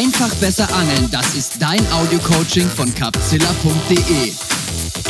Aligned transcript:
Einfach 0.00 0.34
besser 0.36 0.66
angeln, 0.74 1.10
das 1.10 1.34
ist 1.34 1.60
dein 1.60 1.86
Audio-Coaching 1.92 2.66
von 2.70 2.94
capzilla.de. 2.94 4.32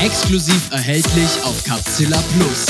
Exklusiv 0.05 0.69
erhältlich 0.73 1.29
auf 1.45 1.63
Capzilla 1.63 2.21
Plus. 2.35 2.67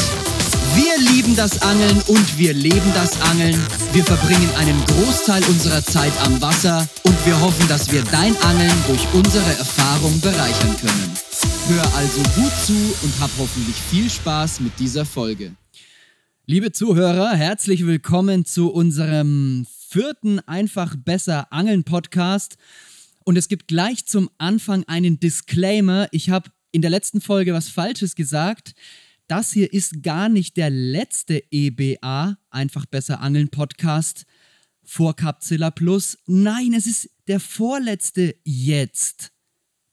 Wir 0.74 0.98
lieben 1.12 1.34
das 1.34 1.62
Angeln 1.62 1.98
und 2.08 2.36
wir 2.36 2.52
leben 2.52 2.92
das 2.92 3.18
Angeln. 3.22 3.58
Wir 3.94 4.04
verbringen 4.04 4.50
einen 4.58 4.84
Großteil 4.84 5.42
unserer 5.44 5.82
Zeit 5.82 6.12
am 6.22 6.42
Wasser 6.42 6.86
und 7.04 7.16
wir 7.24 7.40
hoffen, 7.40 7.66
dass 7.68 7.90
wir 7.90 8.02
dein 8.12 8.36
Angeln 8.42 8.84
durch 8.86 9.06
unsere 9.14 9.56
Erfahrung 9.56 10.20
bereichern 10.20 10.76
können. 10.78 11.16
Hör 11.68 11.84
also 11.96 12.20
gut 12.34 12.52
zu 12.66 12.76
und 13.00 13.14
hab 13.18 13.30
hoffentlich 13.38 13.76
viel 13.90 14.10
Spaß 14.10 14.60
mit 14.60 14.78
dieser 14.78 15.06
Folge. 15.06 15.52
Liebe 16.50 16.72
Zuhörer, 16.72 17.36
herzlich 17.36 17.86
willkommen 17.86 18.44
zu 18.44 18.72
unserem 18.72 19.68
vierten 19.88 20.40
Einfach 20.40 20.96
besser 20.96 21.52
Angeln 21.52 21.84
Podcast. 21.84 22.56
Und 23.24 23.36
es 23.38 23.46
gibt 23.46 23.68
gleich 23.68 24.04
zum 24.06 24.28
Anfang 24.36 24.82
einen 24.88 25.20
Disclaimer. 25.20 26.08
Ich 26.10 26.28
habe 26.28 26.50
in 26.72 26.82
der 26.82 26.90
letzten 26.90 27.20
Folge 27.20 27.54
was 27.54 27.68
Falsches 27.68 28.16
gesagt. 28.16 28.74
Das 29.28 29.52
hier 29.52 29.72
ist 29.72 30.02
gar 30.02 30.28
nicht 30.28 30.56
der 30.56 30.70
letzte 30.70 31.40
EBA, 31.52 32.36
Einfach 32.50 32.84
besser 32.84 33.20
Angeln 33.20 33.50
Podcast 33.50 34.26
vor 34.82 35.14
Capzilla 35.14 35.70
Plus. 35.70 36.18
Nein, 36.26 36.74
es 36.74 36.88
ist 36.88 37.10
der 37.28 37.38
vorletzte 37.38 38.34
jetzt. 38.42 39.30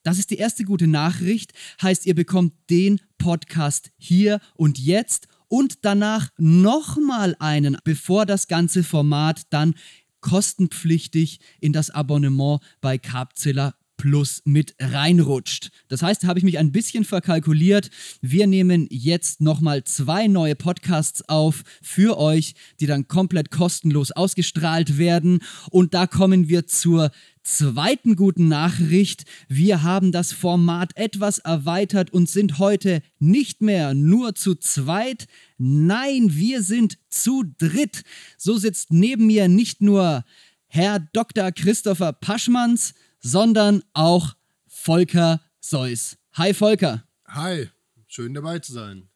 Das 0.02 0.18
ist 0.18 0.32
die 0.32 0.38
erste 0.38 0.64
gute 0.64 0.88
Nachricht. 0.88 1.52
Heißt, 1.80 2.04
ihr 2.04 2.16
bekommt 2.16 2.54
den 2.68 3.00
Podcast 3.16 3.92
hier 3.96 4.40
und 4.56 4.80
jetzt 4.80 5.28
und 5.48 5.84
danach 5.84 6.28
nochmal 6.36 7.34
einen, 7.38 7.76
bevor 7.84 8.26
das 8.26 8.48
ganze 8.48 8.84
Format 8.84 9.42
dann 9.50 9.74
kostenpflichtig 10.20 11.40
in 11.60 11.72
das 11.72 11.90
Abonnement 11.90 12.60
bei 12.80 12.98
Carpzilla 12.98 13.74
Plus 13.98 14.40
mit 14.44 14.74
reinrutscht. 14.80 15.70
Das 15.88 16.02
heißt, 16.02 16.24
habe 16.24 16.38
ich 16.38 16.44
mich 16.44 16.58
ein 16.58 16.72
bisschen 16.72 17.04
verkalkuliert. 17.04 17.90
Wir 18.22 18.46
nehmen 18.46 18.86
jetzt 18.90 19.42
nochmal 19.42 19.84
zwei 19.84 20.28
neue 20.28 20.54
Podcasts 20.54 21.28
auf 21.28 21.64
für 21.82 22.16
euch, 22.16 22.54
die 22.80 22.86
dann 22.86 23.08
komplett 23.08 23.50
kostenlos 23.50 24.12
ausgestrahlt 24.12 24.96
werden. 24.98 25.40
Und 25.70 25.94
da 25.94 26.06
kommen 26.06 26.48
wir 26.48 26.66
zur 26.66 27.10
zweiten 27.42 28.14
guten 28.14 28.46
Nachricht. 28.46 29.24
Wir 29.48 29.82
haben 29.82 30.12
das 30.12 30.32
Format 30.32 30.96
etwas 30.96 31.40
erweitert 31.40 32.12
und 32.12 32.28
sind 32.28 32.58
heute 32.58 33.02
nicht 33.18 33.62
mehr 33.62 33.94
nur 33.94 34.34
zu 34.36 34.54
zweit. 34.54 35.26
Nein, 35.56 36.36
wir 36.36 36.62
sind 36.62 36.98
zu 37.08 37.44
dritt. 37.58 38.04
So 38.36 38.58
sitzt 38.58 38.92
neben 38.92 39.26
mir 39.26 39.48
nicht 39.48 39.80
nur 39.80 40.24
Herr 40.68 41.00
Dr. 41.00 41.50
Christopher 41.50 42.12
Paschmanns, 42.12 42.94
sondern 43.20 43.82
auch 43.92 44.36
Volker 44.66 45.40
Seuss. 45.60 46.16
Hi 46.34 46.54
Volker. 46.54 47.04
Hi, 47.26 47.68
schön 48.06 48.34
dabei 48.34 48.58
zu 48.58 48.72
sein. 48.72 49.08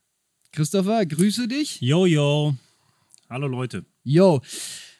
Christopher, 0.53 1.06
grüße 1.06 1.48
dich. 1.48 1.81
Yo, 1.81 2.05
yo. 2.06 2.55
Hallo 3.31 3.47
Leute. 3.47 3.86
Yo. 4.05 4.42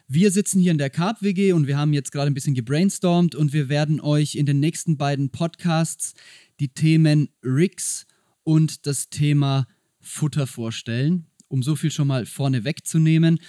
Wir 0.07 0.31
sitzen 0.31 0.59
hier 0.59 0.71
in 0.71 0.77
der 0.77 0.89
Carp 0.89 1.21
WG 1.21 1.53
und 1.53 1.67
wir 1.67 1.77
haben 1.77 1.93
jetzt 1.93 2.11
gerade 2.11 2.29
ein 2.29 2.33
bisschen 2.33 2.55
gebrainstormt 2.55 3.35
und 3.35 3.53
wir 3.53 3.69
werden 3.69 4.01
euch 4.01 4.35
in 4.35 4.45
den 4.45 4.59
nächsten 4.59 4.97
beiden 4.97 5.29
Podcasts 5.29 6.13
die 6.59 6.69
Themen 6.69 7.29
Rigs 7.43 8.05
und 8.43 8.85
das 8.85 9.09
Thema 9.09 9.67
Futter 9.99 10.47
vorstellen, 10.47 11.27
um 11.47 11.63
so 11.63 11.75
viel 11.75 11.91
schon 11.91 12.07
mal 12.07 12.25
vorne 12.25 12.63
wegzunehmen. 12.63 13.39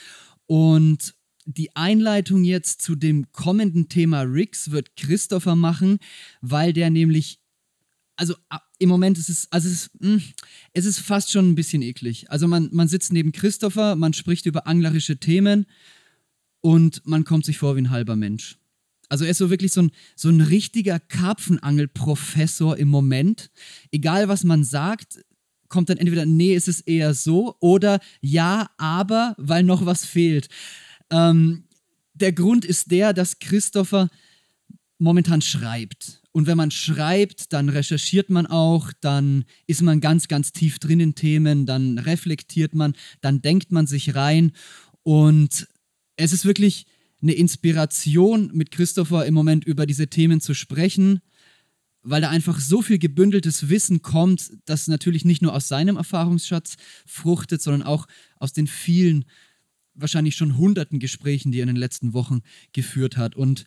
Und 0.46 1.14
die 1.45 1.75
Einleitung 1.77 2.45
jetzt 2.45 2.83
zu 2.83 2.95
dem 2.95 3.31
kommenden 3.33 3.89
Thema 3.89 4.23
Rigs 4.23 4.70
wird 4.70 4.97
Christopher 4.97 5.56
machen, 5.56 5.98
weil 6.41 6.73
der 6.73 6.91
nämlich, 6.91 7.41
also 8.17 8.35
im 8.79 8.89
Moment 8.89 9.18
ist 9.18 9.29
es, 9.29 9.48
also 9.51 9.68
es 9.68 9.74
ist, 9.74 10.01
mh, 10.01 10.08
hm, 10.08 10.23
es 10.73 10.85
ist 10.85 10.98
fast 10.98 11.30
schon 11.30 11.51
ein 11.51 11.55
bisschen 11.55 11.83
eklig. 11.83 12.30
Also 12.30 12.48
man, 12.48 12.68
man 12.73 12.89
sitzt 12.89 13.13
neben 13.13 13.33
Christopher, 13.33 13.96
man 13.96 14.13
spricht 14.13 14.46
über 14.46 14.67
anglerische 14.67 15.18
Themen 15.18 15.67
und 16.61 17.07
man 17.07 17.24
kommt 17.24 17.45
sich 17.45 17.58
vor 17.58 17.77
wie 17.77 17.83
ein 17.83 17.91
halber 17.91 18.17
Mensch. 18.17 18.58
Also 19.08 19.24
er 19.24 19.30
ist 19.30 19.39
so 19.39 19.51
wirklich 19.51 19.73
so 19.73 19.83
ein, 19.83 19.91
so 20.17 20.30
ein 20.30 20.41
richtiger 20.41 20.98
Karpfenangelprofessor 20.98 22.79
im 22.79 22.89
Moment. 22.89 23.51
Egal 23.92 24.29
was 24.29 24.45
man 24.45 24.64
sagt, 24.64 25.24
kommt 25.68 25.89
dann 25.89 25.98
entweder, 25.98 26.24
nee, 26.24 26.55
ist 26.55 26.68
es 26.68 26.80
eher 26.80 27.14
so 27.14 27.57
oder 27.61 28.01
ja, 28.20 28.70
aber, 28.79 29.35
weil 29.39 29.63
noch 29.63 29.85
was 29.85 30.05
fehlt. 30.05 30.48
Ähm, 31.11 31.65
der 32.15 32.33
Grund 32.33 32.65
ist 32.65 32.91
der, 32.91 33.13
dass 33.13 33.39
Christopher 33.39 34.09
momentan 34.98 35.42
schreibt. 35.42 36.23
Und 36.33 36.47
wenn 36.47 36.57
man 36.57 36.70
schreibt, 36.70 37.53
dann 37.53 37.69
recherchiert 37.69 38.31
man 38.31 38.47
auch, 38.47 38.92
dann 39.01 39.45
ist 39.67 39.83
man 39.83 40.01
ganz, 40.01 40.29
ganz 40.29 40.53
tief 40.53 40.79
drin 40.79 41.01
in 41.01 41.15
Themen, 41.15 41.67
dann 41.67 41.98
reflektiert 41.98 42.75
man, 42.75 42.95
dann 43.20 43.42
denkt 43.42 43.70
man 43.70 43.87
sich 43.87 44.15
rein. 44.15 44.53
Und 45.03 45.69
es 46.17 46.33
ist 46.33 46.45
wirklich 46.45 46.87
eine 47.23 47.33
Inspiration, 47.33 48.51
mit 48.53 48.71
Christopher 48.71 49.27
im 49.27 49.35
Moment 49.35 49.65
über 49.65 49.86
diese 49.86 50.09
Themen 50.09 50.41
zu 50.41 50.55
sprechen, 50.55 51.21
weil 52.03 52.21
da 52.21 52.29
einfach 52.29 52.61
so 52.61 52.83
viel 52.83 52.98
gebündeltes 52.98 53.69
Wissen 53.69 54.03
kommt, 54.03 54.53
das 54.67 54.89
natürlich 54.89 55.25
nicht 55.25 55.41
nur 55.41 55.55
aus 55.55 55.69
seinem 55.69 55.97
Erfahrungsschatz 55.97 56.77
fruchtet, 57.07 57.63
sondern 57.63 57.83
auch 57.83 58.07
aus 58.36 58.53
den 58.53 58.67
vielen 58.67 59.25
wahrscheinlich 59.94 60.36
schon 60.36 60.56
hunderten 60.56 60.98
Gesprächen, 60.98 61.52
die 61.52 61.60
er 61.60 61.64
in 61.64 61.68
den 61.68 61.77
letzten 61.77 62.12
Wochen 62.12 62.40
geführt 62.72 63.16
hat. 63.16 63.36
Und 63.36 63.64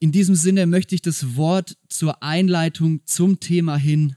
in 0.00 0.12
diesem 0.12 0.34
Sinne 0.34 0.66
möchte 0.66 0.94
ich 0.94 1.02
das 1.02 1.36
Wort 1.36 1.76
zur 1.88 2.22
Einleitung 2.22 3.04
zum 3.04 3.40
Thema 3.40 3.76
hin 3.76 4.16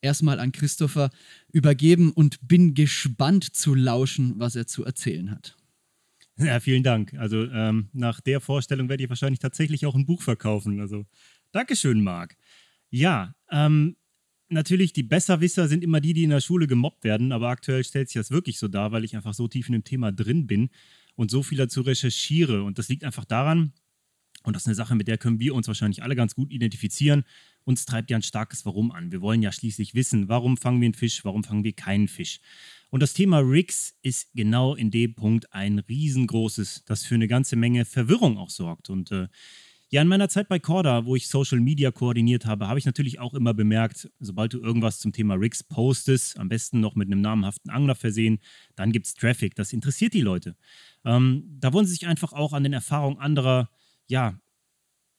erstmal 0.00 0.40
an 0.40 0.52
Christopher 0.52 1.10
übergeben 1.52 2.12
und 2.12 2.46
bin 2.46 2.74
gespannt 2.74 3.54
zu 3.54 3.74
lauschen, 3.74 4.34
was 4.38 4.56
er 4.56 4.66
zu 4.66 4.84
erzählen 4.84 5.30
hat. 5.30 5.56
Ja, 6.38 6.60
vielen 6.60 6.82
Dank. 6.82 7.14
Also 7.14 7.44
ähm, 7.44 7.88
nach 7.92 8.20
der 8.20 8.40
Vorstellung 8.40 8.88
werde 8.88 9.04
ich 9.04 9.08
wahrscheinlich 9.08 9.38
tatsächlich 9.38 9.86
auch 9.86 9.94
ein 9.94 10.06
Buch 10.06 10.22
verkaufen. 10.22 10.80
Also 10.80 11.06
Dankeschön, 11.52 12.02
Marc. 12.02 12.36
Ja, 12.90 13.34
ähm, 13.50 13.96
natürlich, 14.52 14.92
die 14.92 15.02
Besserwisser 15.02 15.68
sind 15.68 15.82
immer 15.82 16.00
die, 16.00 16.12
die 16.12 16.24
in 16.24 16.30
der 16.30 16.40
Schule 16.40 16.66
gemobbt 16.66 17.04
werden, 17.04 17.32
aber 17.32 17.48
aktuell 17.48 17.84
stellt 17.84 18.08
sich 18.08 18.20
das 18.20 18.30
wirklich 18.30 18.58
so 18.58 18.68
dar, 18.68 18.92
weil 18.92 19.04
ich 19.04 19.16
einfach 19.16 19.34
so 19.34 19.48
tief 19.48 19.68
in 19.68 19.72
dem 19.72 19.84
Thema 19.84 20.12
drin 20.12 20.46
bin 20.46 20.70
und 21.14 21.30
so 21.30 21.42
viel 21.42 21.58
dazu 21.58 21.82
recherchiere. 21.82 22.62
Und 22.62 22.78
das 22.78 22.88
liegt 22.88 23.04
einfach 23.04 23.24
daran, 23.24 23.72
und 24.44 24.54
das 24.54 24.62
ist 24.62 24.66
eine 24.66 24.74
Sache, 24.74 24.94
mit 24.94 25.08
der 25.08 25.18
können 25.18 25.38
wir 25.38 25.54
uns 25.54 25.68
wahrscheinlich 25.68 26.02
alle 26.02 26.16
ganz 26.16 26.34
gut 26.34 26.50
identifizieren. 26.50 27.24
Uns 27.64 27.86
treibt 27.86 28.10
ja 28.10 28.16
ein 28.16 28.22
starkes 28.22 28.66
Warum 28.66 28.90
an. 28.90 29.12
Wir 29.12 29.20
wollen 29.20 29.42
ja 29.42 29.52
schließlich 29.52 29.94
wissen, 29.94 30.28
warum 30.28 30.56
fangen 30.56 30.80
wir 30.80 30.86
einen 30.86 30.94
Fisch, 30.94 31.24
warum 31.24 31.44
fangen 31.44 31.64
wir 31.64 31.72
keinen 31.74 32.08
Fisch. 32.08 32.40
Und 32.90 33.00
das 33.00 33.14
Thema 33.14 33.38
Rigs 33.38 33.94
ist 34.02 34.30
genau 34.34 34.74
in 34.74 34.90
dem 34.90 35.14
Punkt 35.14 35.52
ein 35.52 35.78
riesengroßes, 35.78 36.84
das 36.86 37.04
für 37.04 37.14
eine 37.14 37.28
ganze 37.28 37.56
Menge 37.56 37.84
Verwirrung 37.84 38.36
auch 38.36 38.50
sorgt. 38.50 38.90
Und 38.90 39.12
äh, 39.12 39.28
ja, 39.92 40.00
in 40.00 40.08
meiner 40.08 40.30
Zeit 40.30 40.48
bei 40.48 40.58
Corda, 40.58 41.04
wo 41.04 41.16
ich 41.16 41.28
Social 41.28 41.60
Media 41.60 41.90
koordiniert 41.90 42.46
habe, 42.46 42.66
habe 42.66 42.78
ich 42.78 42.86
natürlich 42.86 43.20
auch 43.20 43.34
immer 43.34 43.52
bemerkt, 43.52 44.10
sobald 44.20 44.54
du 44.54 44.58
irgendwas 44.58 44.98
zum 44.98 45.12
Thema 45.12 45.34
Rigs 45.34 45.62
postest, 45.62 46.38
am 46.38 46.48
besten 46.48 46.80
noch 46.80 46.94
mit 46.94 47.08
einem 47.08 47.20
namhaften 47.20 47.70
Angler 47.70 47.94
versehen, 47.94 48.38
dann 48.74 48.90
gibt 48.90 49.04
es 49.04 49.12
Traffic. 49.12 49.54
Das 49.54 49.74
interessiert 49.74 50.14
die 50.14 50.22
Leute. 50.22 50.56
Ähm, 51.04 51.44
da 51.60 51.74
wollen 51.74 51.84
sie 51.84 51.92
sich 51.92 52.06
einfach 52.06 52.32
auch 52.32 52.54
an 52.54 52.62
den 52.62 52.72
Erfahrungen 52.72 53.18
anderer, 53.18 53.68
ja, 54.08 54.40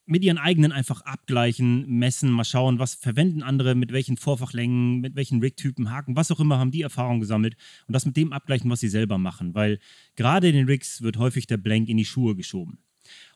mit 0.07 0.23
ihren 0.23 0.39
eigenen 0.39 0.72
einfach 0.72 1.01
abgleichen, 1.01 1.88
messen, 1.88 2.31
mal 2.31 2.44
schauen, 2.44 2.79
was 2.79 2.95
verwenden 2.95 3.44
andere, 3.44 3.75
mit 3.75 3.94
welchen 3.94 4.17
Vorfachlängen, 4.17 5.01
mit 5.01 5.16
welchen 5.16 5.39
Rig-Typen, 5.39 5.91
Haken, 5.91 6.16
was 6.16 6.31
auch 6.31 6.39
immer, 6.39 6.57
haben 6.57 6.72
die 6.72 6.81
Erfahrung 6.81 7.19
gesammelt 7.19 7.56
und 7.88 7.94
das 7.94 8.07
mit 8.07 8.17
dem 8.17 8.33
abgleichen, 8.33 8.72
was 8.72 8.79
sie 8.79 8.89
selber 8.89 9.19
machen, 9.19 9.53
weil 9.53 9.78
gerade 10.16 10.50
in 10.50 10.56
den 10.56 10.66
Rigs 10.66 11.03
wird 11.03 11.18
häufig 11.18 11.45
der 11.45 11.57
Blank 11.57 11.89
in 11.89 11.98
die 11.98 12.06
Schuhe 12.06 12.36
geschoben. 12.36 12.80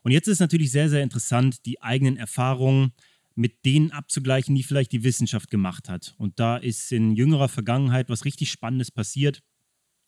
Und 0.03 0.11
jetzt 0.11 0.27
ist 0.27 0.39
natürlich 0.39 0.71
sehr, 0.71 0.89
sehr 0.89 1.03
interessant, 1.03 1.65
die 1.65 1.81
eigenen 1.81 2.17
Erfahrungen 2.17 2.93
mit 3.35 3.65
denen 3.65 3.91
abzugleichen, 3.91 4.55
die 4.55 4.63
vielleicht 4.63 4.91
die 4.91 5.03
Wissenschaft 5.03 5.51
gemacht 5.51 5.89
hat. 5.89 6.15
Und 6.17 6.39
da 6.39 6.57
ist 6.57 6.91
in 6.91 7.15
jüngerer 7.15 7.49
Vergangenheit 7.49 8.09
was 8.09 8.25
richtig 8.25 8.49
Spannendes 8.51 8.91
passiert. 8.91 9.43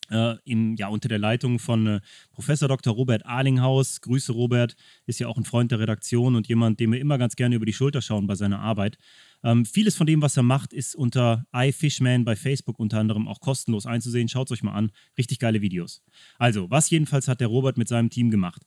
Äh, 0.09 0.35
im, 0.43 0.75
ja, 0.75 0.87
unter 0.87 1.07
der 1.07 1.19
Leitung 1.19 1.59
von 1.59 1.87
äh, 1.87 1.99
Professor 2.31 2.67
Dr. 2.67 2.93
Robert 2.93 3.25
Arlinghaus. 3.25 4.01
Grüße 4.01 4.31
Robert, 4.31 4.75
ist 5.05 5.19
ja 5.19 5.27
auch 5.27 5.37
ein 5.37 5.45
Freund 5.45 5.71
der 5.71 5.79
Redaktion 5.79 6.35
und 6.35 6.47
jemand, 6.47 6.79
dem 6.79 6.91
wir 6.91 6.99
immer 6.99 7.17
ganz 7.17 7.35
gerne 7.35 7.55
über 7.55 7.65
die 7.65 7.73
Schulter 7.73 8.01
schauen 8.01 8.27
bei 8.27 8.35
seiner 8.35 8.59
Arbeit. 8.59 8.97
Ähm, 9.43 9.65
vieles 9.65 9.95
von 9.95 10.07
dem, 10.07 10.21
was 10.21 10.35
er 10.35 10.43
macht, 10.43 10.73
ist 10.73 10.95
unter 10.95 11.45
iFishman 11.53 12.25
bei 12.25 12.35
Facebook 12.35 12.79
unter 12.79 12.99
anderem 12.99 13.27
auch 13.27 13.39
kostenlos 13.39 13.85
einzusehen. 13.85 14.27
Schaut 14.27 14.47
es 14.47 14.57
euch 14.57 14.63
mal 14.63 14.73
an. 14.73 14.91
Richtig 15.17 15.39
geile 15.39 15.61
Videos. 15.61 16.03
Also, 16.37 16.69
was 16.69 16.89
jedenfalls 16.89 17.27
hat 17.27 17.39
der 17.39 17.47
Robert 17.47 17.77
mit 17.77 17.87
seinem 17.87 18.09
Team 18.09 18.31
gemacht? 18.31 18.63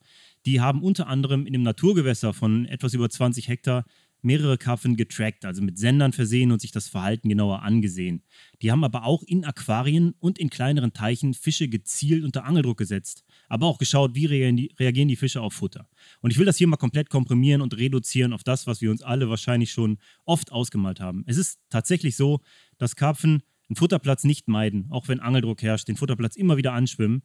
Die 0.47 0.61
haben 0.61 0.83
unter 0.83 1.07
anderem 1.09 1.47
in 1.47 1.55
einem 1.55 1.63
Naturgewässer 1.65 2.33
von 2.33 2.67
etwas 2.67 2.95
über 2.95 3.09
20 3.09 3.49
Hektar 3.49 3.85
mehrere 4.23 4.59
Karpfen 4.59 4.97
getrackt, 4.97 5.45
also 5.45 5.63
mit 5.63 5.79
Sendern 5.79 6.13
versehen 6.13 6.53
und 6.53 6.61
sich 6.61 6.73
das 6.73 6.89
Verhalten 6.89 7.29
genauer 7.29 7.63
angesehen. 7.63 8.23
Die 8.63 8.71
haben 8.71 8.85
aber 8.85 9.05
auch 9.05 9.23
in 9.23 9.45
Aquarien 9.45 10.15
und 10.19 10.39
in 10.39 10.51
kleineren 10.51 10.93
Teichen 10.93 11.35
Fische 11.35 11.69
gezielt 11.69 12.25
unter 12.25 12.45
Angeldruck 12.45 12.79
gesetzt, 12.79 13.25
aber 13.49 13.67
auch 13.67 13.79
geschaut, 13.79 14.15
wie 14.15 14.27
reagieren 14.27 15.09
die, 15.09 15.17
Fische 15.17 15.41
auf 15.41 15.55
Futter. 15.55 15.89
Und 16.21 16.31
ich 16.31 16.39
will 16.39 16.47
das 16.47 16.57
hier 16.57 16.67
mal 16.67 16.77
komplett 16.77 17.11
komprimieren 17.11 17.61
und 17.61 17.77
reduzieren 17.77 18.33
auf 18.33 18.45
das, 18.45 18.67
was 18.67 18.81
wir 18.81 18.91
uns 18.91 19.03
alle 19.03 19.29
wahrscheinlich 19.29 19.73
schon 19.73 19.99
oft 20.25 20.53
ausgemalt 20.53 21.01
haben. 21.01 21.25
Es 21.27 21.37
ist 21.37 21.59
tatsächlich 21.69 22.17
so, 22.17 22.41
dass 22.79 22.97
Karpfen 22.97 23.43
einen 23.69 23.77
Futterplatz 23.77 24.25
nicht 24.25 24.49
meiden, 24.49 24.87
auch 24.91 25.09
wenn 25.09 25.21
Angeldruck 25.21 25.63
herrscht, 25.63 25.89
den 25.89 25.97
Futterplatz 25.97 26.37
immer 26.37 26.57
wieder 26.57 26.73
anschwimmen, 26.73 27.23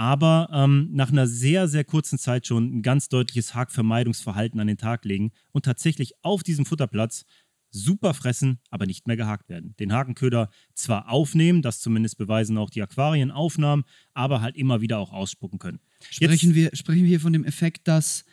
aber 0.00 0.48
ähm, 0.50 0.88
nach 0.92 1.12
einer 1.12 1.26
sehr, 1.26 1.68
sehr 1.68 1.84
kurzen 1.84 2.18
Zeit 2.18 2.46
schon 2.46 2.78
ein 2.78 2.82
ganz 2.82 3.10
deutliches 3.10 3.54
Hakvermeidungsverhalten 3.54 4.58
an 4.58 4.66
den 4.66 4.78
Tag 4.78 5.04
legen 5.04 5.30
und 5.52 5.66
tatsächlich 5.66 6.14
auf 6.22 6.42
diesem 6.42 6.64
Futterplatz 6.64 7.26
super 7.70 8.14
fressen, 8.14 8.60
aber 8.70 8.86
nicht 8.86 9.06
mehr 9.06 9.18
gehakt 9.18 9.50
werden. 9.50 9.74
Den 9.78 9.92
Hakenköder 9.92 10.48
zwar 10.72 11.10
aufnehmen, 11.10 11.60
das 11.60 11.80
zumindest 11.80 12.16
beweisen 12.16 12.56
auch 12.56 12.70
die 12.70 12.80
Aquarienaufnahmen, 12.80 13.84
aber 14.14 14.40
halt 14.40 14.56
immer 14.56 14.80
wieder 14.80 14.98
auch 14.98 15.12
ausspucken 15.12 15.58
können. 15.58 15.80
Sprechen, 16.08 16.54
wir, 16.54 16.70
sprechen 16.72 17.02
wir 17.02 17.08
hier 17.08 17.20
von 17.20 17.34
dem 17.34 17.44
Effekt, 17.44 17.86
dass 17.86 18.24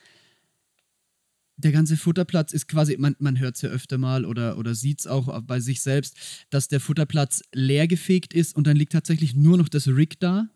der 1.58 1.72
ganze 1.72 1.98
Futterplatz 1.98 2.54
ist 2.54 2.68
quasi, 2.68 2.96
man, 2.96 3.14
man 3.18 3.38
hört 3.38 3.56
es 3.56 3.62
ja 3.62 3.68
öfter 3.68 3.98
mal 3.98 4.24
oder, 4.24 4.56
oder 4.56 4.74
sieht 4.74 5.00
es 5.00 5.06
auch 5.06 5.42
bei 5.42 5.60
sich 5.60 5.82
selbst, 5.82 6.16
dass 6.48 6.68
der 6.68 6.80
Futterplatz 6.80 7.42
leergefegt 7.52 8.32
ist 8.32 8.56
und 8.56 8.66
dann 8.66 8.76
liegt 8.78 8.92
tatsächlich 8.92 9.34
nur 9.34 9.58
noch 9.58 9.68
das 9.68 9.86
Rig 9.86 10.18
da 10.18 10.48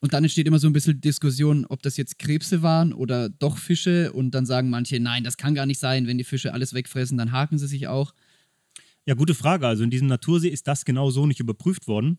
und 0.00 0.12
dann 0.12 0.22
entsteht 0.22 0.46
immer 0.46 0.60
so 0.60 0.68
ein 0.68 0.72
bisschen 0.72 1.00
Diskussion, 1.00 1.66
ob 1.66 1.82
das 1.82 1.96
jetzt 1.96 2.18
Krebse 2.18 2.62
waren 2.62 2.92
oder 2.92 3.28
doch 3.28 3.58
Fische. 3.58 4.12
Und 4.12 4.30
dann 4.32 4.46
sagen 4.46 4.70
manche, 4.70 5.00
nein, 5.00 5.24
das 5.24 5.36
kann 5.36 5.54
gar 5.54 5.66
nicht 5.66 5.80
sein. 5.80 6.06
Wenn 6.06 6.18
die 6.18 6.24
Fische 6.24 6.52
alles 6.52 6.72
wegfressen, 6.72 7.18
dann 7.18 7.32
haken 7.32 7.58
sie 7.58 7.66
sich 7.66 7.88
auch. 7.88 8.14
Ja, 9.06 9.14
gute 9.14 9.34
Frage. 9.34 9.66
Also 9.66 9.82
in 9.82 9.90
diesem 9.90 10.06
Natursee 10.06 10.48
ist 10.48 10.68
das 10.68 10.84
genau 10.84 11.10
so 11.10 11.26
nicht 11.26 11.40
überprüft 11.40 11.88
worden. 11.88 12.18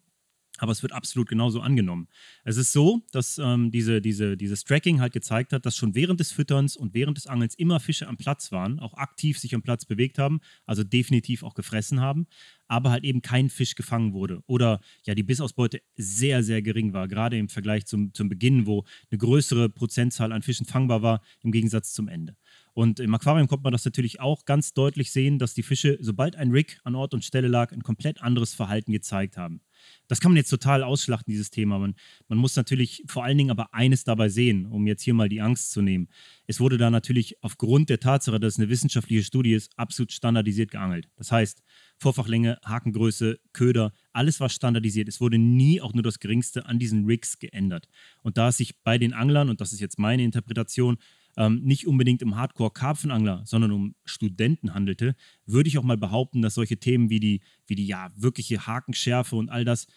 Aber 0.60 0.72
es 0.72 0.82
wird 0.82 0.94
absolut 0.94 1.28
genauso 1.28 1.62
angenommen. 1.62 2.08
Es 2.44 2.58
ist 2.58 2.72
so, 2.72 3.02
dass 3.12 3.38
ähm, 3.38 3.72
diese, 3.72 4.02
diese, 4.02 4.38
dieses 4.38 4.64
Tracking 4.64 5.02
halt 5.02 5.14
gezeigt 5.14 5.54
hat, 5.54 5.66
dass 5.66 5.76
schon 5.76 5.96
während 5.96 6.20
des 6.20 6.32
Fütterns 6.32 6.78
und 6.78 6.94
während 6.94 7.18
des 7.18 7.28
Angelns 7.28 7.56
immer 7.56 7.80
Fische 7.80 8.08
am 8.08 8.18
Platz 8.18 8.52
waren, 8.52 8.80
auch 8.80 8.94
aktiv 8.94 9.40
sich 9.40 9.56
am 9.56 9.62
Platz 9.62 9.86
bewegt 9.86 10.20
haben, 10.20 10.40
also 10.66 10.84
definitiv 10.84 11.44
auch 11.44 11.56
gefressen 11.56 12.02
haben 12.02 12.28
aber 12.70 12.92
halt 12.92 13.04
eben 13.04 13.22
kein 13.22 13.50
Fisch 13.50 13.76
gefangen 13.76 14.14
wurde. 14.14 14.42
Oder 14.46 14.80
ja, 15.04 15.16
die 15.16 15.24
Bissausbeute 15.24 15.82
sehr, 15.96 16.44
sehr 16.44 16.62
gering 16.62 16.94
war, 16.94 17.08
gerade 17.08 17.38
im 17.38 17.50
Vergleich 17.50 17.86
zum, 17.88 18.14
zum 18.14 18.30
Beginn, 18.30 18.68
wo 18.68 18.86
eine 19.10 19.18
größere 19.18 19.70
Prozentzahl 19.70 20.32
an 20.32 20.44
Fischen 20.44 20.68
fangbar 20.68 21.02
war, 21.02 21.22
im 21.42 21.52
Gegensatz 21.52 21.94
zum 21.94 22.08
Ende. 22.08 22.38
Und 22.74 23.00
im 23.00 23.14
Aquarium 23.14 23.48
konnte 23.48 23.64
man 23.64 23.74
das 23.74 23.86
natürlich 23.86 24.20
auch 24.22 24.46
ganz 24.46 24.74
deutlich 24.74 25.12
sehen, 25.12 25.40
dass 25.40 25.56
die 25.56 25.64
Fische, 25.64 25.98
sobald 26.00 26.36
ein 26.36 26.52
Rig 26.52 26.80
an 26.84 26.96
Ort 26.96 27.16
und 27.16 27.26
Stelle 27.26 27.48
lag, 27.48 27.72
ein 27.72 27.82
komplett 27.82 28.22
anderes 28.22 28.54
Verhalten 28.54 28.92
gezeigt 28.92 29.36
haben. 29.36 29.62
Das 30.08 30.20
kann 30.20 30.32
man 30.32 30.38
jetzt 30.38 30.50
total 30.50 30.84
ausschlachten, 30.84 31.32
dieses 31.32 31.50
Thema. 31.50 31.80
Man, 31.80 31.96
man 32.28 32.38
muss 32.38 32.56
natürlich 32.56 33.04
vor 33.08 33.24
allen 33.24 33.38
Dingen 33.38 33.52
aber 33.52 33.74
eines 33.74 34.04
dabei 34.04 34.30
sehen, 34.30 34.66
um 34.66 34.88
jetzt 34.88 35.04
hier 35.04 35.14
mal 35.14 35.30
die 35.30 35.42
Angst 35.42 35.72
zu 35.72 35.82
nehmen. 35.82 36.08
Es 36.48 36.60
wurde 36.60 36.78
da 36.78 36.90
natürlich 36.90 37.42
aufgrund 37.44 37.90
der 37.90 38.00
Tatsache, 38.00 38.40
dass 38.40 38.54
es 38.54 38.60
eine 38.60 38.70
wissenschaftliche 38.70 39.24
Studie 39.24 39.54
ist, 39.54 39.72
absolut 39.78 40.12
standardisiert 40.12 40.72
geangelt. 40.72 41.08
Das 41.16 41.32
heißt, 41.32 41.62
Vorfachlänge, 41.98 42.58
Hakengröße, 42.66 43.40
Köder, 43.54 43.92
alles 44.14 44.40
war 44.40 44.50
standardisiert. 44.50 45.08
Es 45.08 45.20
wurde 45.20 45.38
nie 45.38 45.82
auch 45.82 45.94
nur 45.94 46.04
das 46.04 46.20
Geringste 46.20 46.66
an 46.66 46.80
diesen 46.80 47.06
Rigs 47.06 47.40
geändert. 47.40 47.88
Und 48.24 48.38
da 48.38 48.50
es 48.50 48.58
sich 48.58 48.80
bei 48.84 48.98
den 48.98 49.14
Anglern, 49.14 49.50
und 49.50 49.62
das 49.62 49.74
ist 49.74 49.82
jetzt 49.82 50.00
meine 50.00 50.24
Interpretation, 50.24 50.98
ähm, 51.40 51.62
nicht 51.64 51.88
unbedingt 51.88 52.22
um 52.22 52.36
Hardcore-Karpfenangler, 52.36 53.44
sondern 53.46 53.72
um 53.72 53.96
Studenten 54.04 54.74
handelte, 54.74 55.16
würde 55.46 55.70
ich 55.70 55.78
auch 55.78 55.84
mal 55.84 55.98
behaupten, 55.98 56.42
dass 56.42 56.54
solche 56.54 56.78
Themen 56.78 57.10
wie 57.10 57.22
die, 57.22 57.40
wie 57.66 57.76
die 57.76 57.88
ja 57.88 58.12
wirkliche 58.16 58.68
Hakenschärfe 58.68 59.38
und 59.38 59.50
all 59.50 59.64
das 59.64 59.88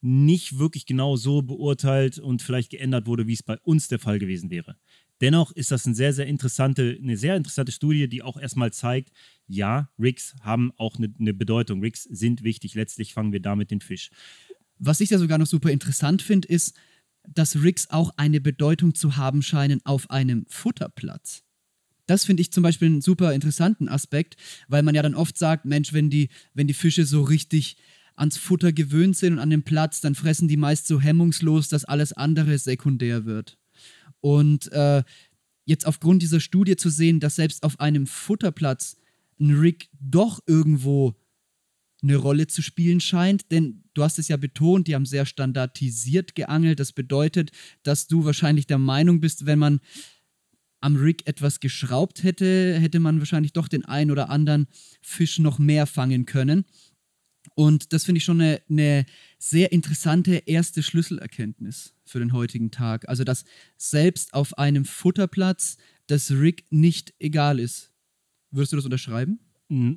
nicht 0.00 0.58
wirklich 0.58 0.86
genau 0.86 1.16
so 1.16 1.42
beurteilt 1.42 2.18
und 2.18 2.40
vielleicht 2.40 2.70
geändert 2.70 3.06
wurde, 3.06 3.26
wie 3.26 3.32
es 3.32 3.42
bei 3.42 3.58
uns 3.58 3.88
der 3.88 3.98
Fall 3.98 4.20
gewesen 4.20 4.50
wäre. 4.50 4.76
Dennoch 5.20 5.50
ist 5.52 5.72
das 5.72 5.86
eine 5.86 5.94
sehr, 5.94 6.12
sehr 6.12 6.26
interessante, 6.26 6.98
eine 7.02 7.16
sehr 7.16 7.36
interessante 7.36 7.72
Studie, 7.72 8.08
die 8.08 8.22
auch 8.22 8.38
erstmal 8.38 8.72
zeigt, 8.72 9.10
ja, 9.48 9.90
Rigs 9.98 10.36
haben 10.40 10.72
auch 10.76 10.96
eine, 10.96 11.12
eine 11.18 11.34
Bedeutung. 11.34 11.80
Rigs 11.80 12.04
sind 12.04 12.42
wichtig. 12.42 12.74
Letztlich 12.74 13.12
fangen 13.12 13.32
wir 13.32 13.40
damit 13.40 13.70
den 13.70 13.80
Fisch. 13.80 14.10
Was 14.78 15.00
ich 15.00 15.10
ja 15.10 15.18
sogar 15.18 15.38
noch 15.38 15.46
super 15.46 15.70
interessant 15.70 16.22
finde, 16.22 16.48
ist, 16.48 16.76
dass 17.28 17.62
Rigs 17.62 17.90
auch 17.90 18.12
eine 18.16 18.40
Bedeutung 18.40 18.94
zu 18.94 19.16
haben 19.16 19.42
scheinen 19.42 19.80
auf 19.84 20.10
einem 20.10 20.44
Futterplatz. 20.48 21.42
Das 22.06 22.24
finde 22.24 22.40
ich 22.40 22.52
zum 22.52 22.62
Beispiel 22.62 22.88
einen 22.88 23.00
super 23.00 23.32
interessanten 23.32 23.88
Aspekt, 23.88 24.36
weil 24.68 24.82
man 24.82 24.94
ja 24.94 25.02
dann 25.02 25.14
oft 25.14 25.38
sagt, 25.38 25.64
Mensch, 25.64 25.92
wenn 25.92 26.10
die, 26.10 26.28
wenn 26.52 26.66
die 26.66 26.74
Fische 26.74 27.06
so 27.06 27.22
richtig 27.22 27.76
ans 28.16 28.36
Futter 28.36 28.72
gewöhnt 28.72 29.16
sind 29.16 29.34
und 29.34 29.38
an 29.38 29.50
den 29.50 29.62
Platz, 29.62 30.00
dann 30.00 30.14
fressen 30.14 30.48
die 30.48 30.56
meist 30.56 30.86
so 30.86 31.00
hemmungslos, 31.00 31.68
dass 31.68 31.84
alles 31.84 32.12
andere 32.12 32.58
sekundär 32.58 33.24
wird. 33.24 33.58
Und 34.20 34.70
äh, 34.72 35.02
jetzt 35.64 35.86
aufgrund 35.86 36.22
dieser 36.22 36.40
Studie 36.40 36.76
zu 36.76 36.90
sehen, 36.90 37.20
dass 37.20 37.36
selbst 37.36 37.62
auf 37.62 37.80
einem 37.80 38.06
Futterplatz 38.06 38.96
ein 39.40 39.58
Rig 39.58 39.88
doch 40.00 40.40
irgendwo 40.46 41.14
eine 42.02 42.16
Rolle 42.16 42.46
zu 42.46 42.62
spielen 42.62 43.00
scheint, 43.00 43.50
denn 43.52 43.84
du 43.94 44.02
hast 44.02 44.18
es 44.18 44.28
ja 44.28 44.36
betont, 44.36 44.88
die 44.88 44.94
haben 44.94 45.06
sehr 45.06 45.26
standardisiert 45.26 46.34
geangelt. 46.34 46.80
Das 46.80 46.92
bedeutet, 46.92 47.52
dass 47.82 48.08
du 48.08 48.24
wahrscheinlich 48.24 48.66
der 48.66 48.78
Meinung 48.78 49.20
bist, 49.20 49.46
wenn 49.46 49.58
man 49.58 49.80
am 50.80 50.96
Rig 50.96 51.26
etwas 51.26 51.60
geschraubt 51.60 52.24
hätte, 52.24 52.76
hätte 52.78 52.98
man 52.98 53.20
wahrscheinlich 53.20 53.52
doch 53.52 53.68
den 53.68 53.84
einen 53.84 54.10
oder 54.10 54.30
anderen 54.30 54.66
Fisch 55.00 55.38
noch 55.38 55.58
mehr 55.58 55.86
fangen 55.86 56.26
können. 56.26 56.64
Und 57.54 57.92
das 57.92 58.04
finde 58.04 58.18
ich 58.18 58.24
schon 58.24 58.40
eine, 58.40 58.62
eine, 58.68 59.06
sehr 59.38 59.72
interessante 59.72 60.42
erste 60.46 60.82
Schlüsselerkenntnis 60.82 61.94
für 62.04 62.18
den 62.18 62.32
heutigen 62.32 62.70
Tag. 62.70 63.08
Also, 63.08 63.24
dass 63.24 63.44
selbst 63.76 64.34
auf 64.34 64.58
einem 64.58 64.84
Futterplatz 64.84 65.76
das 66.06 66.30
Rig 66.30 66.64
nicht 66.70 67.14
egal 67.18 67.58
ist. 67.58 67.92
Würdest 68.50 68.72
du 68.72 68.76
das 68.76 68.84
unterschreiben? 68.84 69.40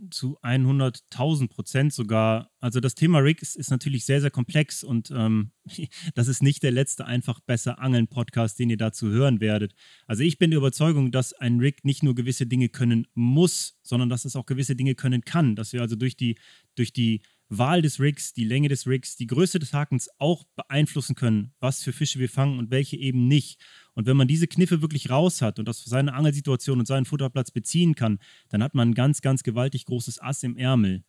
Zu 0.10 0.40
100.000 0.42 1.50
Prozent 1.50 1.94
sogar. 1.94 2.50
Also 2.60 2.80
das 2.80 2.96
Thema 2.96 3.20
Rig 3.20 3.42
ist, 3.42 3.56
ist 3.56 3.72
natürlich 3.72 4.06
sehr, 4.06 4.22
sehr 4.22 4.32
komplex 4.32 4.84
und 4.84 5.12
ähm, 5.12 5.52
das 6.16 6.28
ist 6.28 6.42
nicht 6.42 6.64
der 6.64 6.72
letzte 6.72 7.06
einfach 7.06 7.40
besser 7.42 7.80
Angeln 7.80 8.08
Podcast, 8.08 8.58
den 8.58 8.70
ihr 8.70 8.78
dazu 8.78 9.10
hören 9.10 9.42
werdet. 9.42 9.74
Also 10.08 10.24
ich 10.24 10.38
bin 10.38 10.52
der 10.52 10.60
Überzeugung, 10.60 11.12
dass 11.12 11.34
ein 11.34 11.60
Rig 11.60 11.84
nicht 11.84 12.04
nur 12.04 12.16
gewisse 12.16 12.48
Dinge 12.48 12.70
können 12.70 13.08
muss, 13.14 13.78
sondern 13.84 14.10
dass 14.10 14.26
es 14.26 14.36
auch 14.36 14.46
gewisse 14.46 14.76
Dinge 14.76 14.96
können 14.96 15.24
kann. 15.26 15.56
Dass 15.56 15.74
wir 15.74 15.82
also 15.82 15.96
durch 15.96 16.16
die, 16.16 16.38
durch 16.76 16.94
die 16.94 17.22
Wahl 17.50 17.82
des 17.82 18.00
Rigs, 18.00 18.34
die 18.34 18.44
Länge 18.44 18.70
des 18.70 18.88
Rigs, 18.88 19.16
die 19.18 19.28
Größe 19.28 19.60
des 19.60 19.74
Hakens 19.74 20.10
auch 20.18 20.46
beeinflussen 20.56 21.16
können, 21.16 21.54
was 21.60 21.84
für 21.84 21.94
Fische 21.94 22.20
wir 22.20 22.30
fangen 22.30 22.58
und 22.58 22.72
welche 22.72 22.98
eben 22.98 23.28
nicht. 23.28 23.62
Und 23.94 24.08
wenn 24.08 24.18
man 24.18 24.28
diese 24.28 24.48
Kniffe 24.48 24.82
wirklich 24.82 25.10
raus 25.10 25.42
hat 25.42 25.60
und 25.60 25.68
das 25.68 25.82
für 25.82 25.90
seine 25.90 26.14
Angelsituation 26.14 26.80
und 26.80 26.88
seinen 26.88 27.06
Futterplatz 27.06 27.52
beziehen 27.52 27.96
kann, 27.96 28.20
dann 28.50 28.64
hat 28.64 28.74
man 28.74 28.90
ein 28.90 28.96
ganz, 28.96 29.22
ganz 29.22 29.44
gewaltig 29.44 29.86
großes 29.86 30.20
Ass 30.22 30.44
im 30.44 30.58
Ärmel. 30.58 31.04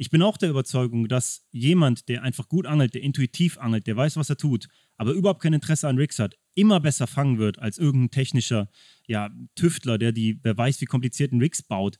Ich 0.00 0.10
bin 0.10 0.22
auch 0.22 0.36
der 0.36 0.50
Überzeugung, 0.50 1.08
dass 1.08 1.44
jemand, 1.50 2.08
der 2.08 2.22
einfach 2.22 2.48
gut 2.48 2.66
angelt, 2.66 2.94
der 2.94 3.02
intuitiv 3.02 3.58
angelt, 3.58 3.88
der 3.88 3.96
weiß, 3.96 4.16
was 4.16 4.30
er 4.30 4.36
tut, 4.36 4.68
aber 4.96 5.10
überhaupt 5.10 5.42
kein 5.42 5.54
Interesse 5.54 5.88
an 5.88 5.98
Rigs 5.98 6.20
hat, 6.20 6.36
immer 6.54 6.78
besser 6.78 7.08
fangen 7.08 7.38
wird 7.38 7.58
als 7.58 7.78
irgendein 7.78 8.12
technischer 8.12 8.70
ja, 9.08 9.30
Tüftler, 9.56 9.98
der 9.98 10.12
die, 10.12 10.38
wer 10.44 10.56
weiß, 10.56 10.80
wie 10.80 10.84
komplizierten 10.84 11.40
Rigs 11.40 11.62
baut. 11.62 11.98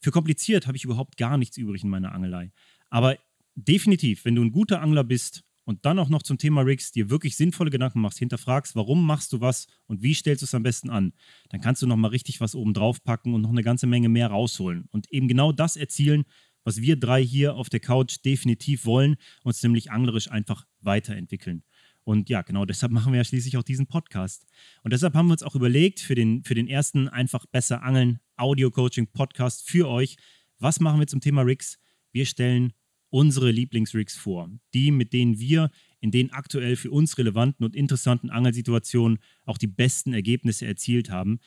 Für 0.00 0.12
kompliziert 0.12 0.68
habe 0.68 0.76
ich 0.76 0.84
überhaupt 0.84 1.16
gar 1.16 1.38
nichts 1.38 1.56
übrig 1.56 1.82
in 1.82 1.90
meiner 1.90 2.12
Angelei. 2.12 2.52
Aber 2.88 3.16
definitiv, 3.54 4.24
wenn 4.24 4.34
du 4.34 4.42
ein 4.42 4.52
guter 4.52 4.80
Angler 4.80 5.04
bist 5.04 5.42
und 5.64 5.84
dann 5.84 5.98
auch 5.98 6.08
noch 6.08 6.22
zum 6.22 6.38
Thema 6.38 6.62
Rigs 6.62 6.92
dir 6.92 7.10
wirklich 7.10 7.36
sinnvolle 7.36 7.70
Gedanken 7.70 8.00
machst, 8.00 8.18
hinterfragst, 8.18 8.74
warum 8.74 9.04
machst 9.04 9.32
du 9.32 9.40
was 9.40 9.66
und 9.86 10.02
wie 10.02 10.14
stellst 10.14 10.42
du 10.42 10.46
es 10.46 10.54
am 10.54 10.62
besten 10.62 10.90
an, 10.90 11.12
dann 11.50 11.60
kannst 11.60 11.82
du 11.82 11.86
noch 11.86 11.96
mal 11.96 12.08
richtig 12.08 12.40
was 12.40 12.54
oben 12.54 12.74
drauf 12.74 13.02
packen 13.02 13.34
und 13.34 13.42
noch 13.42 13.50
eine 13.50 13.62
ganze 13.62 13.86
Menge 13.86 14.08
mehr 14.08 14.28
rausholen 14.28 14.86
und 14.90 15.10
eben 15.12 15.28
genau 15.28 15.52
das 15.52 15.76
erzielen, 15.76 16.24
was 16.64 16.80
wir 16.80 16.96
drei 16.96 17.24
hier 17.24 17.54
auf 17.54 17.68
der 17.70 17.80
Couch 17.80 18.16
definitiv 18.24 18.84
wollen, 18.84 19.16
uns 19.44 19.62
nämlich 19.62 19.90
anglerisch 19.90 20.30
einfach 20.30 20.66
weiterentwickeln. 20.80 21.62
Und 22.04 22.28
ja, 22.28 22.42
genau 22.42 22.64
deshalb 22.64 22.92
machen 22.92 23.12
wir 23.12 23.18
ja 23.18 23.24
schließlich 23.24 23.56
auch 23.56 23.62
diesen 23.62 23.86
Podcast. 23.86 24.46
Und 24.82 24.92
deshalb 24.92 25.14
haben 25.14 25.28
wir 25.28 25.32
uns 25.32 25.42
auch 25.42 25.54
überlegt, 25.54 26.00
für 26.00 26.14
den, 26.14 26.42
für 26.44 26.54
den 26.54 26.66
ersten 26.66 27.08
einfach 27.08 27.46
besser 27.46 27.82
Angeln 27.82 28.20
Audio-Coaching-Podcast 28.36 29.68
für 29.68 29.88
euch, 29.88 30.16
was 30.58 30.80
machen 30.80 31.00
wir 31.00 31.06
zum 31.06 31.20
Thema 31.20 31.42
Rigs? 31.42 31.78
Wir 32.12 32.26
stellen 32.26 32.72
unsere 33.10 33.50
Lieblingsrigs 33.50 34.16
vor. 34.16 34.50
Die, 34.74 34.90
mit 34.90 35.12
denen 35.12 35.38
wir 35.38 35.70
in 36.00 36.10
den 36.10 36.32
aktuell 36.32 36.76
für 36.76 36.90
uns 36.90 37.18
relevanten 37.18 37.64
und 37.64 37.76
interessanten 37.76 38.30
Angelsituationen 38.30 39.18
auch 39.44 39.58
die 39.58 39.66
besten 39.66 40.14
Ergebnisse 40.14 40.66
erzielt 40.66 41.10
haben. 41.10 41.40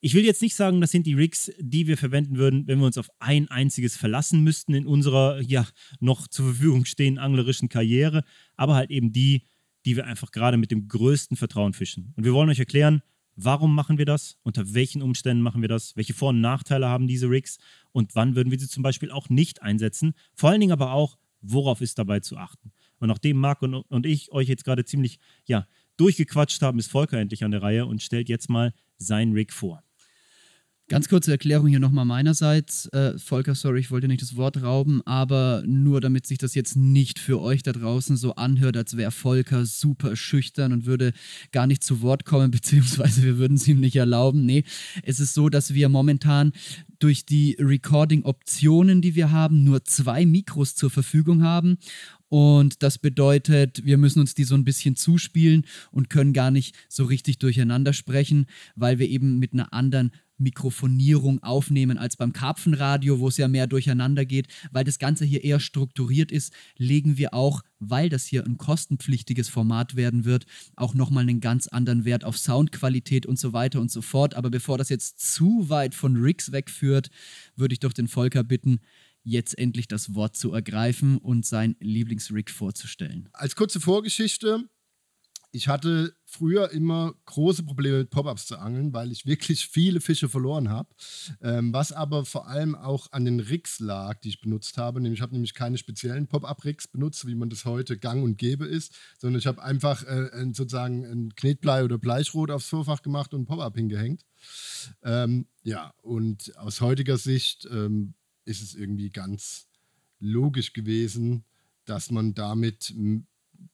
Ich 0.00 0.14
will 0.14 0.24
jetzt 0.24 0.42
nicht 0.42 0.56
sagen, 0.56 0.80
das 0.80 0.90
sind 0.90 1.06
die 1.06 1.14
Rigs, 1.14 1.52
die 1.60 1.86
wir 1.86 1.96
verwenden 1.96 2.36
würden, 2.36 2.66
wenn 2.66 2.80
wir 2.80 2.86
uns 2.86 2.98
auf 2.98 3.08
ein 3.20 3.48
einziges 3.48 3.96
verlassen 3.96 4.42
müssten 4.42 4.74
in 4.74 4.84
unserer 4.84 5.40
ja 5.40 5.68
noch 6.00 6.26
zur 6.26 6.46
Verfügung 6.46 6.84
stehenden 6.84 7.22
anglerischen 7.22 7.68
Karriere, 7.68 8.24
aber 8.56 8.74
halt 8.74 8.90
eben 8.90 9.12
die, 9.12 9.42
die 9.84 9.94
wir 9.94 10.06
einfach 10.06 10.32
gerade 10.32 10.56
mit 10.56 10.72
dem 10.72 10.88
größten 10.88 11.36
Vertrauen 11.36 11.72
fischen. 11.72 12.12
Und 12.16 12.24
wir 12.24 12.32
wollen 12.32 12.50
euch 12.50 12.58
erklären, 12.58 13.02
Warum 13.36 13.74
machen 13.74 13.98
wir 13.98 14.04
das? 14.04 14.38
Unter 14.42 14.74
welchen 14.74 15.02
Umständen 15.02 15.42
machen 15.42 15.62
wir 15.62 15.68
das? 15.68 15.96
Welche 15.96 16.14
Vor- 16.14 16.30
und 16.30 16.40
Nachteile 16.40 16.88
haben 16.88 17.06
diese 17.06 17.30
Rigs? 17.30 17.58
Und 17.92 18.14
wann 18.14 18.36
würden 18.36 18.50
wir 18.50 18.58
sie 18.58 18.68
zum 18.68 18.82
Beispiel 18.82 19.10
auch 19.10 19.28
nicht 19.28 19.62
einsetzen? 19.62 20.14
Vor 20.34 20.50
allen 20.50 20.60
Dingen 20.60 20.72
aber 20.72 20.92
auch, 20.92 21.18
worauf 21.40 21.80
ist 21.80 21.98
dabei 21.98 22.20
zu 22.20 22.36
achten? 22.36 22.72
Und 22.98 23.08
nachdem 23.08 23.38
Marc 23.38 23.62
und, 23.62 23.74
und 23.74 24.06
ich 24.06 24.30
euch 24.32 24.48
jetzt 24.48 24.64
gerade 24.64 24.84
ziemlich 24.84 25.18
ja, 25.44 25.66
durchgequatscht 25.96 26.62
haben, 26.62 26.78
ist 26.78 26.90
Volker 26.90 27.18
endlich 27.18 27.42
an 27.44 27.50
der 27.50 27.62
Reihe 27.62 27.86
und 27.86 28.02
stellt 28.02 28.28
jetzt 28.28 28.48
mal 28.48 28.72
sein 28.98 29.32
Rig 29.32 29.52
vor. 29.52 29.82
Ganz 30.92 31.08
kurze 31.08 31.30
Erklärung 31.30 31.68
hier 31.68 31.80
nochmal 31.80 32.04
meinerseits. 32.04 32.84
Äh, 32.88 33.18
Volker, 33.18 33.54
sorry, 33.54 33.80
ich 33.80 33.90
wollte 33.90 34.08
nicht 34.08 34.20
das 34.20 34.36
Wort 34.36 34.62
rauben, 34.62 35.00
aber 35.06 35.62
nur 35.64 36.02
damit 36.02 36.26
sich 36.26 36.36
das 36.36 36.54
jetzt 36.54 36.76
nicht 36.76 37.18
für 37.18 37.40
euch 37.40 37.62
da 37.62 37.72
draußen 37.72 38.18
so 38.18 38.34
anhört, 38.34 38.76
als 38.76 38.94
wäre 38.98 39.10
Volker 39.10 39.64
super 39.64 40.16
schüchtern 40.16 40.70
und 40.70 40.84
würde 40.84 41.14
gar 41.50 41.66
nicht 41.66 41.82
zu 41.82 42.02
Wort 42.02 42.26
kommen, 42.26 42.50
beziehungsweise 42.50 43.22
wir 43.22 43.38
würden 43.38 43.54
es 43.54 43.66
ihm 43.66 43.80
nicht 43.80 43.96
erlauben. 43.96 44.44
Nee, 44.44 44.64
es 45.02 45.18
ist 45.18 45.32
so, 45.32 45.48
dass 45.48 45.72
wir 45.72 45.88
momentan 45.88 46.52
durch 46.98 47.24
die 47.24 47.56
Recording-Optionen, 47.58 49.00
die 49.00 49.14
wir 49.14 49.30
haben, 49.30 49.64
nur 49.64 49.86
zwei 49.86 50.26
Mikros 50.26 50.74
zur 50.74 50.90
Verfügung 50.90 51.42
haben. 51.42 51.78
Und 52.28 52.82
das 52.82 52.98
bedeutet, 52.98 53.84
wir 53.84 53.98
müssen 53.98 54.20
uns 54.20 54.34
die 54.34 54.44
so 54.44 54.54
ein 54.54 54.64
bisschen 54.64 54.96
zuspielen 54.96 55.64
und 55.90 56.10
können 56.10 56.32
gar 56.34 56.50
nicht 56.50 56.76
so 56.88 57.04
richtig 57.04 57.38
durcheinander 57.38 57.92
sprechen, 57.92 58.46
weil 58.76 58.98
wir 58.98 59.08
eben 59.08 59.38
mit 59.38 59.52
einer 59.52 59.72
anderen 59.72 60.12
Mikrofonierung 60.42 61.42
aufnehmen 61.42 61.98
als 61.98 62.16
beim 62.16 62.32
Karpfenradio, 62.32 63.20
wo 63.20 63.28
es 63.28 63.36
ja 63.36 63.48
mehr 63.48 63.66
durcheinander 63.66 64.24
geht. 64.24 64.48
Weil 64.70 64.84
das 64.84 64.98
Ganze 64.98 65.24
hier 65.24 65.44
eher 65.44 65.60
strukturiert 65.60 66.32
ist, 66.32 66.52
legen 66.76 67.16
wir 67.16 67.34
auch, 67.34 67.62
weil 67.78 68.08
das 68.08 68.26
hier 68.26 68.44
ein 68.44 68.58
kostenpflichtiges 68.58 69.48
Format 69.48 69.96
werden 69.96 70.24
wird, 70.24 70.46
auch 70.76 70.94
nochmal 70.94 71.22
einen 71.22 71.40
ganz 71.40 71.68
anderen 71.68 72.04
Wert 72.04 72.24
auf 72.24 72.38
Soundqualität 72.38 73.26
und 73.26 73.38
so 73.38 73.52
weiter 73.52 73.80
und 73.80 73.90
so 73.90 74.02
fort. 74.02 74.34
Aber 74.34 74.50
bevor 74.50 74.78
das 74.78 74.88
jetzt 74.88 75.34
zu 75.34 75.68
weit 75.68 75.94
von 75.94 76.16
Rigs 76.16 76.52
wegführt, 76.52 77.10
würde 77.56 77.72
ich 77.72 77.80
doch 77.80 77.92
den 77.92 78.08
Volker 78.08 78.44
bitten, 78.44 78.80
jetzt 79.24 79.56
endlich 79.58 79.88
das 79.88 80.14
Wort 80.14 80.36
zu 80.36 80.52
ergreifen 80.52 81.18
und 81.18 81.46
sein 81.46 81.76
Lieblingsrig 81.80 82.50
vorzustellen. 82.50 83.28
Als 83.32 83.56
kurze 83.56 83.80
Vorgeschichte, 83.80 84.64
ich 85.54 85.68
hatte 85.68 86.16
früher 86.24 86.70
immer 86.70 87.12
große 87.26 87.62
Probleme 87.62 87.98
mit 87.98 88.10
Pop-ups 88.10 88.46
zu 88.46 88.58
angeln, 88.58 88.94
weil 88.94 89.12
ich 89.12 89.26
wirklich 89.26 89.66
viele 89.66 90.00
Fische 90.00 90.30
verloren 90.30 90.70
habe. 90.70 90.88
Ähm, 91.42 91.74
was 91.74 91.92
aber 91.92 92.24
vor 92.24 92.48
allem 92.48 92.74
auch 92.74 93.12
an 93.12 93.26
den 93.26 93.38
Rigs 93.38 93.78
lag, 93.78 94.18
die 94.20 94.30
ich 94.30 94.40
benutzt 94.40 94.78
habe. 94.78 95.00
Nämlich, 95.00 95.18
ich 95.18 95.22
habe 95.22 95.34
nämlich 95.34 95.52
keine 95.52 95.76
speziellen 95.76 96.26
Pop-up-Rigs 96.26 96.88
benutzt, 96.88 97.26
wie 97.26 97.34
man 97.34 97.50
das 97.50 97.66
heute 97.66 97.98
gang 97.98 98.24
und 98.24 98.38
gäbe 98.38 98.64
ist, 98.64 98.94
sondern 99.18 99.38
ich 99.38 99.46
habe 99.46 99.62
einfach 99.62 100.02
äh, 100.04 100.30
sozusagen 100.52 101.04
ein 101.04 101.34
Knetblei 101.34 101.84
oder 101.84 101.98
Bleischrot 101.98 102.50
aufs 102.50 102.68
Vorfach 102.68 103.02
gemacht 103.02 103.34
und 103.34 103.44
Pop-up 103.44 103.76
hingehängt. 103.76 104.24
Ähm, 105.02 105.46
ja, 105.64 105.92
und 106.00 106.56
aus 106.56 106.80
heutiger 106.80 107.18
Sicht 107.18 107.68
ähm, 107.70 108.14
ist 108.46 108.62
es 108.62 108.74
irgendwie 108.74 109.10
ganz 109.10 109.68
logisch 110.18 110.72
gewesen, 110.72 111.44
dass 111.84 112.10
man 112.10 112.32
damit 112.32 112.94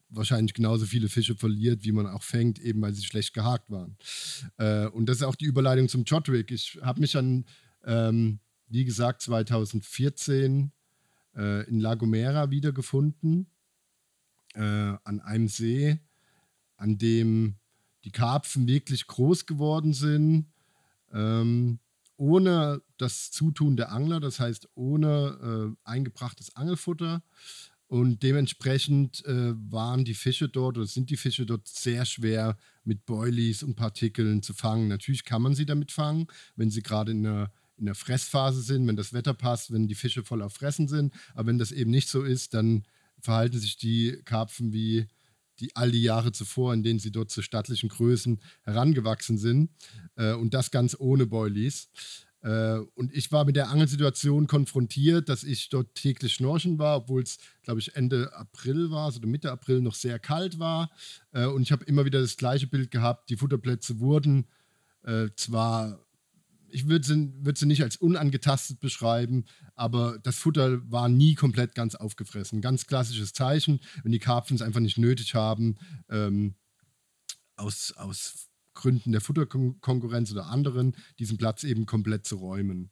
wahrscheinlich 0.09 0.53
genauso 0.53 0.85
viele 0.85 1.09
Fische 1.09 1.35
verliert, 1.35 1.83
wie 1.83 1.91
man 1.91 2.07
auch 2.07 2.23
fängt, 2.23 2.59
eben 2.59 2.81
weil 2.81 2.93
sie 2.93 3.03
schlecht 3.03 3.33
gehakt 3.33 3.69
waren. 3.69 3.97
Äh, 4.57 4.87
und 4.87 5.07
das 5.07 5.17
ist 5.17 5.23
auch 5.23 5.35
die 5.35 5.45
Überleitung 5.45 5.87
zum 5.87 6.03
Jodwick. 6.03 6.51
Ich 6.51 6.79
habe 6.81 7.01
mich 7.01 7.11
dann, 7.11 7.45
ähm, 7.83 8.39
wie 8.67 8.85
gesagt, 8.85 9.21
2014 9.21 10.71
äh, 11.35 11.67
in 11.69 11.79
La 11.79 11.95
Gomera 11.95 12.49
wiedergefunden, 12.49 13.47
äh, 14.55 14.61
an 14.61 15.19
einem 15.21 15.47
See, 15.47 15.99
an 16.77 16.97
dem 16.97 17.55
die 18.03 18.11
Karpfen 18.11 18.67
wirklich 18.67 19.07
groß 19.07 19.45
geworden 19.45 19.93
sind, 19.93 20.47
ähm, 21.11 21.79
ohne 22.17 22.81
das 22.97 23.31
Zutun 23.31 23.77
der 23.77 23.91
Angler, 23.91 24.19
das 24.19 24.39
heißt 24.39 24.69
ohne 24.75 25.75
äh, 25.85 25.89
eingebrachtes 25.89 26.55
Angelfutter. 26.55 27.23
Und 27.89 28.21
dementsprechend 28.21 29.25
äh, 29.25 29.55
waren 29.71 30.05
die 30.05 30.13
Fische 30.13 30.47
dort 30.47 30.77
oder 30.77 30.85
sind 30.85 31.09
die 31.09 31.17
Fische 31.17 31.47
dort 31.47 31.67
sehr 31.67 32.05
schwer 32.05 32.55
mit 32.83 33.07
Boilies 33.07 33.63
und 33.63 33.75
Partikeln 33.75 34.43
zu 34.43 34.53
fangen. 34.53 34.87
Natürlich 34.87 35.25
kann 35.25 35.41
man 35.41 35.55
sie 35.55 35.65
damit 35.65 35.91
fangen, 35.91 36.27
wenn 36.55 36.69
sie 36.69 36.83
gerade 36.83 37.11
in 37.11 37.23
der, 37.23 37.51
in 37.77 37.87
der 37.87 37.95
Fressphase 37.95 38.61
sind, 38.61 38.87
wenn 38.87 38.95
das 38.95 39.11
Wetter 39.11 39.33
passt, 39.33 39.73
wenn 39.73 39.87
die 39.87 39.95
Fische 39.95 40.23
voll 40.23 40.43
auf 40.43 40.53
Fressen 40.53 40.87
sind. 40.87 41.15
Aber 41.33 41.47
wenn 41.47 41.57
das 41.57 41.71
eben 41.71 41.89
nicht 41.89 42.09
so 42.09 42.21
ist, 42.21 42.53
dann 42.53 42.83
verhalten 43.21 43.57
sich 43.57 43.75
die 43.75 44.21
Karpfen 44.23 44.71
wie 44.71 45.07
die 45.59 45.75
all 45.75 45.89
die 45.89 46.03
Jahre 46.03 46.31
zuvor, 46.31 46.75
in 46.75 46.83
denen 46.83 46.99
sie 46.99 47.11
dort 47.11 47.31
zu 47.31 47.41
stattlichen 47.41 47.89
Größen 47.89 48.39
herangewachsen 48.61 49.39
sind. 49.39 49.71
Äh, 50.15 50.33
und 50.33 50.53
das 50.53 50.69
ganz 50.69 50.95
ohne 50.99 51.25
Boilies. 51.25 51.89
Äh, 52.41 52.79
und 52.95 53.13
ich 53.13 53.31
war 53.31 53.45
mit 53.45 53.55
der 53.55 53.69
Angelsituation 53.69 54.47
konfrontiert, 54.47 55.29
dass 55.29 55.43
ich 55.43 55.69
dort 55.69 55.95
täglich 55.95 56.33
schnorchen 56.33 56.79
war, 56.79 56.97
obwohl 56.97 57.21
es, 57.21 57.37
glaube 57.63 57.79
ich, 57.79 57.95
Ende 57.95 58.33
April 58.33 58.91
war, 58.91 59.05
also 59.05 59.19
Mitte 59.21 59.51
April 59.51 59.81
noch 59.81 59.95
sehr 59.95 60.19
kalt 60.19 60.59
war. 60.59 60.89
Äh, 61.31 61.45
und 61.45 61.63
ich 61.63 61.71
habe 61.71 61.83
immer 61.85 62.05
wieder 62.05 62.21
das 62.21 62.37
gleiche 62.37 62.67
Bild 62.67 62.91
gehabt. 62.91 63.29
Die 63.29 63.37
Futterplätze 63.37 63.99
wurden 63.99 64.47
äh, 65.03 65.27
zwar, 65.35 65.99
ich 66.69 66.87
würde 66.87 67.05
sie, 67.05 67.33
würd 67.41 67.57
sie 67.57 67.65
nicht 67.65 67.83
als 67.83 67.97
unangetastet 67.97 68.79
beschreiben, 68.79 69.45
aber 69.75 70.17
das 70.23 70.37
Futter 70.37 70.79
war 70.89 71.09
nie 71.09 71.35
komplett 71.35 71.75
ganz 71.75 71.95
aufgefressen. 71.95 72.61
Ganz 72.61 72.87
klassisches 72.87 73.33
Zeichen, 73.33 73.79
wenn 74.03 74.11
die 74.11 74.19
Karpfen 74.19 74.55
es 74.55 74.61
einfach 74.61 74.81
nicht 74.81 74.97
nötig 74.97 75.35
haben, 75.35 75.77
ähm, 76.09 76.55
aus, 77.57 77.93
aus 77.97 78.48
Gründen 78.79 79.11
der 79.11 79.21
Futterkonkurrenz 79.21 80.31
oder 80.31 80.47
anderen, 80.47 80.95
diesen 81.19 81.37
Platz 81.37 81.63
eben 81.63 81.85
komplett 81.85 82.25
zu 82.25 82.37
räumen. 82.37 82.91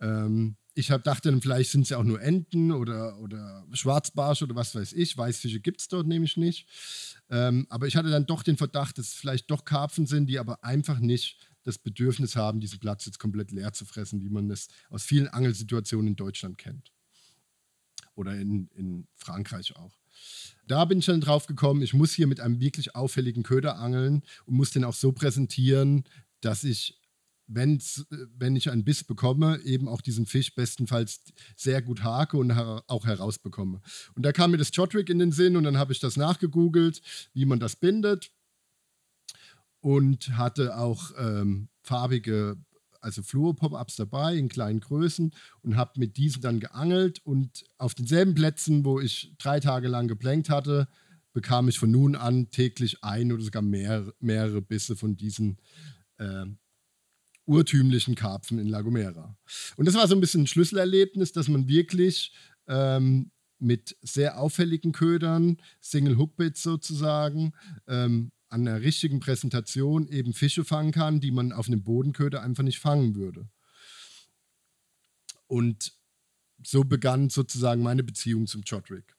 Ähm, 0.00 0.56
ich 0.74 0.90
hab, 0.90 1.04
dachte 1.04 1.30
dann, 1.30 1.40
vielleicht 1.40 1.70
sind 1.70 1.82
es 1.82 1.90
ja 1.90 1.98
auch 1.98 2.04
nur 2.04 2.20
Enten 2.20 2.72
oder, 2.72 3.18
oder 3.20 3.66
Schwarzbarsch 3.72 4.42
oder 4.42 4.56
was 4.56 4.74
weiß 4.74 4.92
ich. 4.92 5.16
Weißfische 5.16 5.60
gibt 5.60 5.80
es 5.80 5.88
dort 5.88 6.06
nämlich 6.06 6.36
nicht. 6.36 6.68
Ähm, 7.30 7.66
aber 7.70 7.86
ich 7.86 7.96
hatte 7.96 8.10
dann 8.10 8.26
doch 8.26 8.42
den 8.42 8.56
Verdacht, 8.56 8.98
dass 8.98 9.06
es 9.06 9.14
vielleicht 9.14 9.50
doch 9.50 9.64
Karpfen 9.64 10.06
sind, 10.06 10.26
die 10.26 10.38
aber 10.38 10.62
einfach 10.64 10.98
nicht 10.98 11.38
das 11.62 11.78
Bedürfnis 11.78 12.36
haben, 12.36 12.60
diesen 12.60 12.78
Platz 12.78 13.06
jetzt 13.06 13.18
komplett 13.18 13.52
leer 13.52 13.72
zu 13.72 13.86
fressen, 13.86 14.22
wie 14.22 14.28
man 14.28 14.50
es 14.50 14.68
aus 14.90 15.04
vielen 15.04 15.28
Angelsituationen 15.28 16.08
in 16.08 16.16
Deutschland 16.16 16.58
kennt. 16.58 16.92
Oder 18.14 18.34
in, 18.34 18.68
in 18.74 19.06
Frankreich 19.14 19.76
auch. 19.76 19.96
Da 20.66 20.84
bin 20.84 20.98
ich 20.98 21.06
dann 21.06 21.20
drauf 21.20 21.46
gekommen, 21.46 21.82
ich 21.82 21.94
muss 21.94 22.12
hier 22.12 22.26
mit 22.26 22.40
einem 22.40 22.60
wirklich 22.60 22.96
auffälligen 22.96 23.42
Köder 23.42 23.78
angeln 23.78 24.22
und 24.46 24.56
muss 24.56 24.70
den 24.70 24.84
auch 24.84 24.94
so 24.94 25.12
präsentieren, 25.12 26.04
dass 26.40 26.64
ich, 26.64 27.00
wenn's, 27.46 28.04
wenn 28.36 28.56
ich 28.56 28.70
einen 28.70 28.84
Biss 28.84 29.04
bekomme, 29.04 29.60
eben 29.62 29.88
auch 29.88 30.00
diesen 30.00 30.26
Fisch 30.26 30.54
bestenfalls 30.54 31.22
sehr 31.54 31.82
gut 31.82 32.02
hake 32.02 32.36
und 32.36 32.54
her 32.54 32.82
auch 32.88 33.06
herausbekomme. 33.06 33.80
Und 34.14 34.22
da 34.24 34.32
kam 34.32 34.50
mir 34.50 34.56
das 34.56 34.70
Jodrick 34.72 35.08
in 35.08 35.20
den 35.20 35.32
Sinn 35.32 35.56
und 35.56 35.64
dann 35.64 35.78
habe 35.78 35.92
ich 35.92 36.00
das 36.00 36.16
nachgegoogelt, 36.16 37.00
wie 37.32 37.44
man 37.46 37.60
das 37.60 37.76
bindet 37.76 38.32
und 39.80 40.36
hatte 40.36 40.76
auch 40.76 41.12
ähm, 41.16 41.68
farbige 41.82 42.56
also 43.06 43.22
Fluor-Pop-Ups 43.22 43.96
dabei 43.96 44.36
in 44.36 44.48
kleinen 44.48 44.80
Größen 44.80 45.32
und 45.62 45.76
habe 45.76 45.92
mit 45.96 46.16
diesen 46.16 46.42
dann 46.42 46.58
geangelt 46.58 47.20
und 47.24 47.64
auf 47.78 47.94
denselben 47.94 48.34
Plätzen, 48.34 48.84
wo 48.84 49.00
ich 49.00 49.32
drei 49.38 49.60
Tage 49.60 49.86
lang 49.86 50.08
geplankt 50.08 50.50
hatte, 50.50 50.88
bekam 51.32 51.68
ich 51.68 51.78
von 51.78 51.90
nun 51.90 52.16
an 52.16 52.50
täglich 52.50 53.04
ein 53.04 53.30
oder 53.30 53.44
sogar 53.44 53.62
mehr, 53.62 54.12
mehrere 54.18 54.60
Bisse 54.60 54.96
von 54.96 55.16
diesen 55.16 55.58
äh, 56.18 56.46
urtümlichen 57.44 58.16
Karpfen 58.16 58.58
in 58.58 58.66
La 58.66 58.80
Gomera. 58.80 59.36
Und 59.76 59.86
das 59.86 59.94
war 59.94 60.08
so 60.08 60.16
ein 60.16 60.20
bisschen 60.20 60.42
ein 60.42 60.46
Schlüsselerlebnis, 60.48 61.30
dass 61.30 61.46
man 61.46 61.68
wirklich 61.68 62.32
ähm, 62.66 63.30
mit 63.60 63.96
sehr 64.02 64.40
auffälligen 64.40 64.90
Ködern, 64.90 65.58
Single 65.80 66.18
Hookbits 66.18 66.60
sozusagen, 66.60 67.52
ähm, 67.86 68.32
an 68.48 68.64
der 68.64 68.82
richtigen 68.82 69.20
Präsentation 69.20 70.08
eben 70.08 70.32
Fische 70.32 70.64
fangen 70.64 70.92
kann, 70.92 71.20
die 71.20 71.30
man 71.30 71.52
auf 71.52 71.66
einem 71.66 71.82
Bodenköder 71.82 72.42
einfach 72.42 72.62
nicht 72.62 72.78
fangen 72.78 73.14
würde. 73.14 73.48
Und 75.46 75.92
so 76.64 76.84
begann 76.84 77.28
sozusagen 77.28 77.82
meine 77.82 78.02
Beziehung 78.02 78.46
zum 78.46 78.64
Chodrick. 78.64 79.16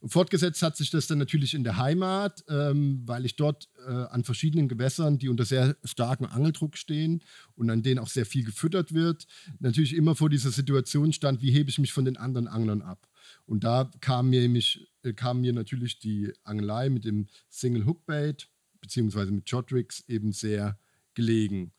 Und 0.00 0.10
fortgesetzt 0.10 0.62
hat 0.62 0.76
sich 0.76 0.90
das 0.90 1.06
dann 1.06 1.18
natürlich 1.18 1.54
in 1.54 1.64
der 1.64 1.78
Heimat, 1.78 2.44
ähm, 2.48 3.02
weil 3.06 3.24
ich 3.24 3.36
dort 3.36 3.70
äh, 3.86 3.90
an 3.90 4.22
verschiedenen 4.22 4.68
Gewässern, 4.68 5.18
die 5.18 5.30
unter 5.30 5.46
sehr 5.46 5.76
starkem 5.84 6.26
Angeldruck 6.26 6.76
stehen 6.76 7.22
und 7.54 7.70
an 7.70 7.82
denen 7.82 7.98
auch 7.98 8.08
sehr 8.08 8.26
viel 8.26 8.44
gefüttert 8.44 8.92
wird, 8.92 9.26
natürlich 9.60 9.94
immer 9.94 10.14
vor 10.14 10.28
dieser 10.28 10.50
Situation 10.50 11.14
stand, 11.14 11.40
wie 11.40 11.50
hebe 11.50 11.70
ich 11.70 11.78
mich 11.78 11.92
von 11.92 12.04
den 12.04 12.18
anderen 12.18 12.48
Anglern 12.48 12.82
ab. 12.82 13.08
Und 13.46 13.64
da 13.64 13.90
kam 14.00 14.28
mir, 14.28 14.46
mich, 14.48 14.86
äh, 15.02 15.14
kam 15.14 15.40
mir 15.40 15.54
natürlich 15.54 15.98
die 15.98 16.32
Angelei 16.42 16.90
mit 16.90 17.06
dem 17.06 17.28
Single 17.48 17.86
Hookbait 17.86 18.50
beziehungsweise 18.84 19.32
mit 19.32 19.50
Jodricks 19.50 20.04
eben 20.06 20.32
sehr 20.32 20.78
gelegen. 21.14 21.72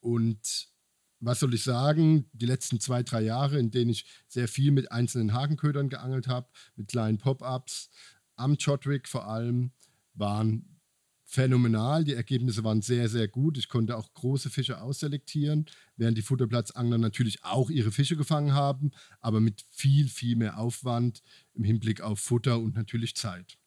Und 0.00 0.68
was 1.20 1.40
soll 1.40 1.52
ich 1.54 1.62
sagen, 1.62 2.30
die 2.32 2.46
letzten 2.46 2.80
zwei, 2.80 3.02
drei 3.02 3.20
Jahre, 3.20 3.58
in 3.58 3.70
denen 3.70 3.90
ich 3.90 4.06
sehr 4.28 4.48
viel 4.48 4.70
mit 4.70 4.90
einzelnen 4.90 5.34
Hakenködern 5.34 5.88
geangelt 5.88 6.26
habe, 6.26 6.48
mit 6.76 6.88
kleinen 6.88 7.18
Pop-ups, 7.18 7.90
am 8.36 8.54
Jodrick 8.54 9.08
vor 9.08 9.28
allem, 9.28 9.72
waren 10.14 10.78
phänomenal. 11.24 12.04
Die 12.04 12.14
Ergebnisse 12.14 12.64
waren 12.64 12.80
sehr, 12.80 13.08
sehr 13.10 13.28
gut. 13.28 13.58
Ich 13.58 13.68
konnte 13.68 13.96
auch 13.96 14.14
große 14.14 14.48
Fische 14.48 14.80
ausselektieren, 14.80 15.66
während 15.96 16.16
die 16.16 16.22
Futterplatzangler 16.22 16.96
natürlich 16.96 17.44
auch 17.44 17.68
ihre 17.68 17.92
Fische 17.92 18.16
gefangen 18.16 18.54
haben, 18.54 18.92
aber 19.20 19.40
mit 19.40 19.66
viel, 19.70 20.08
viel 20.08 20.36
mehr 20.36 20.58
Aufwand 20.58 21.22
im 21.52 21.64
Hinblick 21.64 22.00
auf 22.00 22.20
Futter 22.20 22.58
und 22.58 22.74
natürlich 22.74 23.14
Zeit. 23.14 23.58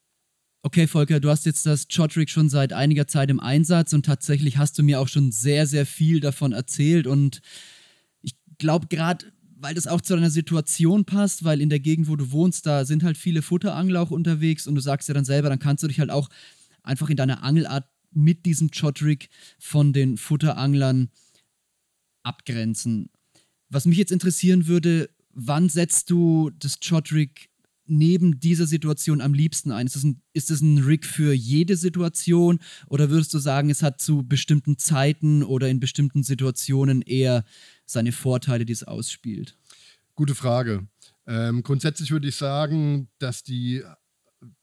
Okay, 0.63 0.85
Volker, 0.85 1.19
du 1.19 1.29
hast 1.29 1.47
jetzt 1.47 1.65
das 1.65 1.87
Jodrig 1.89 2.29
schon 2.29 2.47
seit 2.47 2.71
einiger 2.71 3.07
Zeit 3.07 3.31
im 3.31 3.39
Einsatz 3.39 3.93
und 3.93 4.05
tatsächlich 4.05 4.57
hast 4.57 4.77
du 4.77 4.83
mir 4.83 4.99
auch 4.99 5.07
schon 5.07 5.31
sehr, 5.31 5.65
sehr 5.65 5.87
viel 5.87 6.19
davon 6.19 6.51
erzählt 6.51 7.07
und 7.07 7.41
ich 8.21 8.35
glaube 8.59 8.85
gerade, 8.85 9.25
weil 9.55 9.73
das 9.73 9.87
auch 9.87 10.01
zu 10.01 10.13
deiner 10.13 10.29
Situation 10.29 11.05
passt, 11.05 11.43
weil 11.43 11.61
in 11.61 11.69
der 11.69 11.79
Gegend, 11.79 12.07
wo 12.07 12.15
du 12.15 12.31
wohnst, 12.31 12.67
da 12.67 12.85
sind 12.85 13.03
halt 13.03 13.17
viele 13.17 13.41
Futterangler 13.41 14.01
auch 14.01 14.11
unterwegs 14.11 14.67
und 14.67 14.75
du 14.75 14.81
sagst 14.81 15.07
ja 15.07 15.15
dann 15.15 15.25
selber, 15.25 15.49
dann 15.49 15.57
kannst 15.57 15.83
du 15.83 15.87
dich 15.87 15.99
halt 15.99 16.11
auch 16.11 16.29
einfach 16.83 17.09
in 17.09 17.17
deiner 17.17 17.41
Angelart 17.41 17.87
mit 18.11 18.45
diesem 18.45 18.69
Jodrig 18.71 19.29
von 19.57 19.93
den 19.93 20.17
Futteranglern 20.17 21.09
abgrenzen. 22.21 23.09
Was 23.69 23.85
mich 23.85 23.97
jetzt 23.97 24.11
interessieren 24.11 24.67
würde, 24.67 25.09
wann 25.33 25.69
setzt 25.69 26.11
du 26.11 26.51
das 26.59 26.77
Jodrig 26.83 27.50
neben 27.85 28.39
dieser 28.39 28.65
Situation 28.65 29.21
am 29.21 29.33
liebsten 29.33 29.71
ein? 29.71 29.87
Ist 29.87 29.95
das, 29.95 30.03
ein, 30.03 30.21
ein 30.33 30.77
Rig 30.79 31.05
für 31.05 31.33
jede 31.33 31.75
Situation 31.75 32.59
oder 32.87 33.09
würdest 33.09 33.33
du 33.33 33.39
sagen, 33.39 33.69
es 33.69 33.83
hat 33.83 33.99
zu 34.01 34.23
bestimmten 34.23 34.77
Zeiten 34.77 35.43
oder 35.43 35.69
in 35.69 35.79
bestimmten 35.79 36.23
Situationen 36.23 37.01
eher 37.01 37.43
seine 37.85 38.11
Vorteile, 38.11 38.65
die 38.65 38.73
es 38.73 38.83
ausspielt? 38.83 39.57
Gute 40.15 40.35
Frage. 40.35 40.87
Ähm, 41.27 41.63
grundsätzlich 41.63 42.11
würde 42.11 42.27
ich 42.27 42.35
sagen, 42.35 43.09
dass 43.19 43.43
die 43.43 43.83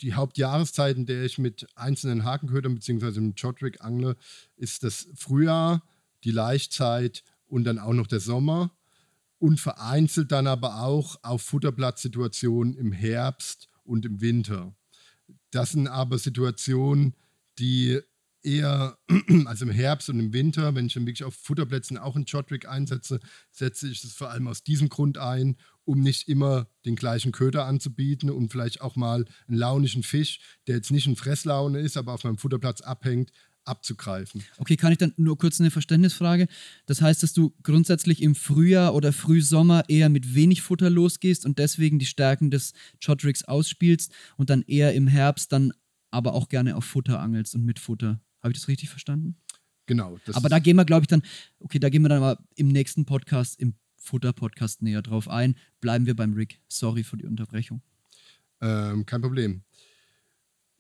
die 0.01 0.15
Hauptjahreszeiten, 0.15 1.07
der 1.07 1.25
ich 1.25 1.39
mit 1.39 1.67
einzelnen 1.77 2.25
Hakenködern 2.25 2.75
bzw. 2.75 3.21
mit 3.21 3.41
Jodrig 3.41 3.81
angle, 3.81 4.17
ist 4.57 4.83
das 4.83 5.09
Frühjahr, 5.15 5.83
die 6.25 6.31
Laichzeit 6.31 7.23
und 7.47 7.65
dann 7.65 7.79
auch 7.79 7.93
noch 7.93 8.07
der 8.07 8.21
Sommer 8.21 8.73
und 9.39 9.61
vereinzelt 9.61 10.33
dann 10.33 10.47
aber 10.47 10.83
auch 10.83 11.17
auf 11.23 11.43
Futterplatzsituationen 11.43 12.75
im 12.75 12.93
Herbst 12.93 13.69
und 13.85 14.05
im 14.05 14.21
Winter. 14.21 14.75
Das 15.51 15.71
sind 15.71 15.89
aber 15.89 16.19
Situationen, 16.19 17.15
die 17.59 18.01
eher, 18.43 18.99
also 19.47 19.65
im 19.65 19.71
Herbst 19.71 20.09
und 20.09 20.21
im 20.21 20.33
Winter, 20.33 20.75
wenn 20.75 20.87
ich 20.87 20.95
dann 20.95 21.07
wirklich 21.07 21.25
auf 21.25 21.35
Futterplätzen 21.35 21.99
auch 21.99 22.17
einen 22.17 22.25
Jodrig 22.25 22.69
einsetze, 22.69 23.21
setze 23.51 23.89
ich 23.89 24.03
es 24.05 24.13
vor 24.13 24.31
allem 24.31 24.49
aus 24.49 24.63
diesem 24.63 24.89
Grund 24.89 25.19
ein, 25.19 25.57
um 25.85 26.01
nicht 26.01 26.29
immer 26.29 26.69
den 26.85 26.97
gleichen 26.97 27.33
Köder 27.33 27.65
anzubieten 27.65 28.31
und 28.31 28.51
vielleicht 28.51 28.81
auch 28.81 28.97
mal 28.97 29.25
einen 29.47 29.57
launischen 29.57 30.03
Fisch, 30.03 30.41
der 30.67 30.77
jetzt 30.77 30.91
nicht 30.91 31.07
in 31.07 31.17
Fresslaune 31.17 31.81
ist, 31.81 31.97
aber 31.97 32.13
auf 32.13 32.25
meinem 32.25 32.39
Futterplatz 32.39 32.81
abhängt, 32.81 33.33
abzugreifen. 33.69 34.43
Okay, 34.59 34.77
kann 34.77 34.93
ich 34.93 34.99
dann 34.99 35.13
nur 35.17 35.39
kurz 35.39 35.61
eine 35.61 35.71
Verständnisfrage? 35.71 36.49
Das 36.87 37.01
heißt, 37.01 37.23
dass 37.23 37.33
du 37.33 37.55
grundsätzlich 37.63 38.23
im 38.23 38.35
Frühjahr 38.35 38.95
oder 38.95 39.13
Frühsommer 39.13 39.85
eher 39.89 40.09
mit 40.09 40.35
wenig 40.35 40.63
Futter 40.63 40.91
losgehst 40.91 41.47
und 41.47 41.59
deswegen 41.59 41.99
die 41.99 42.07
Stärken 42.07 42.51
des 42.51 42.73
Jodrigs 43.01 43.45
ausspielst 43.45 44.13
und 44.37 44.51
dann 44.51 44.63
eher 44.63 44.95
im 44.95 45.07
Herbst 45.07 45.53
dann 45.53 45.73
aber 46.11 46.35
auch 46.35 46.49
gerne 46.49 46.77
auf 46.77 46.85
Futter 46.85 47.21
angelst 47.21 47.55
und 47.55 47.65
mit 47.65 47.79
Futter. 47.79 48.21
Habe 48.43 48.53
ich 48.53 48.59
das 48.59 48.69
richtig 48.69 48.89
verstanden? 48.89 49.37
Genau. 49.87 50.19
aber 50.35 50.51
da 50.51 50.59
gehen 50.59 50.77
wir, 50.77 50.85
glaube 50.85 51.05
ich, 51.05 51.09
dann, 51.09 51.23
okay, 51.61 51.79
da 51.79 51.89
gehen 51.89 52.03
wir 52.03 52.11
dann 52.11 52.21
mal 52.21 52.39
im 52.57 52.69
nächsten 52.69 53.07
Podcast, 53.07 53.59
im 53.59 53.75
Futter-Podcast 53.97 54.83
näher 54.83 55.03
drauf 55.03 55.29
ein. 55.29 55.57
Bleiben 55.81 56.07
wir 56.07 56.15
beim 56.15 56.35
Rick. 56.35 56.61
Sorry 56.69 57.05
für 57.05 57.17
die 57.17 57.25
Unterbrechung. 57.25 57.81
Ähm, 58.61 59.07
kein 59.07 59.23
Problem. 59.23 59.63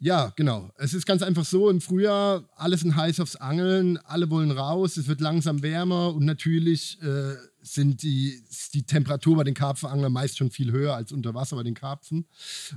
Ja, 0.00 0.32
genau. 0.36 0.70
Es 0.76 0.94
ist 0.94 1.06
ganz 1.06 1.22
einfach 1.22 1.44
so, 1.44 1.68
im 1.68 1.80
Frühjahr, 1.80 2.48
alle 2.54 2.76
sind 2.76 2.94
heiß 2.94 3.18
aufs 3.18 3.34
Angeln, 3.34 3.98
alle 3.98 4.30
wollen 4.30 4.52
raus, 4.52 4.96
es 4.96 5.08
wird 5.08 5.20
langsam 5.20 5.62
wärmer 5.62 6.14
und 6.14 6.24
natürlich 6.24 7.02
äh, 7.02 7.34
sind 7.62 8.02
die, 8.02 8.40
die 8.74 8.84
Temperatur 8.84 9.36
bei 9.36 9.44
den 9.44 9.54
Karpfenanglern 9.54 10.12
meist 10.12 10.38
schon 10.38 10.52
viel 10.52 10.70
höher 10.70 10.94
als 10.94 11.10
unter 11.10 11.34
Wasser 11.34 11.56
bei 11.56 11.64
den 11.64 11.74
Karpfen. 11.74 12.26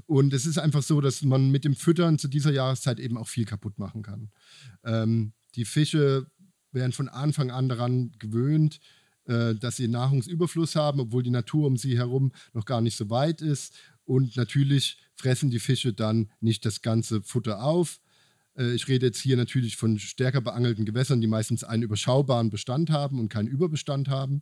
Und 0.08 0.34
es 0.34 0.48
ist 0.48 0.58
einfach 0.58 0.82
so, 0.82 1.00
dass 1.00 1.22
man 1.22 1.51
mit 1.51 1.63
dem 1.63 1.75
Füttern 1.75 2.18
zu 2.18 2.28
dieser 2.28 2.51
Jahreszeit 2.51 3.00
eben 3.00 3.18
auch 3.18 3.28
viel 3.28 3.46
kaputt 3.46 3.78
machen 3.78 4.01
kann. 4.01 4.32
Ähm, 4.84 5.34
die 5.56 5.66
Fische 5.66 6.25
werden 6.72 6.92
von 6.92 7.08
Anfang 7.08 7.51
an 7.51 7.70
daran 7.70 8.13
gewöhnt, 8.18 8.80
äh, 9.25 9.54
dass 9.54 9.75
sie 9.75 9.88
Nahrungsüberfluss 9.88 10.75
haben, 10.75 11.00
obwohl 11.00 11.22
die 11.22 11.29
Natur 11.29 11.68
um 11.68 11.77
sie 11.77 11.98
herum 11.98 12.31
noch 12.53 12.66
gar 12.66 12.81
nicht 12.81 12.98
so 12.98 13.12
weit 13.12 13.42
ist. 13.42 13.75
Und 14.05 14.36
natürlich 14.36 14.98
fressen 15.22 15.51
die 15.51 15.60
Fische 15.60 15.94
dann 15.94 16.29
nicht 16.40 16.66
das 16.66 16.81
ganze 16.81 17.22
Futter 17.22 17.64
auf. 17.64 18.00
Äh, 18.57 18.74
ich 18.74 18.88
rede 18.88 19.05
jetzt 19.05 19.22
hier 19.22 19.38
natürlich 19.38 19.77
von 19.77 20.00
stärker 20.00 20.42
beangelten 20.42 20.84
Gewässern, 20.84 21.22
die 21.22 21.27
meistens 21.27 21.64
einen 21.64 21.84
überschaubaren 21.84 22.50
Bestand 22.50 22.90
haben 22.90 23.20
und 23.20 23.29
keinen 23.29 23.48
Überbestand 23.48 24.10
haben. 24.10 24.42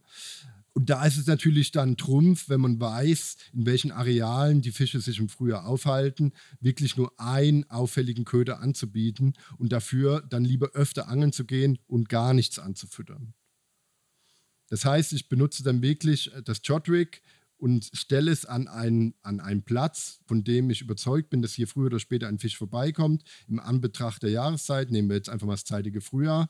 Und 0.71 0.89
da 0.89 1.05
ist 1.05 1.17
es 1.17 1.27
natürlich 1.27 1.71
dann 1.71 1.97
Trumpf, 1.97 2.47
wenn 2.47 2.61
man 2.61 2.79
weiß, 2.79 3.35
in 3.53 3.65
welchen 3.65 3.91
Arealen 3.91 4.61
die 4.61 4.71
Fische 4.71 5.01
sich 5.01 5.19
im 5.19 5.27
Frühjahr 5.27 5.65
aufhalten, 5.65 6.31
wirklich 6.61 6.95
nur 6.95 7.19
einen 7.19 7.69
auffälligen 7.69 8.23
Köder 8.23 8.61
anzubieten 8.61 9.33
und 9.57 9.73
dafür 9.73 10.23
dann 10.29 10.45
lieber 10.45 10.69
öfter 10.69 11.09
angeln 11.09 11.33
zu 11.33 11.43
gehen 11.43 11.79
und 11.87 12.07
gar 12.07 12.33
nichts 12.33 12.59
anzufüttern. 12.59 13.33
Das 14.69 14.85
heißt, 14.85 15.11
ich 15.13 15.27
benutze 15.27 15.63
dann 15.63 15.81
wirklich 15.81 16.33
äh, 16.33 16.41
das 16.41 16.61
Jodrig 16.63 17.21
und 17.59 17.89
stelle 17.93 18.31
es 18.31 18.45
an 18.45 18.67
einen, 18.67 19.13
an 19.21 19.39
einen 19.39 19.63
Platz, 19.63 20.19
von 20.25 20.43
dem 20.43 20.69
ich 20.69 20.81
überzeugt 20.81 21.29
bin, 21.29 21.41
dass 21.41 21.53
hier 21.53 21.67
früher 21.67 21.87
oder 21.87 21.99
später 21.99 22.27
ein 22.27 22.39
Fisch 22.39 22.57
vorbeikommt, 22.57 23.23
im 23.47 23.59
Anbetracht 23.59 24.23
der 24.23 24.31
Jahreszeit, 24.31 24.91
nehmen 24.91 25.09
wir 25.09 25.17
jetzt 25.17 25.29
einfach 25.29 25.45
mal 25.45 25.53
das 25.53 25.65
zeitige 25.65 26.01
Frühjahr 26.01 26.49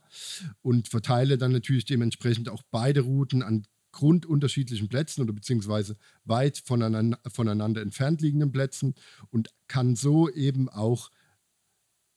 und 0.61 0.87
verteile 0.87 1.37
dann 1.37 1.51
natürlich 1.51 1.85
dementsprechend 1.85 2.47
auch 2.49 2.63
beide 2.71 3.01
Routen 3.01 3.43
an 3.43 3.65
grundunterschiedlichen 3.91 4.87
Plätzen 4.87 5.23
oder 5.23 5.33
beziehungsweise 5.33 5.97
weit 6.23 6.61
voneinander, 6.63 7.19
voneinander 7.27 7.81
entfernt 7.81 8.21
liegenden 8.21 8.51
Plätzen 8.51 8.93
und 9.31 9.49
kann 9.67 9.95
so 9.95 10.29
eben 10.29 10.69
auch 10.69 11.09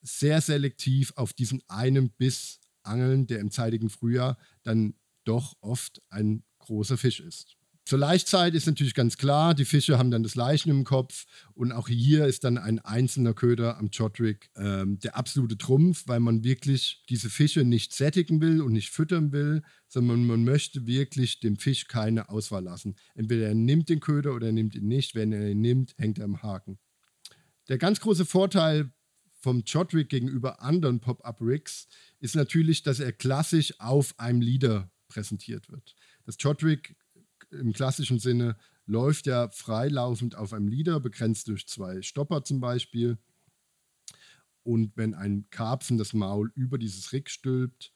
sehr 0.02 0.40
selektiv 0.40 1.12
auf 1.16 1.32
diesen 1.32 1.62
einen 1.68 2.10
Biss 2.10 2.60
angeln, 2.82 3.26
der 3.26 3.38
im 3.38 3.50
zeitigen 3.50 3.88
Frühjahr 3.88 4.36
dann 4.64 4.94
doch 5.24 5.56
oft 5.60 6.02
ein 6.10 6.44
großer 6.58 6.98
Fisch 6.98 7.20
ist. 7.20 7.56
Zur 7.84 7.98
Laichzeit 7.98 8.54
ist 8.54 8.66
natürlich 8.66 8.94
ganz 8.94 9.16
klar, 9.16 9.54
die 9.54 9.64
Fische 9.64 9.98
haben 9.98 10.12
dann 10.12 10.22
das 10.22 10.36
Leichen 10.36 10.70
im 10.70 10.84
Kopf 10.84 11.26
und 11.54 11.72
auch 11.72 11.88
hier 11.88 12.26
ist 12.26 12.44
dann 12.44 12.56
ein 12.56 12.78
einzelner 12.78 13.34
Köder 13.34 13.76
am 13.76 13.88
Jodrig 13.90 14.50
ähm, 14.56 15.00
der 15.00 15.16
absolute 15.16 15.58
Trumpf, 15.58 16.04
weil 16.06 16.20
man 16.20 16.44
wirklich 16.44 17.02
diese 17.08 17.28
Fische 17.28 17.64
nicht 17.64 17.92
sättigen 17.92 18.40
will 18.40 18.62
und 18.62 18.72
nicht 18.72 18.90
füttern 18.90 19.32
will, 19.32 19.62
sondern 19.88 20.24
man 20.24 20.44
möchte 20.44 20.86
wirklich 20.86 21.40
dem 21.40 21.56
Fisch 21.56 21.88
keine 21.88 22.28
Auswahl 22.28 22.62
lassen. 22.62 22.94
Entweder 23.14 23.48
er 23.48 23.54
nimmt 23.54 23.88
den 23.88 23.98
Köder 23.98 24.34
oder 24.34 24.46
er 24.46 24.52
nimmt 24.52 24.76
ihn 24.76 24.86
nicht. 24.86 25.16
Wenn 25.16 25.32
er 25.32 25.50
ihn 25.50 25.60
nimmt, 25.60 25.94
hängt 25.98 26.18
er 26.18 26.26
am 26.26 26.42
Haken. 26.42 26.78
Der 27.68 27.78
ganz 27.78 28.00
große 28.00 28.24
Vorteil 28.24 28.92
vom 29.40 29.64
Jodrig 29.66 30.08
gegenüber 30.08 30.62
anderen 30.62 31.00
Pop-Up-Rigs 31.00 31.88
ist 32.20 32.36
natürlich, 32.36 32.84
dass 32.84 33.00
er 33.00 33.12
klassisch 33.12 33.74
auf 33.80 34.18
einem 34.20 34.40
Leader 34.40 34.92
präsentiert 35.08 35.68
wird. 35.68 35.96
Das 36.24 36.36
Jodrig 36.38 36.96
im 37.52 37.72
klassischen 37.72 38.18
Sinne 38.18 38.56
läuft 38.86 39.26
ja 39.26 39.48
freilaufend 39.50 40.34
auf 40.36 40.52
einem 40.52 40.68
Leader, 40.68 41.00
begrenzt 41.00 41.48
durch 41.48 41.66
zwei 41.66 42.02
Stopper 42.02 42.44
zum 42.44 42.60
Beispiel. 42.60 43.18
Und 44.64 44.96
wenn 44.96 45.14
ein 45.14 45.46
Karpfen 45.50 45.98
das 45.98 46.12
Maul 46.12 46.52
über 46.54 46.78
dieses 46.78 47.12
Rig 47.12 47.30
stülpt, 47.30 47.92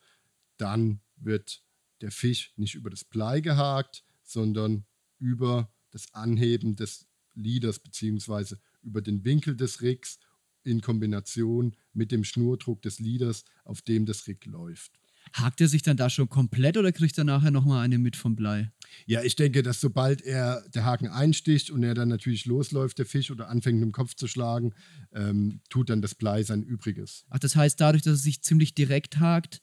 dann 0.57 1.01
wird 1.17 1.63
der 2.01 2.11
Fisch 2.11 2.53
nicht 2.57 2.75
über 2.75 2.89
das 2.89 3.03
Blei 3.03 3.41
gehakt, 3.41 4.03
sondern 4.23 4.85
über 5.19 5.71
das 5.91 6.13
Anheben 6.13 6.75
des 6.75 7.07
Leaders 7.33 7.79
bzw. 7.79 8.55
über 8.81 9.01
den 9.01 9.23
Winkel 9.23 9.55
des 9.55 9.81
Rigs 9.81 10.19
in 10.63 10.81
Kombination 10.81 11.75
mit 11.93 12.11
dem 12.11 12.23
Schnurdruck 12.23 12.81
des 12.81 12.99
Leaders, 12.99 13.45
auf 13.63 13.81
dem 13.81 14.05
das 14.05 14.27
Rig 14.27 14.45
läuft. 14.45 14.99
Hakt 15.33 15.61
er 15.61 15.67
sich 15.67 15.81
dann 15.81 15.97
da 15.97 16.09
schon 16.09 16.29
komplett 16.29 16.77
oder 16.77 16.91
kriegt 16.91 17.17
er 17.17 17.23
nachher 17.23 17.51
nochmal 17.51 17.83
eine 17.83 17.97
mit 17.97 18.15
vom 18.15 18.35
Blei? 18.35 18.71
Ja, 19.05 19.23
ich 19.23 19.35
denke, 19.35 19.63
dass 19.63 19.81
sobald 19.81 20.21
er 20.21 20.63
der 20.73 20.85
Haken 20.85 21.07
einsticht 21.07 21.69
und 21.71 21.83
er 21.83 21.93
dann 21.93 22.09
natürlich 22.09 22.45
losläuft, 22.45 22.97
der 22.99 23.05
Fisch, 23.05 23.31
oder 23.31 23.49
anfängt 23.49 23.79
mit 23.79 23.87
dem 23.87 23.91
Kopf 23.91 24.15
zu 24.15 24.27
schlagen, 24.27 24.73
ähm, 25.13 25.61
tut 25.69 25.89
dann 25.89 26.01
das 26.01 26.15
Blei 26.15 26.43
sein 26.43 26.63
Übriges. 26.63 27.25
Ach, 27.29 27.39
das 27.39 27.55
heißt, 27.55 27.79
dadurch, 27.79 28.03
dass 28.03 28.15
es 28.15 28.23
sich 28.23 28.41
ziemlich 28.41 28.75
direkt 28.75 29.19
hakt, 29.19 29.61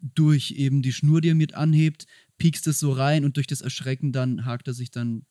durch 0.00 0.52
eben 0.52 0.82
die 0.82 0.92
Schnur, 0.92 1.20
die 1.20 1.28
er 1.28 1.34
mit 1.34 1.54
anhebt, 1.54 2.06
piekst 2.38 2.66
es 2.66 2.80
so 2.80 2.92
rein 2.92 3.24
und 3.24 3.36
durch 3.36 3.46
das 3.46 3.60
Erschrecken 3.60 4.12
dann 4.12 4.46
hakt 4.46 4.66
er 4.66 4.74
sich 4.74 4.90
dann 4.90 5.26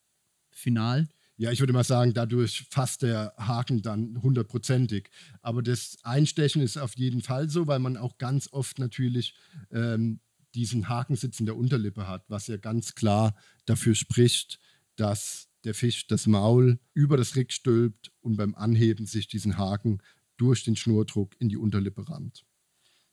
final? 0.51 1.07
ja, 1.39 1.53
ich 1.53 1.61
würde 1.61 1.71
mal 1.71 1.85
sagen, 1.85 2.13
dadurch 2.13 2.67
fasst 2.69 3.01
der 3.01 3.33
Haken 3.37 3.81
dann 3.81 4.21
hundertprozentig. 4.21 5.09
Aber 5.41 5.63
das 5.63 5.97
Einstechen 6.03 6.61
ist 6.61 6.75
auf 6.75 6.97
jeden 6.97 7.21
Fall 7.21 7.49
so, 7.49 7.65
weil 7.65 7.79
man 7.79 7.95
auch 7.95 8.17
ganz 8.17 8.49
oft 8.51 8.77
natürlich 8.77 9.35
ähm, 9.71 10.19
diesen 10.55 10.89
Hakensitz 10.89 11.39
in 11.39 11.45
der 11.45 11.57
Unterlippe 11.57 12.07
hat, 12.07 12.25
was 12.27 12.47
ja 12.47 12.57
ganz 12.57 12.95
klar 12.95 13.35
dafür 13.65 13.95
spricht, 13.95 14.59
dass 14.95 15.49
der 15.63 15.73
Fisch 15.73 16.07
das 16.07 16.27
Maul 16.27 16.79
über 16.93 17.17
das 17.17 17.35
Rick 17.35 17.51
stülpt 17.51 18.11
und 18.21 18.37
beim 18.37 18.55
Anheben 18.55 19.05
sich 19.05 19.27
diesen 19.27 19.57
Haken 19.57 20.01
durch 20.37 20.63
den 20.63 20.75
Schnurdruck 20.75 21.35
in 21.39 21.49
die 21.49 21.57
Unterlippe 21.57 22.07
rammt. 22.09 22.45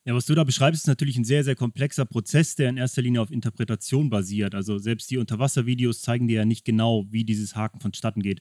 Ja, 0.05 0.14
was 0.14 0.27
du 0.27 0.37
da 0.37 0.44
beschreibst, 0.44 0.83
ist 0.83 0.87
natürlich 0.87 1.16
ein 1.16 1.25
sehr, 1.25 1.42
sehr 1.42 1.57
komplexer 1.57 2.05
Prozess, 2.05 2.55
der 2.55 2.68
in 2.68 2.77
erster 2.77 3.03
Linie 3.03 3.20
auf 3.20 3.33
Interpretation 3.33 4.09
basiert. 4.09 4.55
Also 4.55 4.79
selbst 4.79 5.11
die 5.11 5.18
Unterwasservideos 5.18 6.01
zeigen 6.01 6.29
dir 6.29 6.37
ja 6.37 6.44
nicht 6.44 6.64
genau, 6.64 7.07
wie 7.11 7.25
dieses 7.25 7.57
Haken 7.57 7.81
vonstatten 7.81 8.22
geht. 8.22 8.40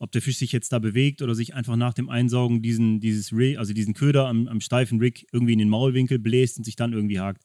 Ob 0.00 0.10
der 0.10 0.22
Fisch 0.22 0.38
sich 0.38 0.50
jetzt 0.50 0.72
da 0.72 0.80
bewegt 0.80 1.22
oder 1.22 1.36
sich 1.36 1.54
einfach 1.54 1.76
nach 1.76 1.94
dem 1.94 2.08
Einsaugen 2.08 2.62
diesen, 2.62 2.98
dieses 2.98 3.32
Rig, 3.32 3.58
also 3.60 3.72
diesen 3.72 3.94
Köder 3.94 4.26
am, 4.26 4.48
am 4.48 4.60
steifen 4.60 4.98
Rig 4.98 5.26
irgendwie 5.32 5.52
in 5.52 5.60
den 5.60 5.68
Maulwinkel 5.68 6.18
bläst 6.18 6.58
und 6.58 6.64
sich 6.64 6.74
dann 6.74 6.92
irgendwie 6.92 7.20
hakt. 7.20 7.44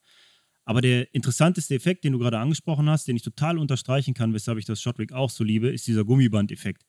Aber 0.65 0.81
der 0.81 1.13
interessanteste 1.13 1.75
Effekt, 1.75 2.03
den 2.03 2.13
du 2.13 2.19
gerade 2.19 2.39
angesprochen 2.39 2.89
hast, 2.89 3.07
den 3.07 3.15
ich 3.15 3.21
total 3.21 3.57
unterstreichen 3.57 4.13
kann, 4.13 4.33
weshalb 4.33 4.57
ich 4.57 4.65
das 4.65 4.81
Shotrig 4.81 5.11
auch 5.11 5.29
so 5.29 5.43
liebe, 5.43 5.69
ist 5.69 5.87
dieser 5.87 6.05
Gummiband-Effekt. 6.05 6.83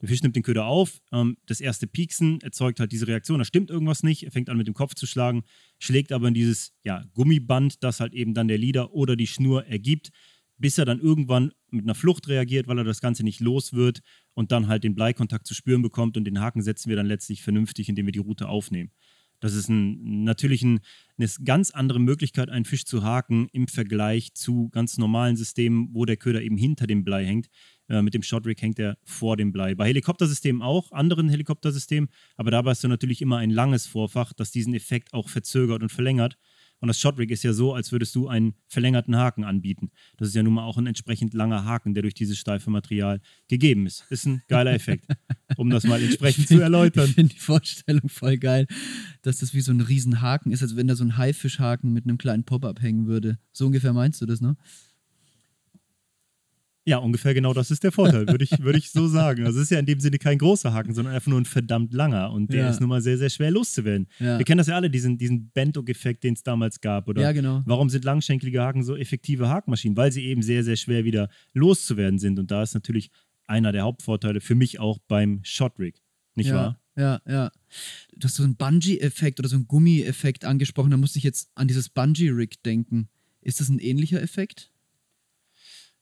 Der 0.00 0.08
Fisch 0.08 0.22
nimmt 0.22 0.36
den 0.36 0.44
Köder 0.44 0.66
auf, 0.66 1.00
ähm, 1.12 1.36
das 1.46 1.60
erste 1.60 1.88
Pieksen 1.88 2.40
erzeugt 2.40 2.78
halt 2.78 2.92
diese 2.92 3.08
Reaktion, 3.08 3.40
da 3.40 3.44
stimmt 3.44 3.68
irgendwas 3.68 4.04
nicht, 4.04 4.22
er 4.22 4.30
fängt 4.30 4.48
an 4.48 4.56
mit 4.56 4.68
dem 4.68 4.74
Kopf 4.74 4.94
zu 4.94 5.06
schlagen, 5.06 5.42
schlägt 5.80 6.12
aber 6.12 6.28
in 6.28 6.34
dieses 6.34 6.72
ja, 6.84 7.04
Gummiband, 7.14 7.82
das 7.82 7.98
halt 7.98 8.14
eben 8.14 8.32
dann 8.32 8.46
der 8.46 8.58
Leader 8.58 8.92
oder 8.92 9.16
die 9.16 9.26
Schnur 9.26 9.66
ergibt, 9.66 10.10
bis 10.56 10.78
er 10.78 10.84
dann 10.84 11.00
irgendwann 11.00 11.52
mit 11.70 11.84
einer 11.84 11.94
Flucht 11.94 12.28
reagiert, 12.28 12.68
weil 12.68 12.78
er 12.78 12.84
das 12.84 13.00
Ganze 13.00 13.24
nicht 13.24 13.40
los 13.40 13.72
wird 13.72 14.00
und 14.34 14.52
dann 14.52 14.68
halt 14.68 14.84
den 14.84 14.94
Bleikontakt 14.94 15.46
zu 15.46 15.54
spüren 15.54 15.82
bekommt 15.82 16.16
und 16.16 16.24
den 16.24 16.40
Haken 16.40 16.62
setzen 16.62 16.88
wir 16.88 16.96
dann 16.96 17.06
letztlich 17.06 17.42
vernünftig, 17.42 17.88
indem 17.88 18.06
wir 18.06 18.12
die 18.12 18.18
Route 18.20 18.48
aufnehmen. 18.48 18.90
Das 19.40 19.54
ist 19.54 19.68
ein, 19.68 20.24
natürlich 20.24 20.62
ein, 20.62 20.80
eine 21.16 21.28
ganz 21.44 21.70
andere 21.70 22.00
Möglichkeit, 22.00 22.48
einen 22.48 22.64
Fisch 22.64 22.84
zu 22.84 23.02
haken 23.02 23.48
im 23.52 23.68
Vergleich 23.68 24.34
zu 24.34 24.68
ganz 24.70 24.98
normalen 24.98 25.36
Systemen, 25.36 25.88
wo 25.92 26.04
der 26.04 26.16
Köder 26.16 26.42
eben 26.42 26.56
hinter 26.56 26.86
dem 26.86 27.04
Blei 27.04 27.24
hängt. 27.24 27.48
Äh, 27.88 28.02
mit 28.02 28.14
dem 28.14 28.22
Shotrig 28.22 28.60
hängt 28.60 28.78
er 28.78 28.98
vor 29.04 29.36
dem 29.36 29.52
Blei. 29.52 29.74
Bei 29.74 29.86
Helikoptersystemen 29.86 30.62
auch, 30.62 30.92
anderen 30.92 31.28
Helikoptersystemen, 31.28 32.10
aber 32.36 32.50
dabei 32.50 32.70
hast 32.70 32.84
du 32.84 32.88
natürlich 32.88 33.22
immer 33.22 33.38
ein 33.38 33.50
langes 33.50 33.86
Vorfach, 33.86 34.32
das 34.32 34.50
diesen 34.50 34.74
Effekt 34.74 35.14
auch 35.14 35.28
verzögert 35.28 35.82
und 35.82 35.90
verlängert. 35.90 36.36
Und 36.80 36.88
das 36.88 37.00
Shotrig 37.00 37.30
ist 37.30 37.42
ja 37.42 37.52
so, 37.52 37.74
als 37.74 37.92
würdest 37.92 38.14
du 38.14 38.28
einen 38.28 38.54
verlängerten 38.68 39.16
Haken 39.16 39.44
anbieten. 39.44 39.90
Das 40.16 40.28
ist 40.28 40.34
ja 40.34 40.42
nun 40.42 40.54
mal 40.54 40.64
auch 40.64 40.78
ein 40.78 40.86
entsprechend 40.86 41.34
langer 41.34 41.64
Haken, 41.64 41.94
der 41.94 42.02
durch 42.02 42.14
dieses 42.14 42.38
steife 42.38 42.70
Material 42.70 43.20
gegeben 43.48 43.86
ist. 43.86 44.04
Ist 44.10 44.26
ein 44.26 44.42
geiler 44.48 44.72
Effekt, 44.72 45.06
um 45.56 45.70
das 45.70 45.84
mal 45.84 46.00
entsprechend 46.02 46.46
find, 46.46 46.60
zu 46.60 46.62
erläutern. 46.62 47.06
Ich 47.08 47.14
finde 47.14 47.34
die 47.34 47.40
Vorstellung 47.40 48.08
voll 48.08 48.38
geil, 48.38 48.66
dass 49.22 49.38
das 49.38 49.54
wie 49.54 49.60
so 49.60 49.72
ein 49.72 49.80
Riesenhaken 49.80 50.52
ist, 50.52 50.62
als 50.62 50.76
wenn 50.76 50.86
da 50.86 50.94
so 50.94 51.04
ein 51.04 51.16
Haifischhaken 51.16 51.92
mit 51.92 52.04
einem 52.04 52.18
kleinen 52.18 52.44
Pop-up 52.44 52.80
hängen 52.80 53.06
würde. 53.06 53.38
So 53.52 53.66
ungefähr 53.66 53.92
meinst 53.92 54.20
du 54.20 54.26
das, 54.26 54.40
ne? 54.40 54.56
Ja, 56.88 56.96
ungefähr 56.96 57.34
genau 57.34 57.52
das 57.52 57.70
ist 57.70 57.84
der 57.84 57.92
Vorteil, 57.92 58.26
würde 58.28 58.44
ich, 58.44 58.62
würd 58.62 58.74
ich 58.74 58.90
so 58.90 59.08
sagen. 59.08 59.44
Also 59.44 59.58
es 59.58 59.64
ist 59.64 59.70
ja 59.70 59.78
in 59.78 59.84
dem 59.84 60.00
Sinne 60.00 60.16
kein 60.16 60.38
großer 60.38 60.72
Haken, 60.72 60.94
sondern 60.94 61.14
einfach 61.14 61.28
nur 61.28 61.38
ein 61.38 61.44
verdammt 61.44 61.92
langer 61.92 62.32
und 62.32 62.50
der 62.50 62.62
ja. 62.64 62.70
ist 62.70 62.80
nun 62.80 62.88
mal 62.88 63.02
sehr, 63.02 63.18
sehr 63.18 63.28
schwer 63.28 63.50
loszuwerden. 63.50 64.06
Ja. 64.18 64.38
Wir 64.38 64.46
kennen 64.46 64.56
das 64.56 64.68
ja 64.68 64.76
alle, 64.76 64.88
diesen, 64.88 65.18
diesen 65.18 65.50
Bento-Effekt, 65.50 66.24
den 66.24 66.32
es 66.32 66.42
damals 66.42 66.80
gab. 66.80 67.06
Oder 67.06 67.20
ja, 67.20 67.32
genau. 67.32 67.62
Warum 67.66 67.90
sind 67.90 68.06
langschenkelige 68.06 68.62
Haken 68.62 68.84
so 68.84 68.96
effektive 68.96 69.50
Hakmaschinen? 69.50 69.98
Weil 69.98 70.12
sie 70.12 70.24
eben 70.24 70.40
sehr, 70.40 70.64
sehr 70.64 70.76
schwer 70.76 71.04
wieder 71.04 71.28
loszuwerden 71.52 72.18
sind. 72.18 72.38
Und 72.38 72.50
da 72.50 72.62
ist 72.62 72.72
natürlich 72.72 73.10
einer 73.46 73.70
der 73.70 73.82
Hauptvorteile 73.82 74.40
für 74.40 74.54
mich 74.54 74.80
auch 74.80 74.98
beim 75.08 75.40
Shot-Rig. 75.42 76.02
Nicht 76.36 76.48
ja. 76.48 76.54
wahr? 76.54 76.80
Ja, 76.96 77.20
ja. 77.28 77.52
Du 78.16 78.24
hast 78.24 78.36
so 78.36 78.44
einen 78.44 78.56
Bungee-Effekt 78.56 79.40
oder 79.40 79.50
so 79.50 79.56
einen 79.56 79.68
Gummi-Effekt 79.68 80.46
angesprochen. 80.46 80.90
Da 80.90 80.96
musste 80.96 81.18
ich 81.18 81.24
jetzt 81.24 81.50
an 81.54 81.68
dieses 81.68 81.90
Bungee-Rig 81.90 82.62
denken. 82.62 83.10
Ist 83.42 83.60
das 83.60 83.68
ein 83.68 83.78
ähnlicher 83.78 84.22
Effekt? 84.22 84.72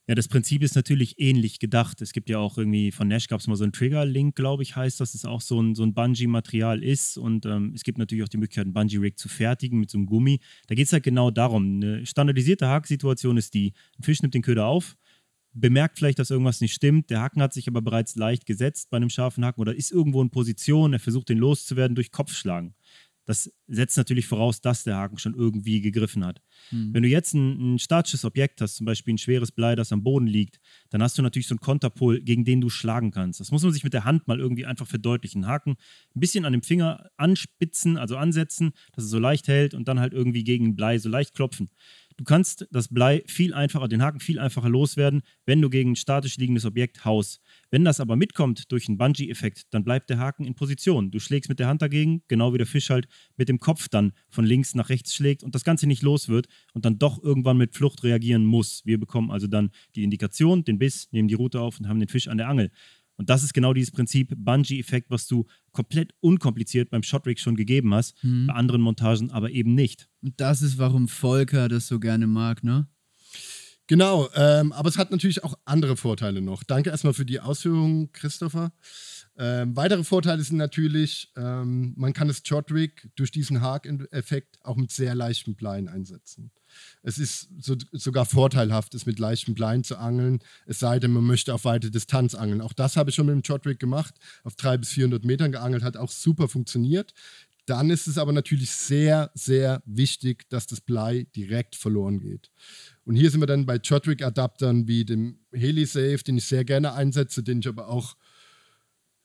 Ja, 0.08 0.14
das 0.14 0.28
Prinzip 0.28 0.62
ist 0.62 0.76
natürlich 0.76 1.18
ähnlich 1.18 1.58
gedacht. 1.58 2.00
Es 2.00 2.12
gibt 2.12 2.28
ja 2.28 2.38
auch 2.38 2.58
irgendwie, 2.58 2.92
von 2.92 3.08
Nash 3.08 3.26
gab 3.26 3.40
es 3.40 3.48
mal 3.48 3.56
so 3.56 3.64
einen 3.64 3.72
Trigger-Link, 3.72 4.36
glaube 4.36 4.62
ich, 4.62 4.76
heißt 4.76 5.00
das, 5.00 5.10
dass 5.10 5.22
es 5.22 5.24
auch 5.24 5.40
so 5.40 5.60
ein, 5.60 5.74
so 5.74 5.82
ein 5.82 5.94
Bungee-Material 5.94 6.80
ist. 6.84 7.18
Und 7.18 7.44
ähm, 7.44 7.72
es 7.74 7.82
gibt 7.82 7.98
natürlich 7.98 8.22
auch 8.22 8.28
die 8.28 8.36
Möglichkeit, 8.36 8.66
einen 8.66 8.72
Bungee-Rig 8.72 9.18
zu 9.18 9.28
fertigen 9.28 9.80
mit 9.80 9.90
so 9.90 9.98
einem 9.98 10.06
Gummi. 10.06 10.38
Da 10.68 10.76
geht 10.76 10.86
es 10.86 10.92
halt 10.92 11.02
genau 11.02 11.32
darum. 11.32 11.82
Eine 11.82 12.06
standardisierte 12.06 12.68
Hacksituation 12.68 13.36
ist 13.36 13.54
die, 13.54 13.72
ein 13.98 14.04
Fisch 14.04 14.22
nimmt 14.22 14.34
den 14.34 14.42
Köder 14.42 14.66
auf, 14.66 14.96
bemerkt 15.52 15.98
vielleicht, 15.98 16.20
dass 16.20 16.30
irgendwas 16.30 16.60
nicht 16.60 16.74
stimmt. 16.74 17.10
Der 17.10 17.20
Haken 17.20 17.42
hat 17.42 17.52
sich 17.52 17.66
aber 17.66 17.82
bereits 17.82 18.14
leicht 18.14 18.46
gesetzt 18.46 18.90
bei 18.90 18.98
einem 18.98 19.10
scharfen 19.10 19.44
Haken 19.44 19.60
oder 19.60 19.74
ist 19.74 19.90
irgendwo 19.90 20.22
in 20.22 20.30
Position. 20.30 20.92
Er 20.92 21.00
versucht, 21.00 21.30
den 21.30 21.38
loszuwerden 21.38 21.96
durch 21.96 22.12
Kopfschlagen. 22.12 22.75
Das 23.26 23.52
setzt 23.66 23.96
natürlich 23.96 24.26
voraus, 24.26 24.60
dass 24.60 24.84
der 24.84 24.96
Haken 24.96 25.18
schon 25.18 25.34
irgendwie 25.34 25.80
gegriffen 25.80 26.24
hat. 26.24 26.40
Mhm. 26.70 26.94
Wenn 26.94 27.02
du 27.02 27.08
jetzt 27.08 27.34
ein, 27.34 27.74
ein, 27.74 27.78
statisches 27.78 28.24
Objekt 28.24 28.60
hast, 28.60 28.76
zum 28.76 28.86
Beispiel 28.86 29.14
ein 29.14 29.18
schweres 29.18 29.52
Blei, 29.52 29.74
das 29.74 29.92
am 29.92 30.02
Boden 30.02 30.28
liegt, 30.28 30.60
dann 30.90 31.02
hast 31.02 31.18
du 31.18 31.22
natürlich 31.22 31.48
so 31.48 31.54
einen 31.54 31.60
Konterpol, 31.60 32.22
gegen 32.22 32.44
den 32.44 32.60
du 32.60 32.70
schlagen 32.70 33.10
kannst. 33.10 33.40
Das 33.40 33.50
muss 33.50 33.62
man 33.62 33.72
sich 33.72 33.84
mit 33.84 33.92
der 33.92 34.04
Hand 34.04 34.28
mal 34.28 34.38
irgendwie 34.38 34.64
einfach 34.64 34.86
verdeutlichen. 34.86 35.46
Haken 35.46 35.72
ein 35.72 36.20
bisschen 36.20 36.44
an 36.44 36.52
dem 36.52 36.62
Finger 36.62 37.10
anspitzen, 37.16 37.98
also 37.98 38.16
ansetzen, 38.16 38.72
dass 38.94 39.04
es 39.04 39.10
so 39.10 39.18
leicht 39.18 39.48
hält 39.48 39.74
und 39.74 39.88
dann 39.88 39.98
halt 39.98 40.12
irgendwie 40.12 40.44
gegen 40.44 40.66
ein 40.68 40.76
Blei 40.76 40.98
so 40.98 41.08
leicht 41.08 41.34
klopfen. 41.34 41.68
Du 42.18 42.24
kannst 42.24 42.66
das 42.70 42.88
Blei 42.88 43.22
viel 43.26 43.52
einfacher, 43.52 43.88
den 43.88 44.00
Haken 44.00 44.20
viel 44.20 44.38
einfacher 44.38 44.70
loswerden, 44.70 45.20
wenn 45.44 45.60
du 45.60 45.68
gegen 45.68 45.92
ein 45.92 45.96
statisch 45.96 46.38
liegendes 46.38 46.64
Objekt 46.64 47.04
haust. 47.04 47.42
Wenn 47.70 47.84
das 47.84 48.00
aber 48.00 48.16
mitkommt 48.16 48.72
durch 48.72 48.88
einen 48.88 48.96
Bungee-Effekt, 48.96 49.66
dann 49.74 49.84
bleibt 49.84 50.08
der 50.08 50.18
Haken 50.18 50.46
in 50.46 50.54
Position. 50.54 51.10
Du 51.10 51.18
schlägst 51.18 51.50
mit 51.50 51.58
der 51.58 51.68
Hand 51.68 51.82
dagegen, 51.82 52.22
genau 52.26 52.54
wie 52.54 52.58
der 52.58 52.66
Fisch 52.66 52.88
halt 52.88 53.06
mit 53.36 53.50
dem 53.50 53.58
Kopf 53.58 53.88
dann 53.90 54.12
von 54.30 54.46
links 54.46 54.74
nach 54.74 54.88
rechts 54.88 55.14
schlägt 55.14 55.44
und 55.44 55.54
das 55.54 55.62
Ganze 55.62 55.86
nicht 55.86 56.02
los 56.02 56.30
wird 56.30 56.46
und 56.72 56.86
dann 56.86 56.98
doch 56.98 57.22
irgendwann 57.22 57.58
mit 57.58 57.74
Flucht 57.74 58.02
reagieren 58.02 58.46
muss. 58.46 58.80
Wir 58.86 58.98
bekommen 58.98 59.30
also 59.30 59.46
dann 59.46 59.70
die 59.94 60.02
Indikation, 60.02 60.64
den 60.64 60.78
Biss, 60.78 61.08
nehmen 61.10 61.28
die 61.28 61.34
Route 61.34 61.60
auf 61.60 61.78
und 61.78 61.86
haben 61.86 62.00
den 62.00 62.08
Fisch 62.08 62.28
an 62.28 62.38
der 62.38 62.48
Angel. 62.48 62.70
Und 63.16 63.30
das 63.30 63.42
ist 63.42 63.54
genau 63.54 63.72
dieses 63.72 63.90
Prinzip 63.90 64.34
Bungee-Effekt, 64.36 65.10
was 65.10 65.26
du 65.26 65.46
komplett 65.72 66.14
unkompliziert 66.20 66.90
beim 66.90 67.02
Shotrig 67.02 67.40
schon 67.40 67.56
gegeben 67.56 67.94
hast, 67.94 68.22
mhm. 68.22 68.46
bei 68.46 68.54
anderen 68.54 68.82
Montagen 68.82 69.30
aber 69.30 69.50
eben 69.50 69.74
nicht. 69.74 70.08
Und 70.22 70.40
das 70.40 70.62
ist, 70.62 70.78
warum 70.78 71.08
Volker 71.08 71.68
das 71.68 71.86
so 71.86 71.98
gerne 71.98 72.26
mag, 72.26 72.62
ne? 72.62 72.88
Genau, 73.88 74.28
ähm, 74.34 74.72
aber 74.72 74.88
es 74.88 74.98
hat 74.98 75.12
natürlich 75.12 75.44
auch 75.44 75.54
andere 75.64 75.96
Vorteile 75.96 76.42
noch. 76.42 76.64
Danke 76.64 76.90
erstmal 76.90 77.14
für 77.14 77.24
die 77.24 77.38
Ausführungen, 77.38 78.10
Christopher. 78.10 78.72
Ähm, 79.38 79.76
weitere 79.76 80.02
Vorteile 80.02 80.42
sind 80.42 80.56
natürlich, 80.56 81.30
ähm, 81.36 81.94
man 81.96 82.12
kann 82.12 82.26
das 82.26 82.42
Jodrig 82.44 83.08
durch 83.14 83.30
diesen 83.30 83.60
Haken-Effekt 83.60 84.58
auch 84.62 84.76
mit 84.76 84.90
sehr 84.90 85.14
leichten 85.14 85.54
Bleien 85.54 85.88
einsetzen. 85.88 86.50
Es 87.02 87.18
ist 87.18 87.48
so, 87.60 87.76
sogar 87.92 88.26
vorteilhaft, 88.26 88.94
es 88.94 89.06
mit 89.06 89.18
leichten 89.18 89.54
Bleien 89.54 89.84
zu 89.84 89.96
angeln, 89.96 90.40
es 90.66 90.78
sei 90.78 90.98
denn, 90.98 91.12
man 91.12 91.24
möchte 91.24 91.54
auf 91.54 91.64
weite 91.64 91.90
Distanz 91.90 92.34
angeln. 92.34 92.60
Auch 92.60 92.72
das 92.72 92.96
habe 92.96 93.10
ich 93.10 93.16
schon 93.16 93.26
mit 93.26 93.34
dem 93.34 93.42
Jodrig 93.42 93.78
gemacht, 93.78 94.14
auf 94.44 94.56
300 94.56 94.80
bis 94.80 94.90
400 94.90 95.24
Metern 95.24 95.52
geangelt, 95.52 95.82
hat 95.82 95.96
auch 95.96 96.10
super 96.10 96.48
funktioniert. 96.48 97.12
Dann 97.66 97.90
ist 97.90 98.06
es 98.06 98.16
aber 98.16 98.32
natürlich 98.32 98.70
sehr, 98.70 99.32
sehr 99.34 99.82
wichtig, 99.86 100.48
dass 100.50 100.68
das 100.68 100.80
Blei 100.80 101.26
direkt 101.34 101.74
verloren 101.74 102.20
geht. 102.20 102.50
Und 103.04 103.16
hier 103.16 103.30
sind 103.30 103.40
wir 103.40 103.46
dann 103.48 103.66
bei 103.66 103.76
Jodrig-Adaptern 103.76 104.86
wie 104.86 105.04
dem 105.04 105.40
HeliSafe, 105.52 106.22
den 106.24 106.38
ich 106.38 106.46
sehr 106.46 106.64
gerne 106.64 106.92
einsetze, 106.92 107.42
den 107.42 107.58
ich 107.58 107.68
aber 107.68 107.88
auch 107.88 108.16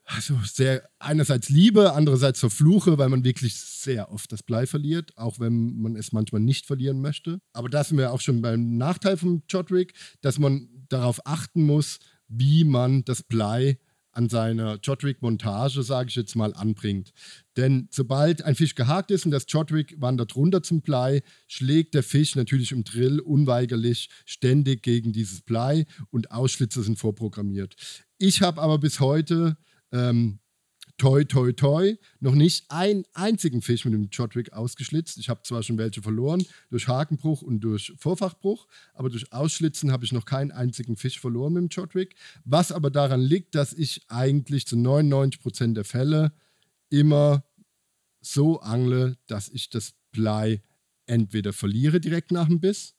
also 0.05 0.37
sehr 0.43 0.89
einerseits 0.99 1.49
liebe, 1.49 1.93
andererseits 1.93 2.39
verfluche, 2.39 2.97
weil 2.97 3.09
man 3.09 3.23
wirklich 3.23 3.55
sehr 3.55 4.11
oft 4.11 4.31
das 4.31 4.43
Blei 4.43 4.65
verliert, 4.65 5.17
auch 5.17 5.39
wenn 5.39 5.81
man 5.81 5.95
es 5.95 6.11
manchmal 6.11 6.41
nicht 6.41 6.65
verlieren 6.65 7.01
möchte. 7.01 7.39
Aber 7.53 7.69
da 7.69 7.83
sind 7.83 7.97
wir 7.97 8.11
auch 8.11 8.21
schon 8.21 8.41
beim 8.41 8.77
Nachteil 8.77 9.17
vom 9.17 9.43
Jodrig, 9.49 9.93
dass 10.21 10.39
man 10.39 10.67
darauf 10.89 11.25
achten 11.25 11.63
muss, 11.63 11.99
wie 12.27 12.63
man 12.63 13.05
das 13.05 13.23
Blei 13.23 13.77
an 14.13 14.27
seiner 14.27 14.77
Jodrig-Montage, 14.81 15.83
sage 15.83 16.09
ich 16.09 16.15
jetzt 16.15 16.35
mal, 16.35 16.53
anbringt. 16.53 17.11
Denn 17.55 17.87
sobald 17.91 18.43
ein 18.43 18.55
Fisch 18.55 18.75
gehakt 18.75 19.09
ist 19.11 19.25
und 19.25 19.31
das 19.31 19.45
Jodrig 19.47 19.95
wandert 19.99 20.35
runter 20.35 20.63
zum 20.63 20.81
Blei, 20.81 21.21
schlägt 21.47 21.93
der 21.93 22.03
Fisch 22.03 22.35
natürlich 22.35 22.73
im 22.73 22.83
Drill 22.83 23.19
unweigerlich 23.19 24.09
ständig 24.25 24.83
gegen 24.83 25.13
dieses 25.13 25.41
Blei 25.41 25.85
und 26.09 26.31
Ausschlitze 26.31 26.83
sind 26.83 26.99
vorprogrammiert. 26.99 27.75
Ich 28.17 28.41
habe 28.41 28.61
aber 28.61 28.79
bis 28.79 28.99
heute 28.99 29.57
ähm, 29.91 30.39
toi, 30.97 31.23
toi, 31.23 31.51
toi, 31.51 31.95
noch 32.19 32.36
nicht 32.36 32.65
einen 32.69 33.06
einzigen 33.13 33.62
Fisch 33.63 33.86
mit 33.86 33.93
dem 33.95 34.10
Jodrig 34.12 34.54
ausgeschlitzt. 34.54 35.17
Ich 35.17 35.30
habe 35.30 35.41
zwar 35.43 35.63
schon 35.63 35.80
welche 35.80 36.01
verloren, 36.01 36.45
durch 36.69 36.88
Hakenbruch 36.88 37.41
und 37.41 37.62
durch 37.62 37.93
Vorfachbruch, 37.97 38.67
aber 38.93 39.10
durch 39.10 39.34
Ausschlitzen 39.34 39.91
habe 39.91 40.06
ich 40.06 40.12
noch 40.12 40.25
keinen 40.25 40.51
einzigen 40.51 40.97
Fisch 40.97 41.19
verloren 41.19 41.54
mit 41.54 41.62
dem 41.63 41.69
Jodrig. 41.69 42.15
Was 42.45 42.71
aber 42.71 42.91
daran 42.91 43.21
liegt, 43.21 43.56
dass 43.56 43.73
ich 43.73 44.04
eigentlich 44.10 44.67
zu 44.67 44.75
99% 44.75 45.73
der 45.73 45.86
Fälle 45.86 46.34
immer 46.89 47.43
so 48.19 48.62
angle, 48.62 49.17
dass 49.25 49.49
ich 49.49 49.69
das 49.69 49.93
Blei 50.12 50.62
entweder 51.08 51.51
verliere 51.51 51.99
direkt 51.99 52.32
nach 52.32 52.47
dem 52.47 52.60
Biss 52.60 52.95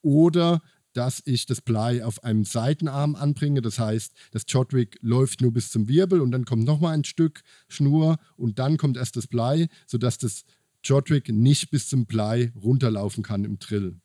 oder 0.00 0.62
dass 0.92 1.22
ich 1.24 1.46
das 1.46 1.60
Blei 1.60 2.04
auf 2.04 2.24
einem 2.24 2.44
Seitenarm 2.44 3.14
anbringe. 3.14 3.62
Das 3.62 3.78
heißt, 3.78 4.12
das 4.30 4.44
Jodrig 4.48 4.98
läuft 5.00 5.40
nur 5.40 5.52
bis 5.52 5.70
zum 5.70 5.88
Wirbel 5.88 6.20
und 6.20 6.30
dann 6.30 6.44
kommt 6.44 6.64
nochmal 6.64 6.94
ein 6.94 7.04
Stück 7.04 7.42
Schnur 7.68 8.18
und 8.36 8.58
dann 8.58 8.76
kommt 8.76 8.96
erst 8.96 9.16
das 9.16 9.26
Blei, 9.26 9.68
sodass 9.86 10.18
das 10.18 10.44
Jodrig 10.84 11.28
nicht 11.28 11.70
bis 11.70 11.88
zum 11.88 12.06
Blei 12.06 12.52
runterlaufen 12.56 13.22
kann 13.22 13.44
im 13.44 13.58
Drill. 13.58 13.96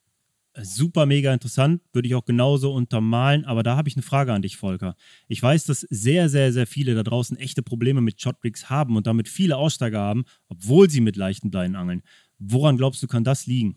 Super 0.60 1.06
mega 1.06 1.32
interessant, 1.32 1.82
würde 1.92 2.08
ich 2.08 2.14
auch 2.16 2.24
genauso 2.24 2.72
untermalen, 2.72 3.44
aber 3.44 3.62
da 3.62 3.76
habe 3.76 3.88
ich 3.88 3.94
eine 3.94 4.02
Frage 4.02 4.32
an 4.32 4.42
dich, 4.42 4.56
Volker. 4.56 4.96
Ich 5.28 5.40
weiß, 5.40 5.66
dass 5.66 5.82
sehr, 5.82 6.28
sehr, 6.28 6.52
sehr 6.52 6.66
viele 6.66 6.94
da 6.94 7.04
draußen 7.04 7.36
echte 7.36 7.62
Probleme 7.62 8.00
mit 8.00 8.20
Shotrigs 8.20 8.68
haben 8.68 8.96
und 8.96 9.06
damit 9.06 9.28
viele 9.28 9.56
Aussteiger 9.56 10.00
haben, 10.00 10.24
obwohl 10.48 10.90
sie 10.90 11.00
mit 11.00 11.16
leichten 11.16 11.50
Bleien 11.50 11.76
angeln. 11.76 12.02
Woran 12.38 12.76
glaubst 12.76 13.02
du, 13.02 13.06
kann 13.06 13.22
das 13.22 13.46
liegen? 13.46 13.76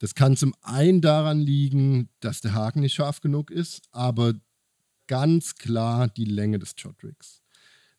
Das 0.00 0.14
kann 0.14 0.36
zum 0.36 0.54
einen 0.62 1.02
daran 1.02 1.40
liegen, 1.40 2.08
dass 2.20 2.40
der 2.40 2.54
Haken 2.54 2.80
nicht 2.80 2.94
scharf 2.94 3.20
genug 3.20 3.50
ist, 3.50 3.82
aber 3.92 4.34
ganz 5.06 5.56
klar 5.56 6.08
die 6.08 6.24
Länge 6.24 6.58
des 6.58 6.72
Shot-Rigs. 6.74 7.42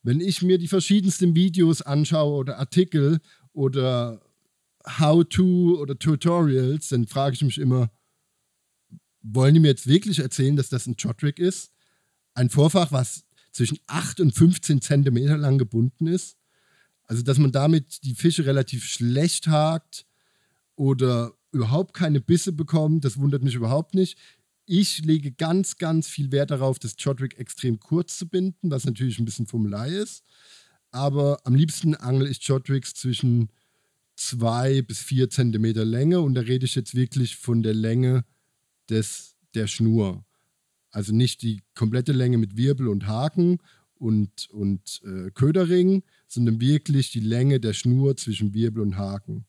Wenn 0.01 0.19
ich 0.19 0.41
mir 0.41 0.57
die 0.57 0.67
verschiedensten 0.67 1.35
Videos 1.35 1.83
anschaue 1.83 2.37
oder 2.37 2.57
Artikel 2.57 3.19
oder 3.53 4.19
How-to 4.83 5.79
oder 5.79 5.97
Tutorials, 5.97 6.89
dann 6.89 7.05
frage 7.05 7.35
ich 7.35 7.43
mich 7.43 7.59
immer, 7.59 7.91
wollen 9.21 9.53
die 9.53 9.59
mir 9.59 9.67
jetzt 9.67 9.85
wirklich 9.85 10.17
erzählen, 10.17 10.55
dass 10.55 10.69
das 10.69 10.87
ein 10.87 10.97
Shot-Rig 10.97 11.37
ist? 11.37 11.71
Ein 12.33 12.49
Vorfach, 12.49 12.91
was 12.91 13.25
zwischen 13.51 13.77
8 13.85 14.21
und 14.21 14.33
15 14.33 14.81
Zentimeter 14.81 15.37
lang 15.37 15.59
gebunden 15.59 16.07
ist. 16.07 16.35
Also, 17.03 17.21
dass 17.21 17.37
man 17.37 17.51
damit 17.51 18.03
die 18.03 18.15
Fische 18.15 18.47
relativ 18.47 18.85
schlecht 18.85 19.47
hakt 19.47 20.07
oder 20.75 21.33
überhaupt 21.51 21.93
keine 21.93 22.21
Bisse 22.21 22.51
bekommt, 22.51 23.05
das 23.05 23.17
wundert 23.17 23.43
mich 23.43 23.55
überhaupt 23.55 23.93
nicht. 23.93 24.17
Ich 24.65 24.99
lege 25.03 25.31
ganz, 25.31 25.77
ganz 25.77 26.07
viel 26.07 26.31
Wert 26.31 26.51
darauf, 26.51 26.79
das 26.79 26.95
Jodrick 26.97 27.37
extrem 27.37 27.79
kurz 27.79 28.17
zu 28.17 28.27
binden, 28.27 28.71
was 28.71 28.85
natürlich 28.85 29.19
ein 29.19 29.25
bisschen 29.25 29.47
Fummelei 29.47 29.89
ist. 29.89 30.23
Aber 30.91 31.39
am 31.45 31.55
liebsten 31.55 31.95
angel 31.95 32.27
ich 32.27 32.41
Jodricks 32.43 32.93
zwischen 32.93 33.49
zwei 34.15 34.81
bis 34.81 34.99
vier 34.99 35.29
Zentimeter 35.29 35.85
Länge 35.85 36.21
und 36.21 36.35
da 36.35 36.41
rede 36.41 36.65
ich 36.65 36.75
jetzt 36.75 36.95
wirklich 36.95 37.37
von 37.37 37.63
der 37.63 37.73
Länge 37.73 38.23
des, 38.89 39.35
der 39.55 39.67
Schnur. 39.67 40.25
Also 40.91 41.13
nicht 41.13 41.41
die 41.41 41.61
komplette 41.75 42.11
Länge 42.11 42.37
mit 42.37 42.57
Wirbel 42.57 42.87
und 42.87 43.07
Haken 43.07 43.59
und, 43.95 44.49
und 44.49 45.01
äh, 45.05 45.31
Köderring, 45.31 46.03
sondern 46.27 46.59
wirklich 46.59 47.11
die 47.11 47.19
Länge 47.19 47.59
der 47.59 47.73
Schnur 47.73 48.17
zwischen 48.17 48.53
Wirbel 48.53 48.81
und 48.81 48.97
Haken 48.97 49.45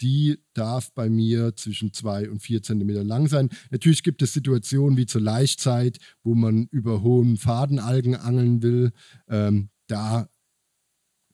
die 0.00 0.38
darf 0.54 0.92
bei 0.92 1.08
mir 1.08 1.54
zwischen 1.56 1.92
zwei 1.92 2.30
und 2.30 2.40
vier 2.40 2.62
Zentimeter 2.62 3.04
lang 3.04 3.28
sein. 3.28 3.48
Natürlich 3.70 4.02
gibt 4.02 4.22
es 4.22 4.32
Situationen 4.32 4.96
wie 4.96 5.06
zur 5.06 5.20
Laichzeit, 5.20 5.98
wo 6.22 6.34
man 6.34 6.66
über 6.70 7.02
hohen 7.02 7.36
Fadenalgen 7.36 8.14
angeln 8.14 8.62
will. 8.62 8.92
Ähm, 9.28 9.70
da 9.86 10.28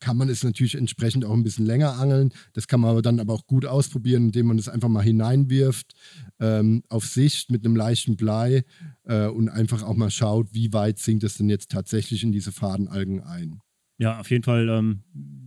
kann 0.05 0.19
man 0.19 0.29
es 0.29 0.45
natürlich 0.45 0.75
entsprechend 0.75 1.25
auch 1.25 1.33
ein 1.33 1.45
bisschen 1.45 1.65
länger 1.65 1.99
angeln. 1.99 2.31
Das 2.53 2.69
kann 2.69 2.81
man 2.81 2.91
aber 2.91 3.01
dann 3.01 3.21
aber 3.21 3.33
auch 3.33 3.47
gut 3.47 3.65
ausprobieren, 3.65 4.27
indem 4.27 4.49
man 4.49 4.59
es 4.59 4.69
einfach 4.69 4.91
mal 4.91 5.03
hineinwirft 5.03 5.95
ähm, 6.41 6.83
auf 6.91 7.07
Sicht 7.07 7.51
mit 7.51 7.65
einem 7.65 7.75
leichten 7.75 8.17
Blei 8.17 8.65
äh, 9.05 9.27
und 9.29 9.49
einfach 9.49 9.83
auch 9.83 9.95
mal 9.95 10.11
schaut, 10.11 10.53
wie 10.53 10.75
weit 10.75 10.99
sinkt 10.99 11.25
es 11.25 11.39
denn 11.39 11.49
jetzt 11.49 11.71
tatsächlich 11.71 12.23
in 12.23 12.33
diese 12.33 12.53
Fadenalgen 12.53 13.23
ein. 13.23 13.61
Ja, 13.99 14.19
auf 14.19 14.31
jeden 14.31 14.43
Fall 14.43 14.69
ähm, 14.69 15.05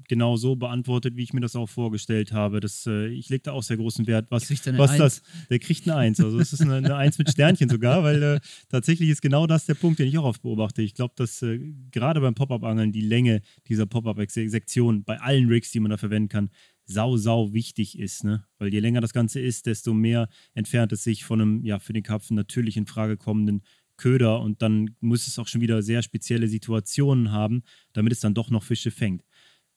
genau 0.07 0.37
so 0.37 0.55
beantwortet, 0.55 1.17
wie 1.17 1.23
ich 1.23 1.33
mir 1.33 1.41
das 1.41 1.55
auch 1.55 1.67
vorgestellt 1.67 2.31
habe. 2.31 2.61
Das, 2.61 2.85
äh, 2.87 3.07
ich 3.07 3.27
lege 3.27 3.43
da 3.43 3.51
auch 3.51 3.63
sehr 3.63 3.75
großen 3.75 4.07
Wert. 4.07 4.27
Was, 4.29 4.49
was 4.49 4.97
das? 4.97 5.21
Der 5.49 5.59
kriegt 5.59 5.87
eine 5.87 5.97
Eins. 5.97 6.21
Also 6.21 6.37
das 6.37 6.53
ist 6.53 6.61
eine, 6.61 6.75
eine 6.75 6.95
Eins 6.95 7.17
mit 7.17 7.29
Sternchen 7.29 7.69
sogar, 7.69 8.03
weil 8.03 8.23
äh, 8.23 8.39
tatsächlich 8.69 9.09
ist 9.09 9.21
genau 9.21 9.47
das 9.47 9.65
der 9.65 9.73
Punkt, 9.73 9.99
den 9.99 10.07
ich 10.07 10.17
auch 10.17 10.23
oft 10.23 10.41
beobachte. 10.41 10.81
Ich 10.81 10.93
glaube, 10.93 11.13
dass 11.17 11.41
äh, 11.41 11.59
gerade 11.91 12.21
beim 12.21 12.35
Pop-Up-Angeln 12.35 12.93
die 12.93 13.01
Länge 13.01 13.41
dieser 13.67 13.85
Pop-Up-Sektion 13.85 15.03
bei 15.03 15.19
allen 15.19 15.49
Rigs, 15.49 15.71
die 15.71 15.81
man 15.81 15.91
da 15.91 15.97
verwenden 15.97 16.29
kann, 16.29 16.49
sau, 16.85 17.17
sau 17.17 17.51
wichtig 17.51 17.99
ist. 17.99 18.23
Ne? 18.23 18.45
Weil 18.59 18.73
je 18.73 18.79
länger 18.79 19.01
das 19.01 19.11
Ganze 19.11 19.41
ist, 19.41 19.65
desto 19.65 19.93
mehr 19.93 20.29
entfernt 20.53 20.93
es 20.93 21.03
sich 21.03 21.25
von 21.25 21.41
einem, 21.41 21.65
ja, 21.65 21.79
für 21.79 21.91
den 21.91 22.03
Karpfen 22.03 22.35
natürlich 22.35 22.77
in 22.77 22.85
Frage 22.85 23.17
kommenden 23.17 23.61
Köder 23.97 24.39
und 24.41 24.61
dann 24.61 24.95
muss 24.99 25.27
es 25.27 25.39
auch 25.39 25.47
schon 25.47 25.61
wieder 25.61 25.81
sehr 25.81 26.01
spezielle 26.01 26.47
Situationen 26.47 27.31
haben, 27.31 27.63
damit 27.93 28.13
es 28.13 28.19
dann 28.19 28.33
doch 28.33 28.49
noch 28.49 28.63
Fische 28.63 28.91
fängt. 28.91 29.23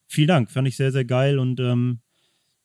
Vielen 0.07 0.29
Dank, 0.29 0.51
fand 0.51 0.69
ich 0.69 0.77
sehr, 0.77 0.93
sehr 0.93 1.05
geil 1.05 1.39
und 1.39 1.61
ähm, 1.61 2.01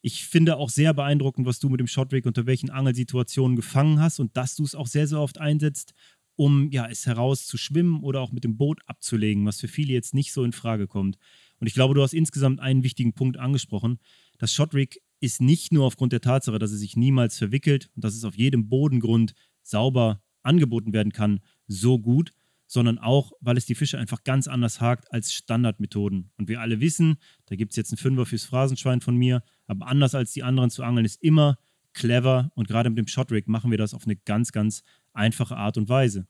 ich 0.02 0.26
finde 0.26 0.58
auch 0.58 0.70
sehr 0.70 0.94
beeindruckend, 0.94 1.48
was 1.48 1.60
du 1.60 1.68
mit 1.68 1.80
dem 1.80 1.88
Shotrig 1.88 2.26
unter 2.26 2.46
welchen 2.46 2.70
Angelsituationen 2.70 3.56
gefangen 3.56 4.00
hast 4.00 4.20
und 4.20 4.38
dass 4.38 4.56
du 4.56 4.64
es 4.64 4.76
auch 4.76 4.88
sehr, 4.88 5.08
sehr 5.08 5.20
oft 5.20 5.40
einsetzt, 5.40 5.94
um 6.36 6.70
ja, 6.72 6.88
es 6.88 7.06
heraus 7.06 7.48
zu 7.48 7.58
schwimmen 7.58 8.04
oder 8.04 8.22
auch 8.22 8.32
mit 8.32 8.44
dem 8.44 8.58
Boot 8.58 8.82
abzulegen, 8.86 9.46
was 9.46 9.60
für 9.60 9.68
viele 9.68 9.94
jetzt 9.94 10.14
nicht 10.14 10.34
so 10.34 10.44
in 10.44 10.52
Frage 10.52 10.88
kommt. 10.88 11.18
Und 11.60 11.68
ich 11.68 11.74
glaube, 11.74 11.96
du 11.96 12.04
hast 12.04 12.14
insgesamt 12.14 12.60
einen 12.60 12.84
wichtigen 12.84 13.14
Punkt 13.14 13.38
angesprochen. 13.38 14.00
Das 14.38 14.54
Shotrig 14.54 15.02
ist 15.22 15.42
nicht 15.42 15.72
nur 15.72 15.86
aufgrund 15.86 16.14
der 16.14 16.22
Tatsache, 16.22 16.60
dass 16.60 16.72
es 16.72 16.82
sich 16.82 16.96
niemals 16.96 17.38
verwickelt 17.38 17.90
und 17.96 18.04
dass 18.04 18.16
es 18.16 18.26
auf 18.26 18.36
jedem 18.36 18.70
Bodengrund 18.70 19.34
sauber 19.64 20.22
angeboten 20.46 20.94
werden 20.94 21.12
kann, 21.12 21.40
so 21.68 22.00
gut, 22.00 22.32
sondern 22.68 22.98
auch, 22.98 23.32
weil 23.42 23.58
es 23.58 23.66
die 23.66 23.76
Fische 23.76 23.98
einfach 23.98 24.24
ganz 24.24 24.48
anders 24.48 24.82
hakt 24.82 25.12
als 25.14 25.34
Standardmethoden. 25.34 26.32
Und 26.38 26.48
wir 26.48 26.62
alle 26.62 26.80
wissen, 26.80 27.18
da 27.46 27.56
gibt 27.56 27.72
es 27.72 27.76
jetzt 27.78 27.92
einen 27.92 27.98
Fünfer 27.98 28.26
fürs 28.26 28.46
Phrasenschwein 28.46 29.02
von 29.02 29.16
mir, 29.16 29.44
aber 29.68 29.88
anders 29.88 30.16
als 30.16 30.34
die 30.34 30.44
anderen 30.44 30.70
zu 30.70 30.84
angeln 30.84 31.06
ist 31.06 31.22
immer 31.22 31.58
clever 31.94 32.52
und 32.56 32.68
gerade 32.68 32.90
mit 32.90 32.98
dem 32.98 33.08
Shotrig 33.08 33.48
machen 33.48 33.72
wir 33.72 33.78
das 33.78 33.94
auf 33.94 34.06
eine 34.06 34.16
ganz, 34.16 34.52
ganz 34.52 34.84
einfache 35.14 35.56
Art 35.56 35.78
und 35.78 35.90
Weise. 35.90 36.28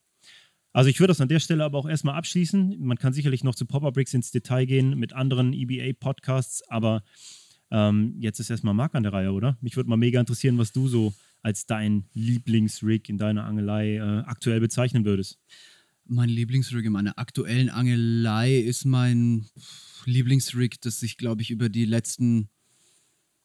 Also 0.73 0.89
ich 0.89 0.99
würde 0.99 1.11
das 1.11 1.21
an 1.21 1.29
der 1.29 1.39
Stelle 1.39 1.63
aber 1.63 1.77
auch 1.77 1.87
erstmal 1.87 2.15
abschließen. 2.15 2.75
Man 2.79 2.97
kann 2.97 3.13
sicherlich 3.13 3.43
noch 3.43 3.55
zu 3.55 3.65
Popper-Bricks 3.65 4.13
ins 4.13 4.31
Detail 4.31 4.65
gehen 4.65 4.99
mit 4.99 5.13
anderen 5.13 5.53
EBA-Podcasts, 5.53 6.69
aber 6.69 7.01
ähm, 7.71 8.15
jetzt 8.19 8.39
ist 8.39 8.49
erstmal 8.49 8.73
Marc 8.73 8.93
an 8.93 9.03
der 9.03 9.13
Reihe, 9.13 9.31
oder? 9.31 9.57
Mich 9.61 9.77
würde 9.77 9.89
mal 9.89 9.95
mega 9.95 10.19
interessieren, 10.19 10.57
was 10.57 10.73
du 10.73 10.87
so 10.87 11.13
als 11.45 11.67
dein 11.67 12.05
Lieblingsrig 12.13 13.07
in 13.07 13.19
deiner 13.19 13.45
Angelei 13.45 13.97
äh, 13.97 14.23
aktuell 14.25 14.59
bezeichnen 14.59 15.05
würdest? 15.05 15.37
Mein 16.03 16.27
Lieblingsrig 16.27 16.83
in 16.83 16.91
meiner 16.91 17.19
aktuellen 17.19 17.69
Angelei 17.69 18.57
ist 18.57 18.83
mein 18.83 19.45
Lieblingsrig, 20.05 20.81
das 20.81 20.99
sich, 20.99 21.17
glaube 21.17 21.43
ich, 21.43 21.51
über 21.51 21.69
die 21.69 21.85
letzten 21.85 22.49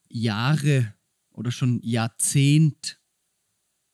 Jahre 0.08 0.94
oder 1.30 1.52
schon 1.52 1.78
Jahrzehnt, 1.82 2.98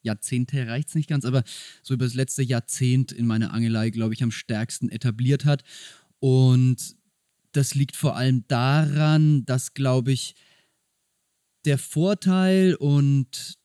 Jahrzehnte 0.03 0.69
reicht 0.69 0.91
es 0.91 0.95
nicht 0.95 1.09
ganz, 1.09 1.25
aber 1.25 1.43
so 1.83 1.95
über 1.95 2.05
das 2.05 2.15
letzte 2.15 2.45
Jahrzehnt 2.45 3.11
in 3.11 3.27
meiner 3.27 3.53
Angelei, 3.53 3.91
glaube 3.91 4.15
ich, 4.15 4.23
am 4.23 4.31
stärksten 4.31 4.89
etabliert 4.89 5.45
hat. 5.45 5.65
Und 6.21 6.95
das 7.51 7.75
liegt 7.75 7.97
vor 7.97 8.15
allem 8.15 8.45
daran, 8.47 9.45
dass, 9.47 9.75
glaube 9.75 10.13
ich, 10.13 10.37
der 11.65 11.79
Vorteil 11.79 12.77
und 12.77 13.59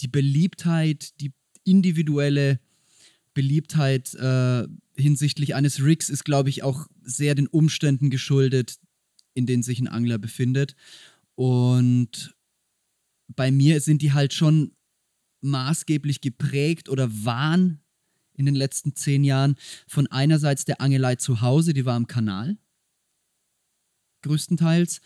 die 0.00 0.08
Beliebtheit, 0.08 1.20
die 1.20 1.32
individuelle 1.64 2.60
Beliebtheit 3.34 4.14
äh, 4.14 4.66
hinsichtlich 4.96 5.54
eines 5.54 5.82
Rigs 5.82 6.08
ist, 6.08 6.24
glaube 6.24 6.48
ich, 6.48 6.62
auch 6.62 6.86
sehr 7.02 7.34
den 7.34 7.46
Umständen 7.46 8.08
geschuldet, 8.08 8.78
in 9.34 9.46
denen 9.46 9.62
sich 9.62 9.78
ein 9.80 9.88
Angler 9.88 10.18
befindet. 10.18 10.74
Und 11.34 12.34
bei 13.28 13.50
mir 13.50 13.80
sind 13.80 14.02
die 14.02 14.12
halt 14.12 14.32
schon 14.32 14.72
maßgeblich 15.42 16.20
geprägt 16.20 16.88
oder 16.88 17.24
waren 17.24 17.80
in 18.34 18.46
den 18.46 18.54
letzten 18.54 18.94
zehn 18.94 19.24
Jahren 19.24 19.56
von 19.86 20.06
einerseits 20.06 20.64
der 20.64 20.80
Angelei 20.80 21.16
zu 21.16 21.40
Hause, 21.40 21.72
die 21.74 21.84
war 21.84 21.94
am 21.94 22.06
Kanal, 22.06 22.56
größtenteils, 24.22 25.00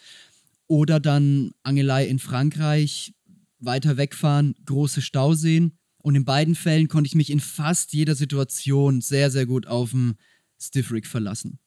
oder 0.67 1.01
dann 1.01 1.53
Angelei 1.65 2.07
in 2.07 2.21
Frankreich, 2.21 3.13
weiter 3.61 3.97
wegfahren, 3.97 4.55
große 4.65 5.03
Stauseen. 5.03 5.77
Und 6.03 6.15
in 6.15 6.25
beiden 6.25 6.55
Fällen 6.55 6.89
konnte 6.89 7.09
ich 7.09 7.15
mich 7.15 7.31
in 7.31 7.41
fast 7.41 7.93
jeder 7.93 8.15
Situation 8.15 9.01
sehr, 9.01 9.31
sehr 9.31 9.47
gut 9.47 9.67
auf 9.67 9.91
den 9.91 10.15
Stiff 10.59 10.91
Rig 10.93 11.07
verlassen. 11.07 11.59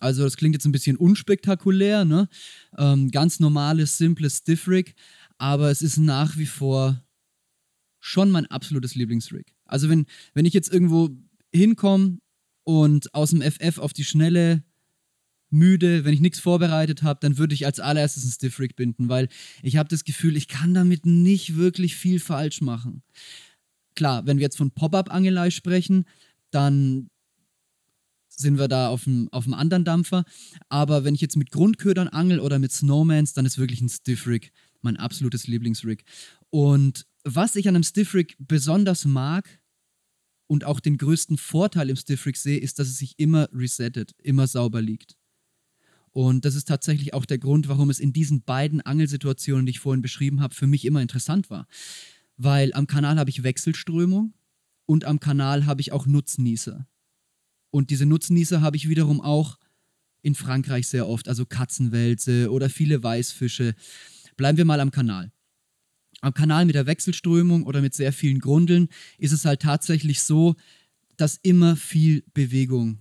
Also 0.00 0.24
das 0.24 0.36
klingt 0.36 0.54
jetzt 0.54 0.64
ein 0.64 0.72
bisschen 0.72 0.96
unspektakulär, 0.96 2.04
ne? 2.04 2.28
Ähm, 2.76 3.10
ganz 3.10 3.40
normales, 3.40 3.98
simples 3.98 4.38
Stiff 4.38 4.68
Rig, 4.68 4.94
aber 5.38 5.70
es 5.70 5.82
ist 5.82 5.98
nach 5.98 6.36
wie 6.36 6.46
vor 6.46 7.02
schon 8.00 8.30
mein 8.30 8.46
absolutes 8.46 8.94
Lieblingsrig. 8.94 9.54
Also 9.64 9.88
wenn, 9.88 10.06
wenn 10.34 10.46
ich 10.46 10.54
jetzt 10.54 10.72
irgendwo 10.72 11.10
hinkomme 11.52 12.18
und 12.64 13.12
aus 13.14 13.30
dem 13.30 13.42
FF 13.42 13.78
auf 13.78 13.92
die 13.92 14.04
Schnelle 14.04 14.62
müde, 15.50 16.04
wenn 16.04 16.14
ich 16.14 16.20
nichts 16.20 16.40
vorbereitet 16.40 17.02
habe, 17.02 17.20
dann 17.20 17.38
würde 17.38 17.54
ich 17.54 17.66
als 17.66 17.80
allererstes 17.80 18.24
einen 18.24 18.32
Stiff 18.32 18.60
binden, 18.76 19.08
weil 19.08 19.28
ich 19.62 19.76
habe 19.76 19.88
das 19.88 20.04
Gefühl, 20.04 20.36
ich 20.36 20.48
kann 20.48 20.74
damit 20.74 21.06
nicht 21.06 21.56
wirklich 21.56 21.96
viel 21.96 22.20
falsch 22.20 22.60
machen. 22.60 23.02
Klar, 23.94 24.26
wenn 24.26 24.38
wir 24.38 24.42
jetzt 24.42 24.58
von 24.58 24.70
Pop-Up-Angelei 24.70 25.50
sprechen, 25.50 26.04
dann 26.50 27.08
sind 28.28 28.58
wir 28.58 28.68
da 28.68 28.88
auf 28.88 29.06
einem, 29.06 29.28
auf 29.32 29.50
anderen 29.52 29.84
Dampfer. 29.84 30.24
Aber 30.68 31.04
wenn 31.04 31.14
ich 31.14 31.20
jetzt 31.20 31.36
mit 31.36 31.50
Grundködern 31.50 32.08
angel 32.08 32.38
oder 32.38 32.58
mit 32.58 32.70
Snowmans, 32.70 33.32
dann 33.32 33.46
ist 33.46 33.58
wirklich 33.58 33.80
ein 33.80 33.88
Stiff 33.88 34.26
Rig 34.26 34.52
mein 34.82 34.96
absolutes 34.96 35.46
Lieblingsrig. 35.46 36.04
Und 36.50 37.06
was 37.24 37.56
ich 37.56 37.68
an 37.68 37.74
einem 37.74 37.84
Stiff 37.84 38.14
Rig 38.14 38.36
besonders 38.38 39.04
mag 39.04 39.60
und 40.46 40.64
auch 40.64 40.80
den 40.80 40.96
größten 40.96 41.36
Vorteil 41.36 41.90
im 41.90 41.96
Stiff 41.96 42.26
sehe, 42.34 42.58
ist, 42.58 42.78
dass 42.78 42.88
es 42.88 42.98
sich 42.98 43.18
immer 43.18 43.48
resettet, 43.52 44.14
immer 44.22 44.46
sauber 44.46 44.80
liegt. 44.80 45.17
Und 46.18 46.44
das 46.44 46.56
ist 46.56 46.66
tatsächlich 46.66 47.14
auch 47.14 47.24
der 47.24 47.38
Grund, 47.38 47.68
warum 47.68 47.90
es 47.90 48.00
in 48.00 48.12
diesen 48.12 48.42
beiden 48.42 48.80
Angelsituationen, 48.80 49.66
die 49.66 49.70
ich 49.70 49.78
vorhin 49.78 50.02
beschrieben 50.02 50.40
habe, 50.40 50.52
für 50.52 50.66
mich 50.66 50.84
immer 50.84 51.00
interessant 51.00 51.48
war. 51.48 51.68
Weil 52.36 52.72
am 52.74 52.88
Kanal 52.88 53.20
habe 53.20 53.30
ich 53.30 53.44
Wechselströmung 53.44 54.34
und 54.84 55.04
am 55.04 55.20
Kanal 55.20 55.66
habe 55.66 55.80
ich 55.80 55.92
auch 55.92 56.06
Nutznießer. 56.06 56.88
Und 57.70 57.90
diese 57.90 58.04
Nutznießer 58.04 58.60
habe 58.62 58.76
ich 58.76 58.88
wiederum 58.88 59.20
auch 59.20 59.60
in 60.20 60.34
Frankreich 60.34 60.88
sehr 60.88 61.06
oft, 61.06 61.28
also 61.28 61.46
Katzenwälze 61.46 62.50
oder 62.50 62.68
viele 62.68 63.00
Weißfische. 63.00 63.76
Bleiben 64.36 64.58
wir 64.58 64.64
mal 64.64 64.80
am 64.80 64.90
Kanal. 64.90 65.30
Am 66.20 66.34
Kanal 66.34 66.64
mit 66.64 66.74
der 66.74 66.86
Wechselströmung 66.86 67.62
oder 67.62 67.80
mit 67.80 67.94
sehr 67.94 68.12
vielen 68.12 68.40
Grundeln 68.40 68.88
ist 69.18 69.30
es 69.30 69.44
halt 69.44 69.62
tatsächlich 69.62 70.20
so, 70.20 70.56
dass 71.16 71.36
immer 71.36 71.76
viel 71.76 72.24
Bewegung 72.34 72.98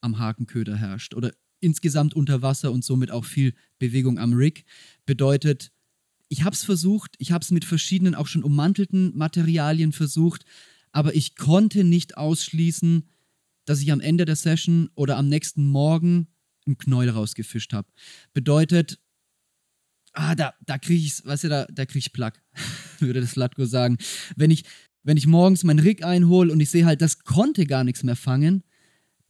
am 0.00 0.18
Hakenköder 0.18 0.76
herrscht 0.76 1.14
oder 1.14 1.30
insgesamt 1.60 2.14
unter 2.14 2.42
Wasser 2.42 2.72
und 2.72 2.84
somit 2.84 3.10
auch 3.10 3.24
viel 3.24 3.54
Bewegung 3.78 4.18
am 4.18 4.32
Rig. 4.32 4.64
Bedeutet, 5.06 5.72
ich 6.28 6.44
habe 6.44 6.54
es 6.54 6.62
versucht, 6.62 7.14
ich 7.18 7.32
habe 7.32 7.42
es 7.42 7.50
mit 7.50 7.64
verschiedenen 7.64 8.14
auch 8.14 8.26
schon 8.26 8.44
ummantelten 8.44 9.16
Materialien 9.16 9.92
versucht, 9.92 10.44
aber 10.92 11.14
ich 11.14 11.36
konnte 11.36 11.84
nicht 11.84 12.16
ausschließen, 12.16 13.08
dass 13.64 13.80
ich 13.80 13.92
am 13.92 14.00
Ende 14.00 14.24
der 14.24 14.36
Session 14.36 14.90
oder 14.94 15.16
am 15.16 15.28
nächsten 15.28 15.66
Morgen 15.66 16.28
einen 16.66 16.78
Knäuel 16.78 17.10
rausgefischt 17.10 17.72
habe. 17.72 17.88
Bedeutet, 18.32 18.98
ah, 20.12 20.34
da, 20.34 20.54
da 20.66 20.78
kriege 20.78 21.04
ich, 21.04 21.24
weißt 21.24 21.44
du, 21.44 21.48
da, 21.48 21.66
da 21.66 21.86
kriege 21.86 21.98
ich 22.00 22.12
Plack, 22.12 22.42
würde 22.98 23.20
das 23.20 23.36
Latko 23.36 23.64
sagen. 23.64 23.98
Wenn 24.36 24.50
ich, 24.50 24.64
wenn 25.02 25.16
ich 25.16 25.26
morgens 25.26 25.64
meinen 25.64 25.78
Rig 25.78 26.04
einhole 26.04 26.52
und 26.52 26.60
ich 26.60 26.70
sehe 26.70 26.84
halt, 26.84 27.02
das 27.02 27.20
konnte 27.20 27.66
gar 27.66 27.84
nichts 27.84 28.02
mehr 28.02 28.16
fangen, 28.16 28.62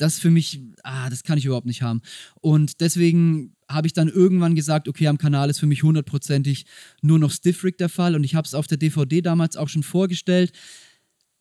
das 0.00 0.18
für 0.18 0.30
mich, 0.30 0.60
ah, 0.82 1.10
das 1.10 1.22
kann 1.22 1.38
ich 1.38 1.44
überhaupt 1.44 1.66
nicht 1.66 1.82
haben. 1.82 2.00
Und 2.40 2.80
deswegen 2.80 3.54
habe 3.68 3.86
ich 3.86 3.92
dann 3.92 4.08
irgendwann 4.08 4.54
gesagt, 4.54 4.88
okay, 4.88 5.06
am 5.06 5.18
Kanal 5.18 5.50
ist 5.50 5.60
für 5.60 5.66
mich 5.66 5.82
hundertprozentig 5.82 6.66
nur 7.02 7.18
noch 7.18 7.30
Stiff 7.30 7.64
der 7.78 7.88
Fall 7.88 8.14
und 8.14 8.24
ich 8.24 8.34
habe 8.34 8.46
es 8.46 8.54
auf 8.54 8.66
der 8.66 8.78
DVD 8.78 9.20
damals 9.20 9.56
auch 9.56 9.68
schon 9.68 9.82
vorgestellt. 9.82 10.52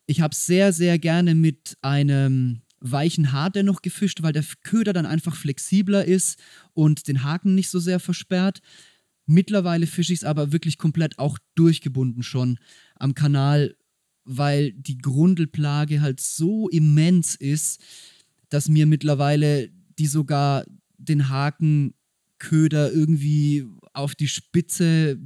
Ich 0.05 0.21
habe 0.21 0.35
sehr, 0.35 0.73
sehr 0.73 0.99
gerne 0.99 1.35
mit 1.35 1.77
einem 1.81 2.61
weichen 2.81 3.31
Haar 3.31 3.49
dennoch 3.49 3.81
gefischt, 3.81 4.21
weil 4.21 4.33
der 4.33 4.45
Köder 4.63 4.93
dann 4.93 5.05
einfach 5.05 5.35
flexibler 5.35 6.05
ist 6.05 6.39
und 6.73 7.07
den 7.07 7.23
Haken 7.23 7.55
nicht 7.55 7.69
so 7.69 7.79
sehr 7.79 7.99
versperrt. 7.99 8.59
Mittlerweile 9.25 9.85
fische 9.85 10.13
ich 10.13 10.19
es 10.19 10.25
aber 10.25 10.51
wirklich 10.51 10.77
komplett 10.77 11.19
auch 11.19 11.37
durchgebunden 11.55 12.23
schon 12.23 12.57
am 12.95 13.13
Kanal, 13.13 13.75
weil 14.23 14.71
die 14.73 14.97
Grundelplage 14.97 16.01
halt 16.01 16.19
so 16.19 16.69
immens 16.69 17.35
ist, 17.35 17.81
dass 18.49 18.69
mir 18.69 18.85
mittlerweile 18.85 19.69
die 19.97 20.07
sogar 20.07 20.65
den 20.97 21.29
Hakenköder 21.29 22.91
irgendwie 22.91 23.65
auf 23.93 24.15
die 24.15 24.27
Spitze 24.27 25.19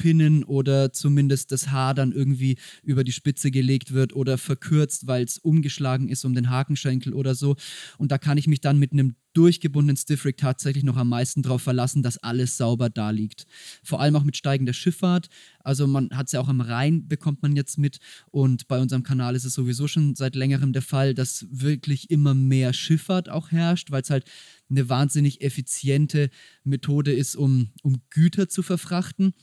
pinnen 0.00 0.44
oder 0.44 0.94
zumindest 0.94 1.52
das 1.52 1.70
Haar 1.70 1.92
dann 1.92 2.10
irgendwie 2.10 2.56
über 2.82 3.04
die 3.04 3.12
Spitze 3.12 3.50
gelegt 3.50 3.92
wird 3.92 4.16
oder 4.16 4.38
verkürzt, 4.38 5.06
weil 5.06 5.22
es 5.22 5.36
umgeschlagen 5.36 6.08
ist 6.08 6.24
um 6.24 6.34
den 6.34 6.48
Hakenschenkel 6.48 7.12
oder 7.12 7.34
so. 7.34 7.54
Und 7.98 8.10
da 8.10 8.16
kann 8.16 8.38
ich 8.38 8.46
mich 8.46 8.62
dann 8.62 8.78
mit 8.78 8.92
einem 8.92 9.16
durchgebundenen 9.34 9.98
Stiffrig 9.98 10.38
tatsächlich 10.38 10.84
noch 10.84 10.96
am 10.96 11.10
meisten 11.10 11.42
darauf 11.42 11.60
verlassen, 11.60 12.02
dass 12.02 12.16
alles 12.16 12.56
sauber 12.56 12.88
da 12.88 13.10
liegt. 13.10 13.44
Vor 13.84 14.00
allem 14.00 14.16
auch 14.16 14.24
mit 14.24 14.38
steigender 14.38 14.72
Schifffahrt. 14.72 15.28
Also 15.62 15.86
man 15.86 16.08
hat 16.14 16.26
es 16.26 16.32
ja 16.32 16.40
auch 16.40 16.48
am 16.48 16.62
Rhein, 16.62 17.06
bekommt 17.06 17.42
man 17.42 17.54
jetzt 17.54 17.76
mit. 17.76 17.98
Und 18.30 18.68
bei 18.68 18.80
unserem 18.80 19.02
Kanal 19.02 19.36
ist 19.36 19.44
es 19.44 19.52
sowieso 19.52 19.86
schon 19.86 20.14
seit 20.14 20.34
längerem 20.34 20.72
der 20.72 20.80
Fall, 20.80 21.12
dass 21.12 21.46
wirklich 21.50 22.08
immer 22.08 22.32
mehr 22.32 22.72
Schifffahrt 22.72 23.28
auch 23.28 23.50
herrscht, 23.50 23.90
weil 23.90 24.00
es 24.00 24.08
halt 24.08 24.24
eine 24.70 24.88
wahnsinnig 24.88 25.42
effiziente 25.42 26.30
Methode 26.64 27.12
ist, 27.12 27.36
um, 27.36 27.68
um 27.82 28.00
Güter 28.08 28.48
zu 28.48 28.62
verfrachten 28.62 29.34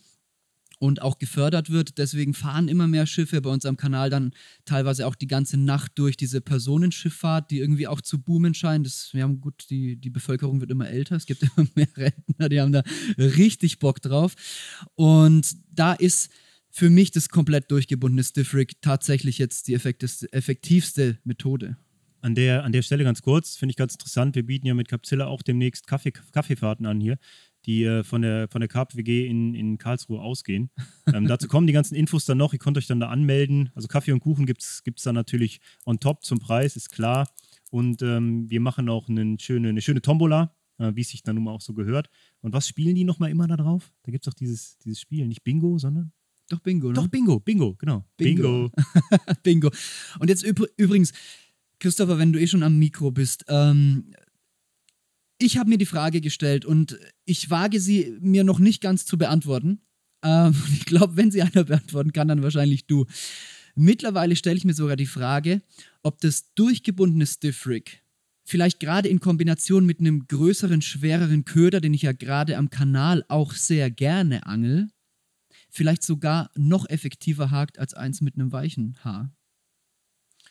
und 0.80 1.02
auch 1.02 1.18
gefördert 1.20 1.70
wird. 1.70 1.98
Deswegen 1.98 2.34
fahren 2.34 2.68
immer 2.68 2.88
mehr 2.88 3.06
Schiffe 3.06 3.42
bei 3.42 3.50
uns 3.50 3.66
am 3.66 3.78
Kanal 3.78 4.10
dann 4.10 4.32
teilweise 4.66 5.08
auch 5.08 5.16
die 5.16 5.28
ganze 5.28 5.58
Nacht 5.58 5.94
durch 5.96 6.18
diese 6.18 6.42
Personenschifffahrt, 6.42 7.52
die 7.52 7.60
irgendwie 7.60 7.88
auch 7.88 8.02
zu 8.02 8.22
boomen 8.22 8.54
scheint. 8.54 8.86
Das, 8.86 9.14
wir 9.14 9.24
haben 9.24 9.42
gut, 9.42 9.66
die, 9.70 9.96
die 9.96 10.10
Bevölkerung 10.10 10.62
wird 10.62 10.72
immer 10.72 10.90
älter, 10.90 11.16
es 11.16 11.26
gibt 11.26 11.44
immer 11.58 11.68
mehr 11.76 11.88
Rentner, 11.96 12.50
die 12.50 12.62
haben 12.62 12.72
da 12.72 12.84
richtig 13.18 13.80
Bock 13.80 14.02
drauf. 14.02 14.36
Und 14.96 15.56
da 15.72 15.94
ist 15.94 16.32
für 16.70 16.90
mich 16.90 17.12
das 17.12 17.30
komplett 17.30 17.72
durchgebundene 17.72 18.24
Stiffrig 18.24 18.82
tatsächlich 18.82 19.40
jetzt 19.40 19.68
die 19.68 19.74
effektivste 19.74 21.18
Methode. 21.24 21.78
An 22.22 22.36
der, 22.36 22.64
an 22.64 22.72
der 22.72 22.82
Stelle 22.82 23.04
ganz 23.04 23.22
kurz, 23.22 23.56
finde 23.56 23.72
ich 23.72 23.78
ganz 23.78 23.94
interessant, 23.94 24.36
wir 24.36 24.46
bieten 24.46 24.68
ja 24.68 24.74
mit 24.74 24.88
Capzilla 24.88 25.28
auch 25.28 25.42
demnächst 25.42 25.88
Kaffee, 25.88 26.12
Kaffeefahrten 26.12 26.86
an 26.86 27.00
hier 27.00 27.18
die 27.68 27.84
äh, 27.84 28.04
von 28.04 28.22
der, 28.22 28.48
von 28.48 28.62
der 28.62 28.70
KPWG 28.70 29.28
in, 29.28 29.54
in 29.54 29.78
Karlsruhe 29.78 30.22
ausgehen. 30.22 30.72
Ähm, 31.14 31.28
dazu 31.28 31.48
kommen 31.48 31.68
die 31.68 31.74
ganzen 31.74 31.96
Infos 31.96 32.26
dann 32.26 32.38
noch. 32.38 32.54
Ihr 32.54 32.60
könnt 32.60 32.78
euch 32.78 32.88
dann 32.88 33.00
da 33.00 33.10
anmelden. 33.10 33.70
Also 33.76 33.88
Kaffee 33.88 34.12
und 34.12 34.20
Kuchen 34.20 34.46
gibt 34.46 34.62
es 34.62 35.04
dann 35.04 35.16
natürlich 35.16 35.60
on 35.86 36.00
top 36.00 36.24
zum 36.24 36.40
Preis, 36.40 36.76
ist 36.76 36.92
klar. 36.92 37.30
Und 37.72 38.02
ähm, 38.02 38.50
wir 38.50 38.62
machen 38.62 38.90
auch 38.90 39.10
eine 39.10 39.38
schöne, 39.40 39.70
eine 39.70 39.82
schöne 39.82 40.02
Tombola, 40.02 40.56
äh, 40.80 40.92
wie 40.96 41.02
es 41.02 41.10
sich 41.10 41.24
dann 41.24 41.36
nun 41.36 41.44
mal 41.46 41.52
auch 41.52 41.62
so 41.62 41.74
gehört. 41.74 42.10
Und 42.42 42.54
was 42.54 42.68
spielen 42.68 42.96
die 42.96 43.04
nochmal 43.04 43.30
immer 43.30 43.48
da 43.48 43.58
drauf? 43.58 43.92
Da 44.04 44.12
gibt 44.12 44.26
es 44.26 44.32
doch 44.32 44.38
dieses, 44.38 44.78
dieses 44.80 45.00
Spiel, 45.00 45.28
nicht 45.28 45.44
Bingo, 45.44 45.78
sondern 45.78 46.14
doch 46.50 46.60
Bingo, 46.60 46.88
ne? 46.88 46.94
Doch 46.94 47.08
Bingo, 47.08 47.40
Bingo, 47.40 47.76
genau. 47.76 48.06
Bingo. 48.16 48.70
Bingo. 48.70 48.72
Bingo. 49.44 49.70
Und 50.20 50.30
jetzt 50.30 50.44
übrigens, 50.44 51.12
Christopher, 51.80 52.18
wenn 52.18 52.32
du 52.32 52.40
eh 52.40 52.48
schon 52.48 52.64
am 52.64 52.80
Mikro 52.80 53.12
bist, 53.12 53.46
ähm, 53.50 54.14
ich 55.40 55.58
habe 55.58 55.70
mir 55.70 55.78
die 55.78 55.86
Frage 55.86 56.22
gestellt 56.22 56.66
und 56.66 56.98
ich 57.26 57.50
wage 57.50 57.80
sie 57.80 58.18
mir 58.20 58.44
noch 58.44 58.60
nicht 58.60 58.82
ganz 58.82 59.06
zu 59.06 59.18
beantworten. 59.18 59.82
Ähm, 60.24 60.56
ich 60.74 60.86
glaube, 60.86 61.18
wenn 61.18 61.32
sie 61.32 61.42
einer 61.42 61.64
beantworten 61.64 62.14
kann, 62.14 62.28
dann 62.28 62.44
wahrscheinlich 62.44 62.88
du. 62.88 63.06
Mittlerweile 63.76 64.36
stelle 64.36 64.58
ich 64.58 64.66
mir 64.66 64.74
sogar 64.74 64.96
die 64.96 65.06
Frage, 65.06 65.62
ob 66.02 66.20
das 66.22 66.54
durchgebundene 66.56 67.28
Stiff 67.28 67.68
Rig 67.68 68.02
vielleicht 68.48 68.80
gerade 68.80 69.10
in 69.10 69.20
Kombination 69.20 69.86
mit 69.86 70.00
einem 70.00 70.26
größeren, 70.26 70.82
schwereren 70.82 71.44
Köder, 71.44 71.82
den 71.82 71.94
ich 71.94 72.04
ja 72.04 72.14
gerade 72.14 72.56
am 72.56 72.70
Kanal 72.70 73.26
auch 73.28 73.52
sehr 73.52 73.92
gerne 73.92 74.46
angel, 74.46 74.90
vielleicht 75.70 76.02
sogar 76.02 76.50
noch 76.56 76.90
effektiver 76.90 77.52
hakt 77.52 77.78
als 77.78 77.94
eins 77.94 78.22
mit 78.22 78.36
einem 78.36 78.54
weichen 78.54 78.98
Haar, 79.04 79.36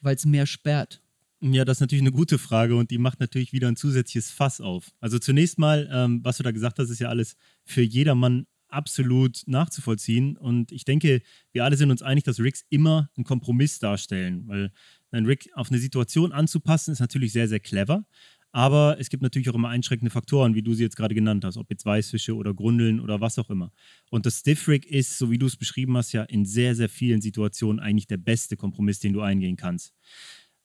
weil 0.03 0.15
es 0.15 0.27
mehr 0.27 0.45
sperrt. 0.45 1.03
Ja, 1.43 1.65
das 1.67 1.77
ist 1.77 1.81
natürlich 1.83 2.03
eine 2.03 2.13
gute 2.13 2.39
Frage 2.39 2.77
und 2.77 2.91
die 2.91 2.99
macht 2.99 3.21
natürlich 3.21 3.53
wieder 3.53 3.69
ein 3.69 3.77
zusätzliches 3.77 4.31
Fass 4.31 4.61
auf. 4.61 4.91
Also 5.01 5.19
zunächst 5.19 5.59
mal, 5.59 5.89
ähm, 5.93 6.21
was 6.25 6.39
du 6.39 6.43
da 6.43 6.51
gesagt 6.51 6.79
hast, 6.79 6.89
ist 6.89 6.99
ja 6.99 7.09
alles 7.09 7.37
für 7.65 7.83
jedermann 7.83 8.47
absolut 8.69 9.43
nachzuvollziehen. 9.47 10.37
Und 10.37 10.73
ich 10.73 10.85
denke, 10.85 11.21
wir 11.53 11.65
alle 11.65 11.77
sind 11.77 11.91
uns 11.91 12.03
einig, 12.03 12.25
dass 12.25 12.41
Rigs 12.41 12.65
immer 12.71 13.11
einen 13.17 13.25
Kompromiss 13.25 13.79
darstellen, 13.79 14.49
weil 14.49 14.73
ein 15.11 15.27
Rig 15.27 15.51
auf 15.55 15.71
eine 15.71 15.79
Situation 15.79 16.33
anzupassen, 16.33 16.93
ist 16.93 17.01
natürlich 17.01 17.33
sehr, 17.33 17.49
sehr 17.49 17.61
clever. 17.61 18.05
Aber 18.53 18.97
es 18.99 19.11
gibt 19.11 19.23
natürlich 19.23 19.51
auch 19.51 19.55
immer 19.55 19.69
einschränkende 19.69 20.11
Faktoren, 20.11 20.55
wie 20.55 20.63
du 20.63 20.73
sie 20.73 20.83
jetzt 20.83 20.97
gerade 20.97 21.15
genannt 21.15 21.45
hast, 21.45 21.59
ob 21.59 21.69
jetzt 21.69 21.85
Weißfische 21.85 22.35
oder 22.35 22.55
Grundeln 22.55 23.01
oder 23.01 23.21
was 23.21 23.39
auch 23.39 23.51
immer. 23.51 23.71
Und 24.11 24.25
das 24.25 24.39
Stiff 24.39 24.67
Rig 24.69 24.87
ist, 24.87 25.19
so 25.19 25.31
wie 25.31 25.37
du 25.37 25.45
es 25.45 25.59
beschrieben 25.59 25.95
hast, 25.97 26.13
ja 26.13 26.23
in 26.23 26.47
sehr, 26.47 26.75
sehr 26.75 26.89
vielen 26.89 27.21
Situationen 27.21 27.81
eigentlich 27.81 28.07
der 28.07 28.17
beste 28.17 28.57
Kompromiss, 28.57 28.99
den 28.99 29.13
du 29.13 29.21
eingehen 29.21 29.57
kannst. 29.57 29.93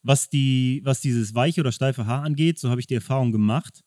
Was, 0.04 0.30
die, 0.30 0.82
was 0.84 1.02
dieses 1.02 1.36
weiche 1.36 1.62
oder 1.62 1.72
steife 1.72 2.06
Haar 2.06 2.24
angeht, 2.24 2.60
so 2.60 2.70
habe 2.70 2.82
ich 2.82 2.88
die 2.88 2.96
Erfahrung 2.96 3.32
gemacht, 3.32 3.82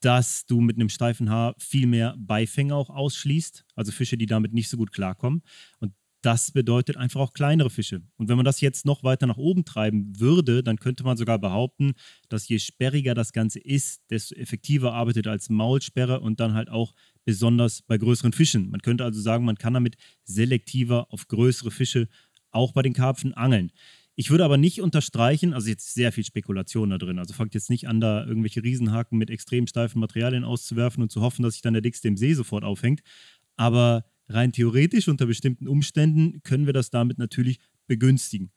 dass 0.00 0.46
du 0.46 0.60
mit 0.60 0.76
einem 0.76 0.88
steifen 0.88 1.30
Haar 1.30 1.54
viel 1.58 1.86
mehr 1.86 2.14
Beifänger 2.18 2.74
auch 2.76 2.90
ausschließt, 2.90 3.64
also 3.74 3.92
Fische, 3.92 4.16
die 4.16 4.26
damit 4.26 4.52
nicht 4.52 4.68
so 4.68 4.76
gut 4.76 4.92
klarkommen. 4.92 5.42
Und 5.78 5.92
das 6.22 6.52
bedeutet 6.52 6.96
einfach 6.96 7.20
auch 7.20 7.32
kleinere 7.32 7.70
Fische. 7.70 8.02
Und 8.16 8.28
wenn 8.28 8.36
man 8.36 8.44
das 8.44 8.60
jetzt 8.60 8.84
noch 8.84 9.02
weiter 9.02 9.26
nach 9.26 9.38
oben 9.38 9.64
treiben 9.64 10.18
würde, 10.18 10.62
dann 10.62 10.76
könnte 10.78 11.02
man 11.02 11.16
sogar 11.16 11.38
behaupten, 11.38 11.94
dass 12.28 12.48
je 12.48 12.58
sperriger 12.58 13.14
das 13.14 13.32
Ganze 13.32 13.58
ist, 13.58 14.02
desto 14.10 14.34
effektiver 14.34 14.92
arbeitet 14.92 15.26
als 15.26 15.48
Maulsperre 15.48 16.20
und 16.20 16.40
dann 16.40 16.54
halt 16.54 16.68
auch 16.68 16.94
besonders 17.24 17.82
bei 17.82 17.96
größeren 17.96 18.32
Fischen. 18.32 18.70
Man 18.70 18.82
könnte 18.82 19.04
also 19.04 19.20
sagen, 19.20 19.44
man 19.44 19.56
kann 19.56 19.74
damit 19.74 19.96
selektiver 20.24 21.10
auf 21.10 21.26
größere 21.28 21.70
Fische 21.70 22.08
auch 22.50 22.72
bei 22.72 22.82
den 22.82 22.92
Karpfen 22.92 23.32
angeln. 23.32 23.70
Ich 24.16 24.30
würde 24.30 24.44
aber 24.44 24.56
nicht 24.56 24.80
unterstreichen, 24.82 25.54
also 25.54 25.68
jetzt 25.68 25.94
sehr 25.94 26.12
viel 26.12 26.24
Spekulation 26.24 26.90
da 26.90 26.98
drin. 26.98 27.18
Also 27.18 27.32
fangt 27.32 27.54
jetzt 27.54 27.70
nicht 27.70 27.88
an, 27.88 28.00
da 28.00 28.24
irgendwelche 28.26 28.62
Riesenhaken 28.62 29.16
mit 29.16 29.30
extrem 29.30 29.66
steifen 29.66 30.00
Materialien 30.00 30.44
auszuwerfen 30.44 31.02
und 31.02 31.10
zu 31.10 31.20
hoffen, 31.20 31.42
dass 31.42 31.54
sich 31.54 31.62
dann 31.62 31.72
der 31.72 31.82
dickste 31.82 32.08
im 32.08 32.16
See 32.16 32.34
sofort 32.34 32.64
aufhängt. 32.64 33.00
Aber 33.56 34.04
rein 34.28 34.52
theoretisch 34.52 35.08
unter 35.08 35.26
bestimmten 35.26 35.68
Umständen 35.68 36.42
können 36.42 36.66
wir 36.66 36.72
das 36.72 36.90
damit 36.90 37.18
natürlich 37.18 37.60
begünstigen. 37.86 38.50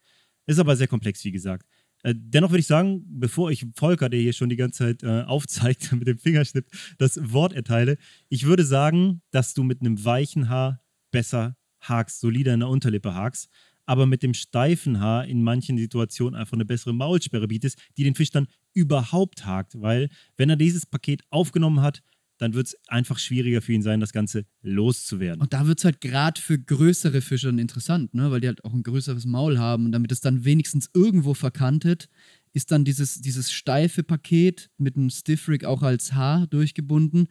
Ist 0.46 0.58
aber 0.58 0.76
sehr 0.76 0.88
komplex, 0.88 1.24
wie 1.24 1.32
gesagt. 1.32 1.66
Äh, 2.02 2.14
dennoch 2.16 2.50
würde 2.50 2.60
ich 2.60 2.66
sagen, 2.66 3.02
bevor 3.08 3.50
ich 3.50 3.66
Volker, 3.74 4.08
der 4.08 4.20
hier 4.20 4.32
schon 4.34 4.50
die 4.50 4.56
ganze 4.56 4.78
Zeit 4.78 5.02
äh, 5.02 5.22
aufzeigt, 5.22 5.92
mit 5.98 6.06
dem 6.06 6.18
Fingerschnipp 6.18 6.66
das 6.98 7.18
Wort 7.32 7.52
erteile, 7.52 7.96
ich 8.28 8.44
würde 8.44 8.64
sagen, 8.64 9.22
dass 9.30 9.54
du 9.54 9.62
mit 9.62 9.80
einem 9.80 10.04
weichen 10.04 10.48
Haar 10.48 10.82
besser 11.10 11.56
hakst, 11.80 12.20
solider 12.20 12.52
in 12.54 12.60
der 12.60 12.68
Unterlippe 12.68 13.14
hakst 13.14 13.48
aber 13.86 14.06
mit 14.06 14.22
dem 14.22 14.34
steifen 14.34 15.00
Haar 15.00 15.26
in 15.26 15.42
manchen 15.42 15.78
Situationen 15.78 16.38
einfach 16.38 16.54
eine 16.54 16.64
bessere 16.64 16.94
Maulsperre 16.94 17.48
bietet, 17.48 17.74
die 17.96 18.04
den 18.04 18.14
Fisch 18.14 18.30
dann 18.30 18.46
überhaupt 18.72 19.46
hakt, 19.46 19.80
weil 19.80 20.08
wenn 20.36 20.50
er 20.50 20.56
dieses 20.56 20.86
Paket 20.86 21.22
aufgenommen 21.30 21.80
hat, 21.80 22.02
dann 22.38 22.54
wird 22.54 22.66
es 22.66 22.76
einfach 22.88 23.18
schwieriger 23.18 23.62
für 23.62 23.72
ihn 23.72 23.82
sein, 23.82 24.00
das 24.00 24.12
Ganze 24.12 24.44
loszuwerden. 24.60 25.40
Und 25.40 25.52
da 25.52 25.68
wird 25.68 25.78
es 25.78 25.84
halt 25.84 26.00
gerade 26.00 26.40
für 26.40 26.58
größere 26.58 27.20
Fische 27.20 27.46
dann 27.46 27.60
interessant, 27.60 28.12
ne? 28.12 28.30
weil 28.32 28.40
die 28.40 28.48
halt 28.48 28.64
auch 28.64 28.72
ein 28.72 28.82
größeres 28.82 29.24
Maul 29.24 29.58
haben 29.58 29.86
und 29.86 29.92
damit 29.92 30.10
es 30.10 30.20
dann 30.20 30.44
wenigstens 30.44 30.90
irgendwo 30.94 31.34
verkantet, 31.34 32.08
ist 32.52 32.72
dann 32.72 32.84
dieses, 32.84 33.20
dieses 33.20 33.52
steife 33.52 34.02
Paket 34.02 34.70
mit 34.78 34.96
einem 34.96 35.10
Stiff 35.10 35.48
Rig 35.48 35.64
auch 35.64 35.82
als 35.82 36.12
Haar 36.12 36.46
durchgebunden 36.48 37.28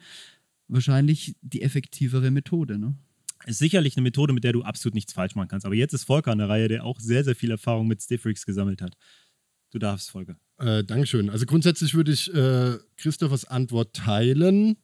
wahrscheinlich 0.68 1.36
die 1.42 1.62
effektivere 1.62 2.30
Methode. 2.30 2.78
Ne? 2.78 2.94
Ist 3.46 3.58
sicherlich 3.58 3.96
eine 3.96 4.02
Methode, 4.02 4.32
mit 4.32 4.44
der 4.44 4.52
du 4.52 4.62
absolut 4.62 4.94
nichts 4.94 5.12
falsch 5.12 5.34
machen 5.34 5.48
kannst. 5.48 5.66
Aber 5.66 5.74
jetzt 5.74 5.92
ist 5.92 6.04
Volker 6.04 6.32
an 6.32 6.38
der 6.38 6.48
Reihe, 6.48 6.68
der 6.68 6.84
auch 6.84 6.98
sehr, 6.98 7.24
sehr 7.24 7.36
viel 7.36 7.50
Erfahrung 7.50 7.86
mit 7.86 8.02
Stiff 8.02 8.24
Rigs 8.24 8.46
gesammelt 8.46 8.80
hat. 8.80 8.96
Du 9.70 9.78
darfst, 9.78 10.10
Volker. 10.10 10.36
Äh, 10.58 10.84
Dankeschön. 10.84 11.30
Also 11.30 11.46
grundsätzlich 11.46 11.94
würde 11.94 12.12
ich 12.12 12.32
äh, 12.32 12.78
Christophers 12.96 13.44
Antwort 13.44 13.94
teilen, 13.94 14.76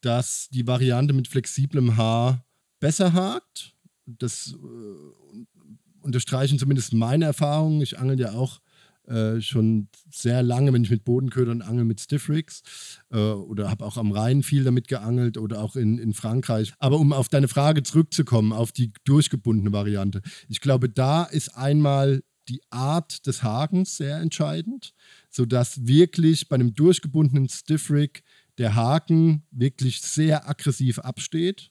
dass 0.00 0.48
die 0.50 0.66
Variante 0.66 1.14
mit 1.14 1.28
flexiblem 1.28 1.96
Haar 1.96 2.44
besser 2.80 3.12
hakt. 3.12 3.74
Das 4.06 4.54
äh, 4.54 6.02
unterstreichen 6.02 6.58
zumindest 6.58 6.92
meine 6.92 7.24
Erfahrungen. 7.24 7.80
Ich 7.80 7.98
angel 7.98 8.20
ja 8.20 8.32
auch 8.32 8.60
äh, 9.06 9.40
schon 9.40 9.88
sehr 10.10 10.42
lange, 10.42 10.72
wenn 10.72 10.84
ich 10.84 10.90
mit 10.90 11.04
Bodenködern 11.04 11.62
angel, 11.62 11.84
mit 11.84 12.00
Stiffrigs 12.00 12.62
äh, 13.10 13.18
oder 13.18 13.70
habe 13.70 13.84
auch 13.84 13.96
am 13.96 14.12
Rhein 14.12 14.42
viel 14.42 14.64
damit 14.64 14.88
geangelt 14.88 15.36
oder 15.36 15.60
auch 15.60 15.76
in, 15.76 15.98
in 15.98 16.14
Frankreich. 16.14 16.72
Aber 16.78 16.98
um 16.98 17.12
auf 17.12 17.28
deine 17.28 17.48
Frage 17.48 17.82
zurückzukommen, 17.82 18.52
auf 18.52 18.72
die 18.72 18.92
durchgebundene 19.04 19.72
Variante. 19.72 20.22
Ich 20.48 20.60
glaube, 20.60 20.88
da 20.88 21.24
ist 21.24 21.56
einmal 21.56 22.22
die 22.48 22.62
Art 22.70 23.26
des 23.26 23.42
Hakens 23.42 23.96
sehr 23.96 24.18
entscheidend, 24.18 24.94
sodass 25.30 25.86
wirklich 25.86 26.48
bei 26.48 26.54
einem 26.54 26.74
durchgebundenen 26.74 27.48
Stiffrig 27.48 28.22
der 28.58 28.74
Haken 28.74 29.42
wirklich 29.50 30.00
sehr 30.00 30.48
aggressiv 30.48 30.98
absteht. 30.98 31.70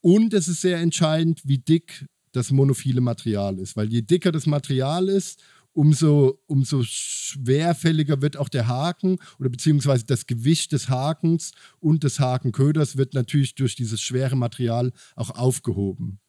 Und 0.00 0.34
es 0.34 0.48
ist 0.48 0.60
sehr 0.60 0.78
entscheidend, 0.78 1.40
wie 1.44 1.58
dick 1.58 2.06
das 2.32 2.50
monophile 2.50 3.00
Material 3.00 3.58
ist, 3.58 3.76
weil 3.76 3.90
je 3.90 4.02
dicker 4.02 4.32
das 4.32 4.46
Material 4.46 5.08
ist, 5.08 5.42
umso, 5.74 6.40
umso 6.46 6.82
schwerfälliger 6.82 8.22
wird 8.22 8.36
auch 8.36 8.48
der 8.48 8.68
Haken 8.68 9.18
oder 9.38 9.50
beziehungsweise 9.50 10.06
das 10.06 10.26
Gewicht 10.26 10.72
des 10.72 10.88
Hakens 10.88 11.52
und 11.80 12.04
des 12.04 12.20
Hakenköders 12.20 12.96
wird 12.96 13.12
natürlich 13.14 13.54
durch 13.54 13.74
dieses 13.76 14.00
schwere 14.00 14.36
Material 14.36 14.92
auch 15.16 15.30
aufgehoben. 15.30 16.20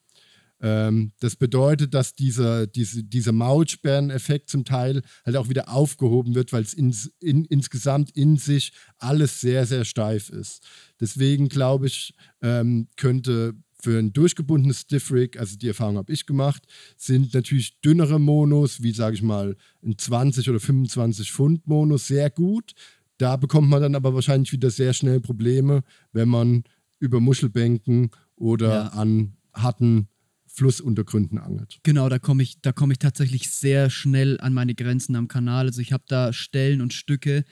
Ähm, 0.61 1.11
das 1.19 1.35
bedeutet, 1.35 1.93
dass 1.93 2.15
dieser, 2.15 2.65
diese, 2.65 3.03
dieser 3.03 3.33
Maulsperreneffekt 3.33 4.49
zum 4.49 4.65
Teil 4.65 5.01
halt 5.25 5.35
auch 5.35 5.49
wieder 5.49 5.69
aufgehoben 5.69 6.33
wird, 6.33 6.53
weil 6.53 6.63
es 6.63 6.73
ins, 6.73 7.11
in, 7.19 7.45
insgesamt 7.45 8.11
in 8.11 8.37
sich 8.37 8.71
alles 8.97 9.41
sehr, 9.41 9.65
sehr 9.65 9.85
steif 9.85 10.29
ist. 10.29 10.65
Deswegen 10.99 11.49
glaube 11.49 11.87
ich, 11.87 12.15
ähm, 12.41 12.87
könnte 12.95 13.53
für 13.85 13.99
ein 13.99 14.13
durchgebundenes 14.13 14.81
Stiff 14.81 15.11
Rig, 15.11 15.39
also 15.39 15.55
die 15.57 15.67
Erfahrung 15.67 15.97
habe 15.97 16.11
ich 16.11 16.25
gemacht, 16.25 16.63
sind 16.97 17.35
natürlich 17.35 17.79
dünnere 17.81 18.19
Monos, 18.19 18.81
wie 18.81 18.91
sage 18.91 19.15
ich 19.15 19.21
mal 19.21 19.55
ein 19.83 19.95
20 19.95 20.49
oder 20.49 20.59
25 20.59 21.31
Pfund 21.31 21.67
Mono, 21.67 21.97
sehr 21.97 22.31
gut. 22.31 22.73
Da 23.19 23.37
bekommt 23.37 23.69
man 23.69 23.83
dann 23.83 23.93
aber 23.93 24.15
wahrscheinlich 24.15 24.51
wieder 24.51 24.71
sehr 24.71 24.93
schnell 24.93 25.21
Probleme, 25.21 25.83
wenn 26.13 26.29
man 26.29 26.63
über 26.99 27.19
Muschelbänken 27.19 28.09
oder 28.35 28.69
ja. 28.69 28.87
an 28.87 29.37
harten 29.53 30.07
Flussuntergründen 30.47 31.37
angelt. 31.37 31.79
Genau, 31.83 32.09
da 32.09 32.17
komme 32.17 32.41
ich, 32.41 32.57
komm 32.73 32.89
ich 32.89 32.97
tatsächlich 32.97 33.51
sehr 33.51 33.91
schnell 33.91 34.39
an 34.41 34.55
meine 34.55 34.73
Grenzen 34.73 35.15
am 35.15 35.27
Kanal. 35.27 35.67
Also 35.67 35.79
ich 35.79 35.93
habe 35.93 36.05
da 36.07 36.33
Stellen 36.33 36.81
und 36.81 36.91
Stücke, 36.91 37.45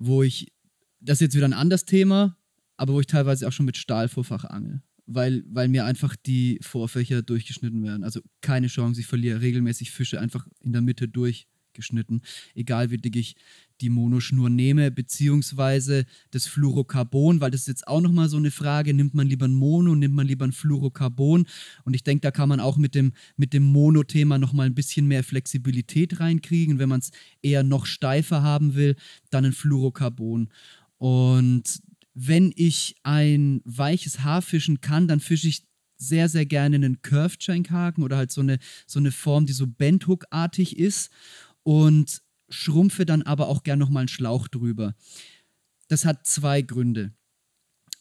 wo 0.00 0.24
ich, 0.24 0.52
das 0.98 1.18
ist 1.18 1.20
jetzt 1.20 1.36
wieder 1.36 1.46
ein 1.46 1.52
anderes 1.52 1.84
Thema, 1.84 2.36
aber 2.76 2.94
wo 2.94 3.00
ich 3.00 3.06
teilweise 3.06 3.46
auch 3.46 3.52
schon 3.52 3.66
mit 3.66 3.76
Stahlvorfach 3.76 4.44
angel 4.46 4.82
weil, 5.06 5.44
weil 5.48 5.68
mir 5.68 5.84
einfach 5.84 6.16
die 6.16 6.58
Vorfächer 6.60 7.22
durchgeschnitten 7.22 7.82
werden. 7.82 8.04
Also 8.04 8.20
keine 8.40 8.66
Chance, 8.66 9.00
ich 9.00 9.06
verliere 9.06 9.40
regelmäßig 9.40 9.90
Fische 9.90 10.20
einfach 10.20 10.46
in 10.62 10.72
der 10.72 10.82
Mitte 10.82 11.08
durchgeschnitten, 11.08 12.22
egal 12.54 12.90
wie 12.90 12.98
dick 12.98 13.16
ich 13.16 13.36
die 13.80 13.90
Monoschnur 13.90 14.48
nehme, 14.48 14.90
beziehungsweise 14.90 16.06
das 16.30 16.46
Fluorocarbon, 16.46 17.40
weil 17.40 17.50
das 17.50 17.62
ist 17.62 17.68
jetzt 17.68 17.88
auch 17.88 18.00
nochmal 18.00 18.28
so 18.28 18.38
eine 18.38 18.50
Frage, 18.50 18.94
nimmt 18.94 19.14
man 19.14 19.26
lieber 19.26 19.46
ein 19.46 19.54
Mono, 19.54 19.94
nimmt 19.94 20.14
man 20.14 20.26
lieber 20.26 20.46
ein 20.46 20.52
Fluorocarbon? 20.52 21.46
Und 21.84 21.94
ich 21.94 22.02
denke, 22.02 22.22
da 22.22 22.30
kann 22.30 22.48
man 22.48 22.60
auch 22.60 22.78
mit 22.78 22.94
dem, 22.94 23.12
mit 23.36 23.52
dem 23.52 23.64
Mono-Thema 23.64 24.38
nochmal 24.38 24.66
ein 24.66 24.74
bisschen 24.74 25.06
mehr 25.06 25.22
Flexibilität 25.22 26.20
reinkriegen, 26.20 26.78
wenn 26.78 26.88
man 26.88 27.00
es 27.00 27.10
eher 27.42 27.62
noch 27.62 27.86
steifer 27.86 28.42
haben 28.42 28.74
will, 28.74 28.96
dann 29.30 29.44
ein 29.44 29.52
Fluorocarbon. 29.52 30.48
Und 30.98 31.82
wenn 32.18 32.50
ich 32.56 32.96
ein 33.02 33.60
weiches 33.66 34.24
Haar 34.24 34.40
fischen 34.40 34.80
kann, 34.80 35.06
dann 35.06 35.20
fische 35.20 35.48
ich 35.48 35.64
sehr, 35.98 36.30
sehr 36.30 36.46
gerne 36.46 36.76
einen 36.76 37.02
Curved 37.02 37.42
Shankhaken 37.42 38.02
oder 38.02 38.16
halt 38.16 38.32
so 38.32 38.40
eine, 38.40 38.58
so 38.86 38.98
eine 38.98 39.12
Form, 39.12 39.44
die 39.44 39.52
so 39.52 39.66
Benthook-artig 39.66 40.78
ist 40.78 41.10
und 41.62 42.22
schrumpfe 42.48 43.04
dann 43.04 43.20
aber 43.20 43.48
auch 43.48 43.64
gerne 43.64 43.80
nochmal 43.80 44.02
einen 44.02 44.08
Schlauch 44.08 44.48
drüber. 44.48 44.94
Das 45.88 46.06
hat 46.06 46.26
zwei 46.26 46.62
Gründe. 46.62 47.12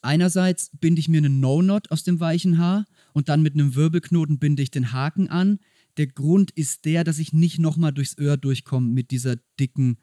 Einerseits 0.01 0.71
binde 0.79 1.01
ich 1.01 1.09
mir 1.09 1.17
einen 1.17 1.41
No-Knot 1.41 1.91
aus 1.91 2.03
dem 2.03 2.21
weichen 2.21 2.57
Haar 2.57 2.85
und 3.11 3.27
dann 3.27 3.41
mit 3.41 3.55
einem 3.55 3.75
Wirbelknoten 3.75 4.39
binde 4.39 4.63
ich 4.63 4.71
den 4.71 4.93
Haken 4.93 5.29
an. 5.29 5.59
Der 5.97 6.07
Grund 6.07 6.51
ist 6.51 6.85
der, 6.85 7.03
dass 7.03 7.19
ich 7.19 7.33
nicht 7.33 7.59
nochmal 7.59 7.91
durchs 7.91 8.17
Öhr 8.17 8.37
durchkomme 8.37 8.87
mit 8.87 9.11
dieser 9.11 9.35
dicken 9.59 9.97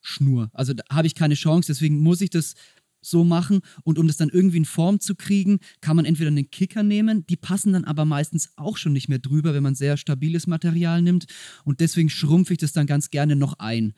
Schnur. 0.00 0.50
Also 0.52 0.72
da 0.74 0.84
habe 0.88 1.08
ich 1.08 1.16
keine 1.16 1.34
Chance, 1.34 1.66
deswegen 1.66 1.98
muss 1.98 2.20
ich 2.20 2.30
das 2.30 2.54
so 3.00 3.24
machen. 3.24 3.60
Und 3.84 3.98
um 3.98 4.06
das 4.06 4.16
dann 4.16 4.28
irgendwie 4.28 4.58
in 4.58 4.64
Form 4.64 5.00
zu 5.00 5.14
kriegen, 5.14 5.58
kann 5.80 5.96
man 5.96 6.04
entweder 6.04 6.28
einen 6.28 6.50
Kicker 6.50 6.82
nehmen, 6.82 7.26
die 7.26 7.36
passen 7.36 7.72
dann 7.72 7.84
aber 7.84 8.04
meistens 8.04 8.50
auch 8.56 8.76
schon 8.76 8.92
nicht 8.92 9.08
mehr 9.08 9.18
drüber, 9.18 9.54
wenn 9.54 9.62
man 9.62 9.74
sehr 9.74 9.96
stabiles 9.96 10.46
Material 10.46 11.02
nimmt. 11.02 11.26
Und 11.64 11.80
deswegen 11.80 12.10
schrumpfe 12.10 12.54
ich 12.54 12.58
das 12.58 12.72
dann 12.72 12.86
ganz 12.86 13.10
gerne 13.10 13.36
noch 13.36 13.58
ein. 13.58 13.94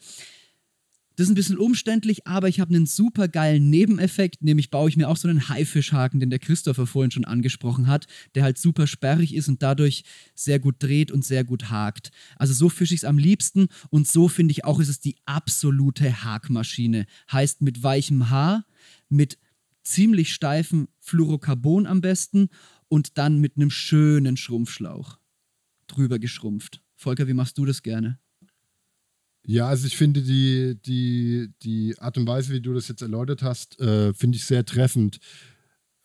Das 1.21 1.27
ist 1.27 1.33
ein 1.33 1.35
bisschen 1.35 1.59
umständlich, 1.59 2.27
aber 2.27 2.49
ich 2.49 2.61
habe 2.61 2.75
einen 2.75 2.87
super 2.87 3.29
geilen 3.29 3.69
Nebeneffekt, 3.69 4.43
nämlich 4.43 4.71
baue 4.71 4.89
ich 4.89 4.97
mir 4.97 5.07
auch 5.07 5.19
so 5.19 5.29
einen 5.29 5.51
Haifischhaken, 5.51 6.19
den 6.19 6.31
der 6.31 6.39
Christopher 6.39 6.87
vorhin 6.87 7.11
schon 7.11 7.27
angesprochen 7.27 7.89
hat, 7.89 8.07
der 8.35 8.43
halt 8.43 8.57
super 8.57 8.87
sperrig 8.87 9.35
ist 9.35 9.47
und 9.47 9.63
dadurch 9.63 10.05
sehr 10.35 10.59
gut 10.59 10.77
dreht 10.79 11.13
und 11.13 11.23
sehr 11.23 11.45
gut 11.45 11.69
hakt. 11.69 12.11
Also 12.37 12.55
so 12.55 12.71
fische 12.71 12.95
ich 12.95 13.01
es 13.01 13.05
am 13.05 13.19
liebsten 13.19 13.69
und 13.91 14.09
so 14.09 14.29
finde 14.29 14.53
ich 14.53 14.65
auch, 14.65 14.81
ist 14.81 14.89
es 14.89 14.99
die 14.99 15.17
absolute 15.27 16.25
Hakmaschine. 16.25 17.05
Heißt 17.31 17.61
mit 17.61 17.83
weichem 17.83 18.31
Haar, 18.31 18.65
mit 19.11 19.37
ziemlich 19.83 20.33
steifem 20.33 20.89
Fluorocarbon 21.01 21.87
am 21.87 22.01
besten 22.01 22.49
und 22.89 23.19
dann 23.19 23.41
mit 23.41 23.59
einem 23.59 23.69
schönen 23.69 24.39
Schrumpfschlauch 24.39 25.19
drüber 25.87 26.19
geschrumpft. 26.19 26.83
Volker, 26.97 27.29
wie 27.29 27.35
machst 27.35 27.59
du 27.59 27.67
das 27.67 27.83
gerne? 27.83 28.19
Ja, 29.47 29.69
also 29.69 29.87
ich 29.87 29.97
finde 29.97 30.23
die, 30.23 30.77
die, 30.85 31.49
die 31.63 31.99
Art 31.99 32.19
und 32.19 32.27
Weise, 32.27 32.53
wie 32.53 32.61
du 32.61 32.75
das 32.75 32.89
jetzt 32.89 33.03
erläutert 33.03 33.43
hast, 33.43 33.81
äh, 33.81 34.13
finde 34.13 34.37
ich 34.37 34.45
sehr 34.45 34.65
treffend. 34.65 35.19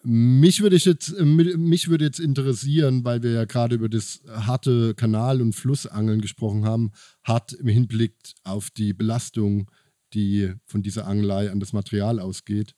Mich 0.03 0.61
würde, 0.61 0.75
ich 0.75 0.85
jetzt, 0.85 1.09
äh, 1.17 1.25
mich 1.25 1.89
würde 1.89 2.05
jetzt 2.05 2.19
interessieren, 2.19 3.03
weil 3.03 3.23
wir 3.23 3.31
ja 3.31 3.45
gerade 3.45 3.75
über 3.75 3.89
das 3.89 4.21
harte 4.29 4.93
Kanal- 4.95 5.41
und 5.41 5.53
Flussangeln 5.53 6.21
gesprochen 6.21 6.63
haben, 6.65 6.91
hart 7.23 7.53
im 7.53 7.67
Hinblick 7.67 8.15
auf 8.43 8.69
die 8.69 8.93
Belastung, 8.93 9.69
die 10.13 10.53
von 10.65 10.81
dieser 10.81 11.07
Angelei 11.07 11.51
an 11.51 11.59
das 11.59 11.73
Material 11.73 12.19
ausgeht. 12.19 12.75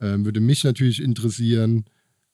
Ähm, 0.00 0.24
würde 0.24 0.40
mich 0.40 0.64
natürlich 0.64 1.00
interessieren, 1.00 1.84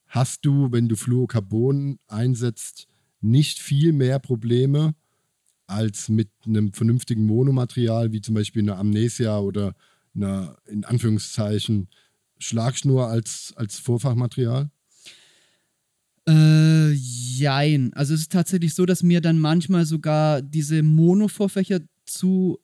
hast 0.07 0.45
du, 0.45 0.71
wenn 0.71 0.89
du 0.89 0.95
Fluorocarbon 0.95 1.99
einsetzt, 2.07 2.87
nicht 3.21 3.59
viel 3.59 3.93
mehr 3.93 4.19
Probleme 4.19 4.95
als 5.69 6.09
mit 6.09 6.29
einem 6.45 6.73
vernünftigen 6.73 7.25
Monomaterial, 7.25 8.11
wie 8.11 8.21
zum 8.21 8.35
Beispiel 8.35 8.63
einer 8.63 8.77
Amnesia 8.77 9.39
oder 9.39 9.75
einer, 10.15 10.57
in 10.67 10.83
Anführungszeichen, 10.83 11.87
Schlagschnur 12.39 13.07
als, 13.07 13.53
als 13.55 13.79
Vorfachmaterial? 13.79 14.71
Äh, 16.27 16.91
jein. 16.91 17.93
Also 17.93 18.13
es 18.13 18.21
ist 18.21 18.31
tatsächlich 18.31 18.73
so, 18.73 18.85
dass 18.85 19.03
mir 19.03 19.21
dann 19.21 19.39
manchmal 19.39 19.85
sogar 19.85 20.41
diese 20.41 20.83
Mono-Vorfächer 20.83 21.81
zu 22.05 22.59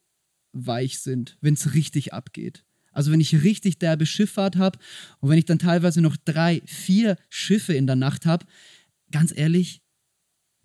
weich 0.54 1.00
sind, 1.00 1.38
wenn 1.42 1.54
es 1.54 1.74
richtig 1.74 2.14
abgeht. 2.14 2.64
Also 2.92 3.12
wenn 3.12 3.20
ich 3.20 3.44
richtig 3.44 3.78
derbe 3.78 4.06
Schifffahrt 4.06 4.56
habe 4.56 4.80
und 5.20 5.30
wenn 5.30 5.38
ich 5.38 5.46
dann 5.46 5.60
teilweise 5.60 6.02
noch 6.02 6.16
drei, 6.16 6.62
vier 6.66 7.18
Schiffe 7.30 7.74
in 7.74 7.88
der 7.88 7.98
Nacht 7.98 8.26
habe, 8.26 8.46
ganz 9.12 9.34
ehrlich, 9.36 9.82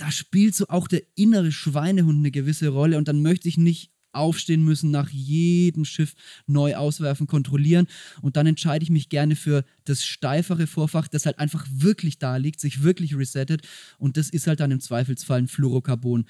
da 0.00 0.10
spielt 0.10 0.54
so 0.54 0.66
auch 0.68 0.88
der 0.88 1.02
innere 1.14 1.52
Schweinehund 1.52 2.18
eine 2.18 2.30
gewisse 2.30 2.68
Rolle 2.68 2.96
und 2.96 3.06
dann 3.06 3.20
möchte 3.20 3.48
ich 3.48 3.58
nicht 3.58 3.92
aufstehen 4.12 4.64
müssen, 4.64 4.90
nach 4.90 5.10
jedem 5.10 5.84
Schiff 5.84 6.14
neu 6.46 6.74
auswerfen, 6.74 7.26
kontrollieren. 7.26 7.86
Und 8.22 8.36
dann 8.36 8.46
entscheide 8.46 8.82
ich 8.82 8.90
mich 8.90 9.08
gerne 9.08 9.36
für 9.36 9.62
das 9.84 10.04
steifere 10.04 10.66
Vorfach, 10.66 11.06
das 11.06 11.26
halt 11.26 11.38
einfach 11.38 11.66
wirklich 11.70 12.18
da 12.18 12.36
liegt, 12.36 12.60
sich 12.60 12.82
wirklich 12.82 13.14
resettet. 13.14 13.68
Und 13.98 14.16
das 14.16 14.30
ist 14.30 14.46
halt 14.46 14.60
dann 14.60 14.72
im 14.72 14.80
Zweifelsfall 14.80 15.38
ein 15.38 15.48
Fluorocarbon. 15.48 16.24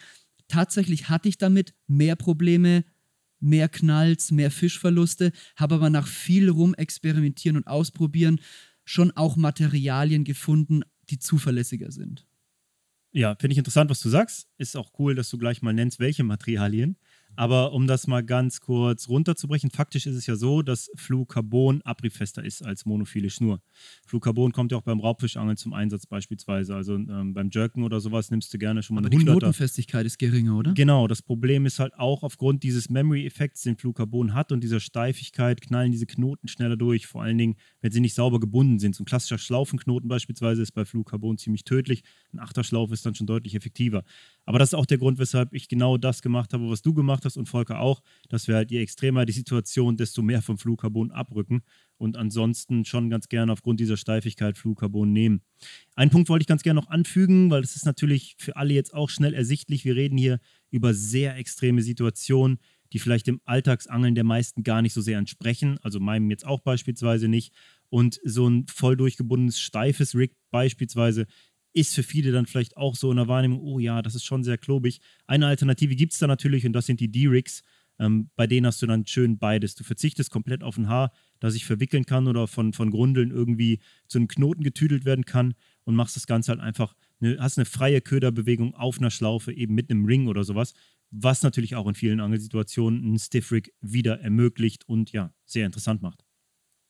Tatsächlich 0.49 1.09
hatte 1.09 1.29
ich 1.29 1.39
damit 1.39 1.73
mehr 1.87 2.17
Probleme 2.17 2.85
mehr 3.43 3.69
Knalls, 3.69 4.31
mehr 4.31 4.51
Fischverluste, 4.51 5.33
habe 5.57 5.77
aber 5.77 5.91
nach 5.91 6.07
viel 6.07 6.51
rumexperimentieren 6.51 7.57
und 7.57 7.67
ausprobieren 7.67 8.41
schon 8.85 9.11
auch 9.13 9.37
Materialien 9.37 10.25
gefunden, 10.25 10.83
die 11.09 11.19
zuverlässiger 11.19 11.91
sind. 11.91 12.27
Ja, 13.13 13.35
finde 13.41 13.53
ich 13.53 13.59
interessant, 13.59 13.91
was 13.91 14.01
du 14.01 14.09
sagst. 14.09 14.49
Ist 14.57 14.77
auch 14.77 14.93
cool, 14.99 15.15
dass 15.15 15.31
du 15.31 15.39
gleich 15.39 15.63
mal 15.63 15.73
nennst, 15.73 15.99
welche 15.99 16.23
Materialien. 16.23 16.97
Aber 17.37 17.73
um 17.73 17.87
das 17.87 18.07
mal 18.07 18.23
ganz 18.23 18.61
kurz 18.61 19.09
runterzubrechen, 19.09 19.71
faktisch 19.71 20.07
ist 20.07 20.17
es 20.17 20.27
ja 20.27 20.37
so, 20.37 20.63
dass 20.63 20.91
Fluorcarbon 20.97 21.83
abriebfester 21.83 22.45
ist 22.45 22.65
als 22.65 22.85
monophile 22.85 23.31
Schnur. 23.31 23.63
Fluorcarbon 24.07 24.53
kommt 24.53 24.73
ja 24.73 24.79
auch 24.79 24.83
beim 24.83 25.01
Raubfischangeln 25.01 25.57
zum 25.57 25.73
Einsatz 25.73 26.07
beispielsweise. 26.07 26.75
Also 26.75 26.95
ähm, 26.95 27.33
beim 27.33 27.49
Jerken 27.51 27.85
oder 27.85 28.01
sowas 28.01 28.31
nimmst 28.31 28.53
du 28.53 28.59
gerne 28.59 28.83
schon 28.83 28.95
mal 28.95 29.01
Aber 29.01 29.09
eine 29.09 29.17
die 29.17 29.25
100er. 29.25 29.39
Knotenfestigkeit 29.39 30.05
ist 30.07 30.19
geringer, 30.19 30.57
oder? 30.57 30.73
Genau, 30.75 31.07
das 31.07 31.23
Problem 31.23 31.67
ist 31.67 31.79
halt 31.79 31.95
auch 31.95 32.23
aufgrund 32.23 32.63
dieses 32.63 32.91
Memory-Effekts, 32.91 33.63
den 33.63 33.77
Fluorcarbon 33.77 34.35
hat 34.35 34.53
und 34.53 34.63
dieser 34.63 34.81
Steifigkeit, 34.81 35.61
knallen 35.61 35.93
diese 35.93 36.07
Knoten 36.07 36.49
schneller 36.49 36.77
durch. 36.77 37.07
Vor 37.07 37.23
allen 37.23 37.39
Dingen, 37.39 37.57
wenn 37.81 37.93
sie 37.93 38.01
nicht 38.01 38.15
sauber 38.15 38.41
gebunden 38.41 38.79
sind. 38.79 38.95
So 38.95 39.03
ein 39.03 39.07
klassischer 39.07 39.39
Schlaufenknoten 39.39 40.09
beispielsweise 40.09 40.63
ist 40.63 40.73
bei 40.73 40.85
Fluorcarbon 40.85 41.39
ziemlich 41.39 41.65
tödlich. 41.65 42.03
Ein 42.33 42.41
Achterschlaufe 42.41 42.93
ist 42.93 43.07
dann 43.07 43.15
schon 43.15 43.27
deutlich 43.27 43.55
effektiver. 43.55 44.05
Aber 44.45 44.59
das 44.59 44.71
ist 44.71 44.75
auch 44.75 44.87
der 44.87 44.99
Grund, 44.99 45.19
weshalb 45.19 45.53
ich 45.53 45.69
genau 45.69 45.97
das 45.97 46.23
gemacht 46.23 46.53
habe, 46.53 46.69
was 46.69 46.83
du 46.83 46.93
gemacht 46.93 47.20
hast 47.25 47.37
und 47.37 47.49
Volker 47.49 47.81
auch, 47.81 48.03
dass 48.29 48.49
wir 48.49 48.57
halt 48.57 48.71
je 48.71 48.81
extremer 48.81 49.27
die 49.27 49.33
Situation, 49.33 49.97
desto 49.97 50.23
mehr 50.23 50.43
vom 50.43 50.59
Fluorcarbon 50.59 51.11
abrücken 51.11 51.63
und 51.97 52.17
ansonsten 52.17 52.85
schon 52.85 53.11
ganz 53.11 53.29
gerne 53.29 53.53
aufgrund 53.53 53.81
dieser 53.81 53.97
Steifigkeit 53.97 54.57
Fluorcarbon 54.57 55.13
nehmen. 55.13 55.43
Einen 55.95 56.11
Punkt 56.11 56.29
wollte 56.29 56.43
ich 56.43 56.49
ganz 56.49 56.63
gerne 56.63 56.81
noch 56.81 56.89
anfügen, 56.89 57.51
weil 57.51 57.61
das 57.61 57.77
ist 57.77 57.85
natürlich 57.85 58.37
für 58.39 58.57
alle 58.57 58.73
jetzt 58.73 58.95
auch 58.95 59.11
schnell 59.11 59.35
ersichtlich. 59.35 59.85
Wir 59.85 59.97
reden 59.97 60.17
hier 60.17 60.41
über 60.71 60.95
sehr 60.95 61.37
extreme 61.37 61.83
Situationen, 61.83 62.59
die 62.93 62.99
vielleicht 62.99 63.27
dem 63.27 63.41
Alltagsangeln 63.45 64.15
der 64.15 64.25
meisten 64.25 64.63
gar 64.63 64.83
nicht 64.83 64.95
so 64.95 65.01
sehr 65.01 65.19
entsprechen, 65.19 65.79
also 65.83 66.01
meinem 66.01 66.31
jetzt 66.31 66.47
auch 66.47 66.61
beispielsweise 66.61 67.29
nicht. 67.29 67.53
Und 67.89 68.21
so 68.25 68.49
ein 68.49 68.67
voll 68.69 68.97
durchgebundenes, 68.97 69.61
steifes 69.61 70.15
Rig 70.15 70.37
beispielsweise 70.51 71.27
ist 71.73 71.95
für 71.95 72.03
viele 72.03 72.33
dann 72.33 72.47
vielleicht 72.47 72.77
auch 72.77 72.97
so 72.97 73.11
in 73.11 73.17
der 73.17 73.29
Wahrnehmung, 73.29 73.61
oh 73.61 73.79
ja, 73.79 74.03
das 74.03 74.15
ist 74.15 74.25
schon 74.25 74.45
sehr 74.45 74.59
klobig. 74.59 75.01
Eine 75.27 75.47
Alternative 75.47 75.95
gibt 75.95 76.13
es 76.13 76.19
da 76.19 76.27
natürlich 76.27 76.67
und 76.67 76.73
das 76.73 76.87
sind 76.87 77.01
die 77.01 77.11
D-Rigs. 77.11 77.63
Ähm, 78.01 78.31
bei 78.35 78.47
denen 78.47 78.67
hast 78.67 78.81
du 78.81 78.87
dann 78.87 79.07
schön 79.07 79.39
beides. 79.39 79.75
Du 79.75 79.85
verzichtest 79.85 80.31
komplett 80.31 80.63
auf 80.63 80.79
ein 80.79 80.89
Haar, 80.89 81.13
das 81.39 81.53
sich 81.53 81.67
verwickeln 81.67 82.07
kann 82.07 82.29
oder 82.29 82.49
von, 82.49 82.73
von 82.73 82.91
Grundeln 82.91 83.31
irgendwie 83.31 83.81
zu 84.09 84.19
einem 84.19 84.27
Knoten 84.29 84.63
getüdelt 84.63 85.05
werden 85.05 85.27
kann 85.27 85.55
und 85.85 85.95
machst 85.95 86.17
das 86.17 86.27
Ganze 86.27 86.53
halt 86.53 86.61
einfach, 86.61 86.95
ne, 87.19 87.37
hast 87.39 87.59
eine 87.59 87.67
freie 87.67 88.01
Köderbewegung 88.01 88.75
auf 88.75 88.99
einer 88.99 89.11
Schlaufe, 89.11 89.53
eben 89.53 89.75
mit 89.75 89.91
einem 89.91 90.07
Ring 90.07 90.29
oder 90.29 90.45
sowas, 90.45 90.73
was 91.11 91.43
natürlich 91.43 91.77
auch 91.77 91.87
in 91.87 91.95
vielen 91.95 92.21
Angelsituationen 92.21 93.05
einen 93.05 93.19
Stiff 93.19 93.53
Rig 93.53 93.75
wieder 93.83 94.21
ermöglicht 94.21 94.89
und 94.89 95.13
ja, 95.13 95.35
sehr 95.45 95.67
interessant 95.67 96.01
macht. 96.01 96.25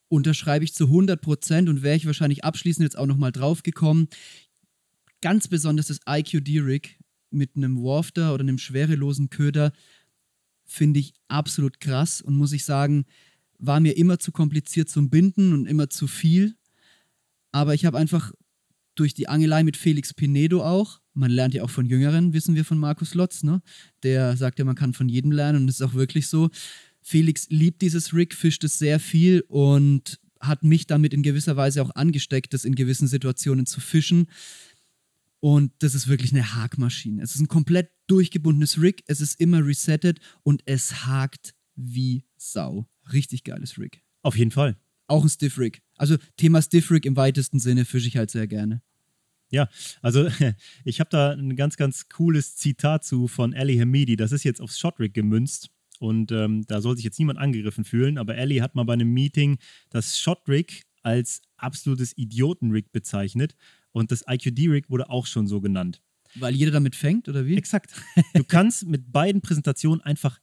Unterschreibe 0.09 0.65
ich 0.65 0.75
zu 0.75 0.85
100 0.87 1.21
Prozent 1.21 1.69
und 1.69 1.83
wäre 1.83 1.97
ich 1.97 2.07
wahrscheinlich 2.07 2.45
abschließend 2.45 2.85
jetzt 2.85 2.99
auch 2.99 3.07
nochmal 3.07 3.33
drauf 3.33 3.63
gekommen. 3.63 4.09
Ganz 5.21 5.49
besonders 5.49 5.89
das 5.89 6.01
IQD-Rig 6.09 6.99
mit 7.31 7.57
einem 7.57 7.83
Wafter 7.83 8.35
oder 8.35 8.43
einem 8.43 8.59
schwerelosen 8.59 9.31
Köder 9.31 9.73
finde 10.65 11.01
ich 11.01 11.15
absolut 11.29 11.81
krass 11.81 12.21
und 12.21 12.37
muss 12.37 12.53
ich 12.53 12.65
sagen, 12.65 13.05
war 13.59 13.81
mir 13.81 13.97
immer 13.97 14.19
zu 14.19 14.33
kompliziert 14.33 14.89
zum 14.89 15.11
Binden 15.11 15.53
und 15.53 15.67
immer 15.67 15.91
zu 15.91 16.07
viel. 16.07 16.55
Aber 17.53 17.75
ich 17.75 17.85
habe 17.85 17.99
einfach 17.99 18.33
durch 18.95 19.15
die 19.15 19.29
Angelei 19.29 19.63
mit 19.63 19.77
Felix 19.77 20.15
Pinedo 20.15 20.63
auch, 20.65 21.01
man 21.15 21.31
lernt 21.31 21.55
ja 21.55 21.63
auch 21.63 21.71
von 21.71 21.87
Jüngeren, 21.87 22.33
wissen 22.33 22.55
wir 22.55 22.65
von 22.65 22.79
Markus 22.79 23.15
Lotz, 23.15 23.43
ne? 23.43 23.63
Der 24.03 24.37
sagt 24.37 24.59
ja, 24.59 24.65
man 24.65 24.77
kann 24.77 24.95
von 24.95 25.09
jedem 25.09 25.33
lernen 25.33 25.63
und 25.63 25.67
das 25.67 25.81
ist 25.81 25.83
auch 25.83 25.95
wirklich 25.95 26.29
so. 26.29 26.51
Felix 27.03 27.49
liebt 27.51 27.83
dieses 27.83 28.15
Rig, 28.15 28.35
fischt 28.35 28.63
es 28.65 28.79
sehr 28.79 29.01
viel 29.01 29.43
und 29.49 30.21
hat 30.41 30.65
mich 30.65 30.87
damit 30.87 31.13
in 31.13 31.23
gewisser 31.23 31.57
Weise 31.57 31.83
auch 31.83 31.95
angesteckt, 31.95 32.55
das 32.55 32.65
in 32.65 32.75
gewissen 32.75 33.09
Situationen 33.09 33.67
zu 33.67 33.81
fischen. 33.81 34.29
Und 35.41 35.73
das 35.79 35.95
ist 35.95 36.07
wirklich 36.07 36.33
eine 36.33 36.55
Hakmaschine. 36.55 37.23
Es 37.23 37.35
ist 37.35 37.41
ein 37.41 37.49
komplett 37.49 37.91
durchgebundenes 38.07 38.81
Rig, 38.81 39.03
es 39.07 39.21
ist 39.21 39.41
immer 39.41 39.65
resettet 39.65 40.21
und 40.43 40.63
es 40.67 41.07
hakt 41.07 41.55
wie 41.77 42.25
Sau. 42.37 42.87
Richtig 43.13 43.45
geiles 43.45 43.79
Rig. 43.79 44.03
Auf 44.23 44.37
jeden 44.37 44.51
Fall. 44.51 44.77
Auch 45.07 45.25
ein 45.25 45.31
Stiff 45.31 45.59
Rig. 45.59 45.83
Also 45.97 46.17
Thema 46.37 46.61
Stiff 46.63 46.91
Rig 46.91 47.07
im 47.07 47.17
weitesten 47.17 47.59
Sinne 47.59 47.85
fische 47.85 48.09
ich 48.09 48.17
halt 48.17 48.31
sehr 48.31 48.47
gerne. 48.47 48.83
Ja, 49.51 49.69
also 50.03 50.29
ich 50.85 51.01
habe 51.01 51.11
da 51.11 51.33
ein 51.33 51.57
ganz, 51.57 51.77
ganz 51.77 52.09
cooles 52.09 52.57
Zitat 52.57 53.05
zu 53.05 53.27
von 53.27 53.55
Ali 53.55 53.79
Hamidi. 53.79 54.17
Das 54.17 54.33
ist 54.33 54.45
jetzt 54.45 54.61
aufs 54.61 54.79
Shotrig 54.79 55.15
gemünzt. 55.15 55.71
Und 55.99 56.33
ähm, 56.33 56.65
da 56.67 56.81
soll 56.81 56.97
sich 56.97 57.05
jetzt 57.05 57.19
niemand 57.19 57.39
angegriffen 57.39 57.85
fühlen, 57.85 58.17
aber 58.17 58.35
Ali 58.35 58.57
hat 58.57 58.75
mal 58.75 58.85
bei 58.85 58.95
einem 58.95 59.13
Meeting 59.13 59.59
das 59.91 60.19
Shotrig 60.19 60.85
als 61.03 61.43
absolutes 61.59 62.17
Idiotenrig 62.17 62.91
bezeichnet 62.91 63.55
und 63.93 64.11
das 64.11 64.25
IQD-Rig 64.27 64.89
wurde 64.89 65.11
auch 65.11 65.27
schon 65.27 65.47
so 65.47 65.61
genannt. 65.61 66.01
Weil 66.35 66.55
jeder 66.55 66.71
damit 66.71 66.95
fängt, 66.95 67.29
oder 67.29 67.47
wie? 67.47 67.57
Exakt. 67.57 67.93
Du 68.35 68.45
kannst 68.45 68.87
mit 68.87 69.11
beiden 69.13 69.41
Präsentationen 69.41 70.01
einfach, 70.01 70.41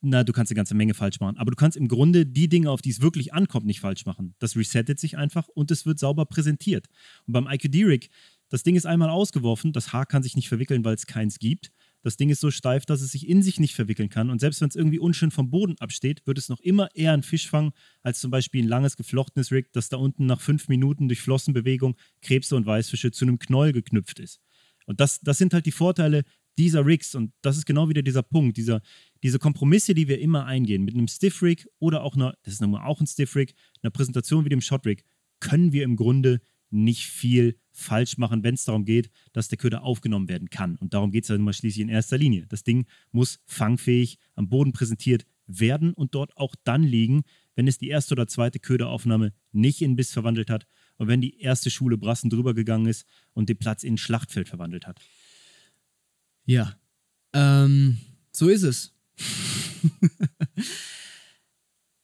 na, 0.00 0.22
du 0.22 0.32
kannst 0.32 0.52
eine 0.52 0.56
ganze 0.56 0.74
Menge 0.74 0.94
falsch 0.94 1.18
machen, 1.18 1.36
aber 1.38 1.50
du 1.50 1.56
kannst 1.56 1.76
im 1.76 1.88
Grunde 1.88 2.26
die 2.26 2.48
Dinge, 2.48 2.70
auf 2.70 2.82
die 2.82 2.90
es 2.90 3.00
wirklich 3.00 3.34
ankommt, 3.34 3.66
nicht 3.66 3.80
falsch 3.80 4.06
machen. 4.06 4.34
Das 4.38 4.56
resettet 4.56 5.00
sich 5.00 5.16
einfach 5.16 5.48
und 5.48 5.70
es 5.70 5.86
wird 5.86 5.98
sauber 5.98 6.26
präsentiert. 6.26 6.86
Und 7.26 7.32
beim 7.32 7.48
IQD-Rig, 7.48 8.10
das 8.48 8.62
Ding 8.62 8.76
ist 8.76 8.86
einmal 8.86 9.10
ausgeworfen, 9.10 9.72
das 9.72 9.92
Haar 9.92 10.06
kann 10.06 10.22
sich 10.22 10.36
nicht 10.36 10.48
verwickeln, 10.48 10.84
weil 10.84 10.94
es 10.94 11.06
keins 11.06 11.38
gibt. 11.38 11.72
Das 12.06 12.16
Ding 12.16 12.30
ist 12.30 12.40
so 12.40 12.52
steif, 12.52 12.86
dass 12.86 13.00
es 13.00 13.10
sich 13.10 13.28
in 13.28 13.42
sich 13.42 13.58
nicht 13.58 13.74
verwickeln 13.74 14.08
kann. 14.08 14.30
Und 14.30 14.38
selbst 14.38 14.60
wenn 14.60 14.68
es 14.68 14.76
irgendwie 14.76 15.00
unschön 15.00 15.32
vom 15.32 15.50
Boden 15.50 15.74
absteht, 15.80 16.24
wird 16.24 16.38
es 16.38 16.48
noch 16.48 16.60
immer 16.60 16.88
eher 16.94 17.12
ein 17.12 17.24
Fisch 17.24 17.50
fangen, 17.50 17.72
als 18.04 18.20
zum 18.20 18.30
Beispiel 18.30 18.62
ein 18.62 18.68
langes 18.68 18.96
geflochtenes 18.96 19.50
Rig, 19.50 19.72
das 19.72 19.88
da 19.88 19.96
unten 19.96 20.24
nach 20.24 20.40
fünf 20.40 20.68
Minuten 20.68 21.08
durch 21.08 21.20
Flossenbewegung 21.20 21.96
Krebse 22.22 22.54
und 22.54 22.64
Weißfische 22.64 23.10
zu 23.10 23.24
einem 23.24 23.40
Knäuel 23.40 23.72
geknüpft 23.72 24.20
ist. 24.20 24.40
Und 24.86 25.00
das, 25.00 25.18
das 25.20 25.36
sind 25.38 25.52
halt 25.52 25.66
die 25.66 25.72
Vorteile 25.72 26.22
dieser 26.56 26.86
Rigs. 26.86 27.16
Und 27.16 27.32
das 27.42 27.56
ist 27.56 27.66
genau 27.66 27.88
wieder 27.88 28.02
dieser 28.02 28.22
Punkt, 28.22 28.56
dieser, 28.56 28.82
diese 29.24 29.40
Kompromisse, 29.40 29.92
die 29.92 30.06
wir 30.06 30.20
immer 30.20 30.46
eingehen. 30.46 30.84
Mit 30.84 30.94
einem 30.94 31.08
Stiff 31.08 31.42
Rig 31.42 31.66
oder 31.80 32.04
auch 32.04 32.14
einer, 32.14 32.36
das 32.44 32.54
ist 32.54 32.60
nochmal 32.60 32.86
auch 32.86 33.00
ein 33.00 33.08
Stiff 33.08 33.34
Rig, 33.34 33.52
einer 33.82 33.90
Präsentation 33.90 34.44
wie 34.44 34.50
dem 34.50 34.60
Shot 34.60 34.86
Rig, 34.86 35.02
können 35.40 35.72
wir 35.72 35.82
im 35.82 35.96
Grunde 35.96 36.40
nicht 36.70 37.06
viel 37.06 37.56
falsch 37.72 38.18
machen, 38.18 38.42
wenn 38.42 38.54
es 38.54 38.64
darum 38.64 38.84
geht, 38.84 39.10
dass 39.32 39.48
der 39.48 39.58
Köder 39.58 39.82
aufgenommen 39.82 40.28
werden 40.28 40.50
kann. 40.50 40.76
Und 40.76 40.94
darum 40.94 41.10
geht 41.10 41.24
es 41.24 41.28
ja 41.28 41.36
nun 41.36 41.44
mal 41.44 41.52
schließlich 41.52 41.82
in 41.82 41.88
erster 41.88 42.18
Linie. 42.18 42.46
Das 42.48 42.64
Ding 42.64 42.86
muss 43.12 43.38
fangfähig 43.44 44.18
am 44.34 44.48
Boden 44.48 44.72
präsentiert 44.72 45.26
werden 45.46 45.92
und 45.92 46.14
dort 46.14 46.36
auch 46.36 46.54
dann 46.64 46.82
liegen, 46.82 47.22
wenn 47.54 47.68
es 47.68 47.78
die 47.78 47.88
erste 47.88 48.14
oder 48.14 48.26
zweite 48.26 48.58
Köderaufnahme 48.58 49.32
nicht 49.52 49.82
in 49.82 49.96
Biss 49.96 50.12
verwandelt 50.12 50.50
hat 50.50 50.66
und 50.96 51.08
wenn 51.08 51.20
die 51.20 51.40
erste 51.40 51.70
Schule 51.70 51.98
Brassen 51.98 52.30
drüber 52.30 52.54
gegangen 52.54 52.86
ist 52.86 53.06
und 53.32 53.48
den 53.48 53.58
Platz 53.58 53.82
in 53.82 53.98
Schlachtfeld 53.98 54.48
verwandelt 54.48 54.86
hat. 54.86 55.00
Ja. 56.44 56.78
Ähm, 57.32 57.98
so 58.32 58.48
ist 58.48 58.62
es. 58.62 58.94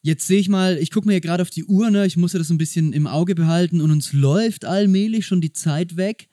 Jetzt 0.05 0.27
sehe 0.27 0.41
ich 0.41 0.49
mal, 0.49 0.79
ich 0.79 0.91
gucke 0.91 1.07
mir 1.07 1.21
gerade 1.21 1.43
auf 1.43 1.51
die 1.51 1.65
Uhr, 1.65 1.89
ne? 1.91 2.05
ich 2.07 2.17
muss 2.17 2.33
ja 2.33 2.41
das 2.41 2.51
ein 2.51 2.59
bisschen 2.59 2.93
im 2.93 3.07
Auge 3.07 3.37
behalten 3.37 3.81
und 3.81 3.93
uns 3.93 4.13
läuft 4.13 4.65
allmählich 4.65 5.27
schon 5.27 5.41
die 5.41 5.53
Zeit 5.53 5.97
weg. 5.97 6.29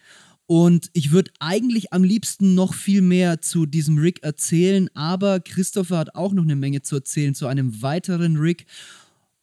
Und 0.48 0.90
ich 0.94 1.12
würde 1.12 1.30
eigentlich 1.40 1.94
am 1.94 2.04
liebsten 2.04 2.56
noch 2.56 2.74
viel 2.74 3.04
mehr 3.04 3.42
zu 3.42 3.68
diesem 3.68 4.00
Rig 4.00 4.24
erzählen, 4.24 4.90
aber 4.96 5.40
Christopher 5.40 6.00
hat 6.00 6.16
auch 6.16 6.34
noch 6.34 6.42
eine 6.42 6.56
Menge 6.56 6.82
zu 6.82 6.96
erzählen 6.96 7.36
zu 7.36 7.46
einem 7.46 7.84
weiteren 7.84 8.38
Rig. 8.38 8.66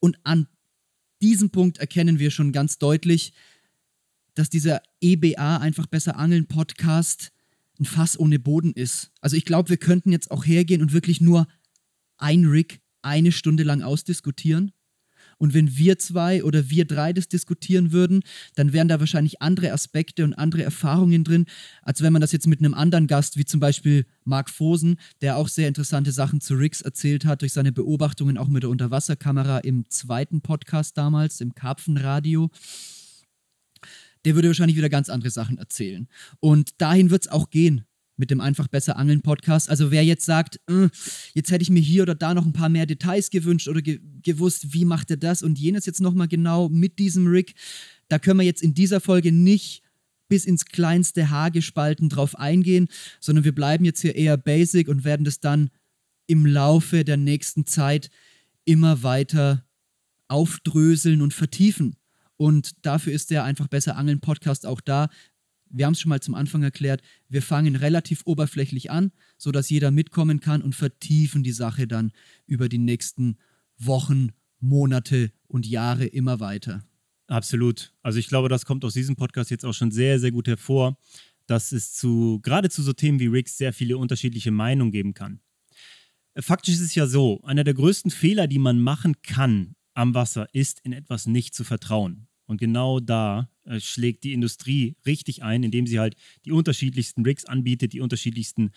Und 0.01 0.17
an 0.25 0.47
diesem 1.21 1.49
Punkt 1.49 1.77
erkennen 1.77 2.19
wir 2.19 2.29
schon 2.29 2.51
ganz 2.51 2.77
deutlich, 2.77 3.31
dass 4.33 4.49
dieser 4.49 4.81
EBA 4.99 5.57
einfach 5.57 5.85
besser 5.85 6.17
angeln 6.17 6.47
Podcast 6.47 7.31
ein 7.79 7.85
Fass 7.85 8.19
ohne 8.19 8.39
Boden 8.39 8.73
ist. 8.73 9.11
Also 9.21 9.37
ich 9.37 9.45
glaube, 9.45 9.69
wir 9.69 9.77
könnten 9.77 10.11
jetzt 10.11 10.31
auch 10.31 10.45
hergehen 10.45 10.81
und 10.81 10.91
wirklich 10.91 11.21
nur 11.21 11.47
ein 12.17 12.43
Rig 12.45 12.81
eine 13.07 13.31
Stunde 13.31 13.63
lang 13.63 13.81
ausdiskutieren. 13.81 14.71
Und 15.37 15.53
wenn 15.53 15.77
wir 15.77 15.99
zwei 15.99 16.43
oder 16.43 16.69
wir 16.69 16.85
drei 16.85 17.13
das 17.13 17.27
diskutieren 17.27 17.91
würden, 17.91 18.23
dann 18.55 18.73
wären 18.73 18.87
da 18.87 18.99
wahrscheinlich 18.99 19.41
andere 19.41 19.71
Aspekte 19.71 20.23
und 20.23 20.33
andere 20.33 20.63
Erfahrungen 20.63 21.23
drin, 21.23 21.45
als 21.83 22.01
wenn 22.01 22.11
man 22.11 22.21
das 22.21 22.31
jetzt 22.31 22.47
mit 22.47 22.59
einem 22.59 22.73
anderen 22.73 23.07
Gast, 23.07 23.37
wie 23.37 23.45
zum 23.45 23.59
Beispiel 23.59 24.05
Marc 24.23 24.49
Fosen, 24.49 24.97
der 25.21 25.37
auch 25.37 25.47
sehr 25.47 25.67
interessante 25.67 26.11
Sachen 26.11 26.41
zu 26.41 26.55
Rigs 26.55 26.81
erzählt 26.81 27.25
hat, 27.25 27.41
durch 27.41 27.53
seine 27.53 27.71
Beobachtungen 27.71 28.37
auch 28.37 28.47
mit 28.47 28.63
der 28.63 28.71
Unterwasserkamera 28.71 29.59
im 29.59 29.87
zweiten 29.89 30.41
Podcast 30.41 30.97
damals, 30.97 31.39
im 31.39 31.53
Karpfenradio. 31.53 32.49
Der 34.25 34.35
würde 34.35 34.47
wahrscheinlich 34.47 34.77
wieder 34.77 34.89
ganz 34.89 35.09
andere 35.09 35.29
Sachen 35.29 35.59
erzählen. 35.59 36.07
Und 36.39 36.81
dahin 36.81 37.11
wird 37.11 37.25
es 37.25 37.31
auch 37.31 37.51
gehen 37.51 37.85
mit 38.17 38.31
dem 38.31 38.41
Einfach 38.41 38.67
besser 38.67 38.97
Angeln 38.97 39.21
Podcast. 39.21 39.69
Also 39.69 39.91
wer 39.91 40.03
jetzt 40.03 40.25
sagt, 40.25 40.59
äh, 40.69 40.89
jetzt 41.33 41.51
hätte 41.51 41.61
ich 41.61 41.69
mir 41.69 41.79
hier 41.79 42.03
oder 42.03 42.15
da 42.15 42.33
noch 42.33 42.45
ein 42.45 42.53
paar 42.53 42.69
mehr 42.69 42.85
Details 42.85 43.29
gewünscht 43.29 43.67
oder 43.67 43.81
ge 43.81 43.99
gewusst, 44.23 44.73
wie 44.73 44.83
macht 44.83 45.09
er 45.11 45.17
das 45.17 45.41
und 45.41 45.57
jenes 45.57 45.85
jetzt 45.85 46.01
nochmal 46.01 46.27
genau 46.27 46.67
mit 46.67 46.99
diesem 46.99 47.27
Rig, 47.27 47.55
da 48.09 48.19
können 48.19 48.39
wir 48.39 48.45
jetzt 48.45 48.61
in 48.61 48.73
dieser 48.73 48.99
Folge 48.99 49.31
nicht 49.31 49.83
bis 50.27 50.45
ins 50.45 50.65
kleinste 50.65 51.29
Haar 51.29 51.51
gespalten 51.51 52.09
drauf 52.09 52.37
eingehen, 52.37 52.89
sondern 53.21 53.45
wir 53.45 53.55
bleiben 53.55 53.85
jetzt 53.85 54.01
hier 54.01 54.15
eher 54.15 54.35
basic 54.35 54.89
und 54.89 55.05
werden 55.05 55.23
das 55.23 55.39
dann 55.39 55.69
im 56.25 56.45
Laufe 56.45 57.05
der 57.05 57.17
nächsten 57.17 57.65
Zeit 57.65 58.09
immer 58.65 59.03
weiter 59.03 59.63
aufdröseln 60.27 61.21
und 61.21 61.33
vertiefen. 61.33 61.95
Und 62.35 62.85
dafür 62.85 63.13
ist 63.13 63.31
der 63.31 63.45
einfach 63.45 63.67
besser 63.67 63.95
Angeln 63.95 64.19
Podcast 64.19 64.65
auch 64.65 64.81
da, 64.81 65.09
wir 65.69 65.85
haben 65.85 65.93
es 65.93 66.01
schon 66.01 66.09
mal 66.09 66.21
zum 66.21 66.35
Anfang 66.35 66.63
erklärt, 66.63 67.01
wir 67.29 67.41
fangen 67.41 67.75
relativ 67.75 68.21
oberflächlich 68.25 68.91
an, 68.91 69.11
sodass 69.37 69.69
jeder 69.69 69.91
mitkommen 69.91 70.39
kann 70.39 70.61
und 70.61 70.75
vertiefen 70.75 71.43
die 71.43 71.51
Sache 71.51 71.87
dann 71.87 72.11
über 72.45 72.69
die 72.69 72.77
nächsten 72.77 73.37
Wochen, 73.77 74.31
Monate 74.59 75.31
und 75.47 75.67
Jahre 75.67 76.05
immer 76.05 76.39
weiter. 76.39 76.83
Absolut. 77.27 77.93
Also 78.01 78.19
ich 78.19 78.27
glaube, 78.27 78.49
das 78.49 78.65
kommt 78.65 78.85
aus 78.85 78.93
diesem 78.93 79.15
Podcast 79.15 79.51
jetzt 79.51 79.65
auch 79.65 79.73
schon 79.73 79.91
sehr, 79.91 80.19
sehr 80.19 80.31
gut 80.31 80.47
hervor, 80.47 80.97
dass 81.45 81.71
es 81.71 81.93
zu, 81.93 82.39
gerade 82.41 82.69
zu 82.69 82.81
so 82.81 82.93
Themen 82.93 83.19
wie 83.19 83.27
Rigs 83.27 83.57
sehr 83.57 83.73
viele 83.73 83.97
unterschiedliche 83.97 84.51
Meinungen 84.51 84.91
geben 84.91 85.13
kann. 85.13 85.41
Faktisch 86.39 86.75
ist 86.75 86.81
es 86.81 86.95
ja 86.95 87.07
so, 87.07 87.41
einer 87.43 87.63
der 87.63 87.73
größten 87.73 88.11
Fehler, 88.11 88.47
die 88.47 88.59
man 88.59 88.79
machen 88.79 89.21
kann 89.23 89.75
am 89.93 90.13
Wasser, 90.13 90.47
ist, 90.53 90.79
in 90.81 90.93
etwas 90.93 91.25
nicht 91.25 91.55
zu 91.55 91.63
vertrauen. 91.63 92.27
Und 92.47 92.59
genau 92.59 92.99
da 92.99 93.49
äh, 93.65 93.79
schlägt 93.79 94.23
die 94.23 94.33
Industrie 94.33 94.95
richtig 95.05 95.43
ein, 95.43 95.63
indem 95.63 95.85
sie 95.85 95.99
halt 95.99 96.15
die 96.45 96.51
unterschiedlichsten 96.51 97.23
Rigs 97.23 97.45
anbietet, 97.45 97.93
die 97.93 98.01
unterschiedlichsten 98.01 98.71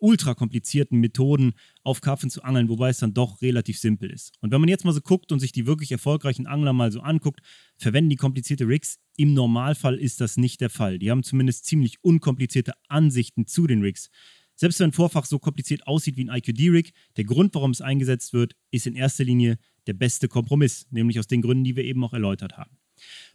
ultra 0.00 0.34
komplizierten 0.34 1.00
Methoden 1.00 1.54
auf 1.82 2.02
Karpfen 2.02 2.28
zu 2.28 2.42
angeln, 2.42 2.68
wobei 2.68 2.90
es 2.90 2.98
dann 2.98 3.14
doch 3.14 3.40
relativ 3.40 3.78
simpel 3.78 4.10
ist. 4.10 4.32
Und 4.40 4.52
wenn 4.52 4.60
man 4.60 4.68
jetzt 4.68 4.84
mal 4.84 4.92
so 4.92 5.00
guckt 5.00 5.32
und 5.32 5.40
sich 5.40 5.52
die 5.52 5.66
wirklich 5.66 5.90
erfolgreichen 5.92 6.46
Angler 6.46 6.74
mal 6.74 6.92
so 6.92 7.00
anguckt, 7.00 7.40
verwenden 7.78 8.10
die 8.10 8.16
komplizierte 8.16 8.68
Rigs. 8.68 8.98
Im 9.16 9.32
Normalfall 9.32 9.96
ist 9.96 10.20
das 10.20 10.36
nicht 10.36 10.60
der 10.60 10.68
Fall. 10.68 10.98
Die 10.98 11.10
haben 11.10 11.22
zumindest 11.22 11.64
ziemlich 11.64 12.02
unkomplizierte 12.02 12.74
Ansichten 12.88 13.46
zu 13.46 13.66
den 13.66 13.80
Rigs. 13.80 14.10
Selbst 14.56 14.78
wenn 14.78 14.90
ein 14.90 14.92
Vorfach 14.92 15.24
so 15.24 15.38
kompliziert 15.38 15.86
aussieht 15.86 16.16
wie 16.16 16.28
ein 16.28 16.36
IQD-Rig, 16.36 16.92
der 17.16 17.24
Grund, 17.24 17.54
warum 17.54 17.70
es 17.70 17.80
eingesetzt 17.80 18.34
wird, 18.34 18.54
ist 18.70 18.86
in 18.86 18.94
erster 18.94 19.24
Linie 19.24 19.58
der 19.86 19.94
beste 19.94 20.28
Kompromiss, 20.28 20.86
nämlich 20.90 21.18
aus 21.18 21.26
den 21.26 21.42
Gründen, 21.42 21.64
die 21.64 21.76
wir 21.76 21.84
eben 21.84 22.04
auch 22.04 22.12
erläutert 22.12 22.56
haben. 22.56 22.76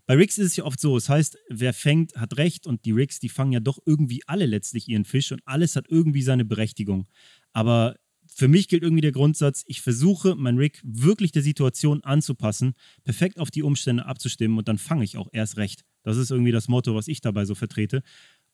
Bei 0.05 0.15
Rigs 0.15 0.37
ist 0.37 0.47
es 0.47 0.55
ja 0.55 0.63
oft 0.63 0.79
so, 0.79 0.95
das 0.95 1.09
heißt, 1.09 1.37
wer 1.49 1.73
fängt, 1.73 2.15
hat 2.15 2.37
recht 2.37 2.65
und 2.65 2.85
die 2.85 2.91
Rigs, 2.91 3.19
die 3.19 3.29
fangen 3.29 3.51
ja 3.51 3.59
doch 3.59 3.79
irgendwie 3.85 4.21
alle 4.25 4.45
letztlich 4.45 4.87
ihren 4.87 5.05
Fisch 5.05 5.31
und 5.31 5.41
alles 5.45 5.75
hat 5.75 5.85
irgendwie 5.87 6.23
seine 6.23 6.45
Berechtigung. 6.45 7.07
Aber 7.53 7.95
für 8.25 8.47
mich 8.47 8.67
gilt 8.67 8.83
irgendwie 8.83 9.01
der 9.01 9.11
Grundsatz, 9.11 9.63
ich 9.67 9.81
versuche, 9.81 10.35
mein 10.35 10.57
Rig 10.57 10.79
wirklich 10.83 11.31
der 11.31 11.41
Situation 11.41 12.03
anzupassen, 12.03 12.73
perfekt 13.03 13.39
auf 13.39 13.51
die 13.51 13.63
Umstände 13.63 14.05
abzustimmen 14.05 14.57
und 14.57 14.67
dann 14.67 14.77
fange 14.77 15.03
ich 15.03 15.17
auch 15.17 15.27
erst 15.31 15.57
recht. 15.57 15.83
Das 16.03 16.17
ist 16.17 16.31
irgendwie 16.31 16.51
das 16.51 16.67
Motto, 16.67 16.95
was 16.95 17.07
ich 17.07 17.21
dabei 17.21 17.45
so 17.45 17.53
vertrete. 17.53 18.01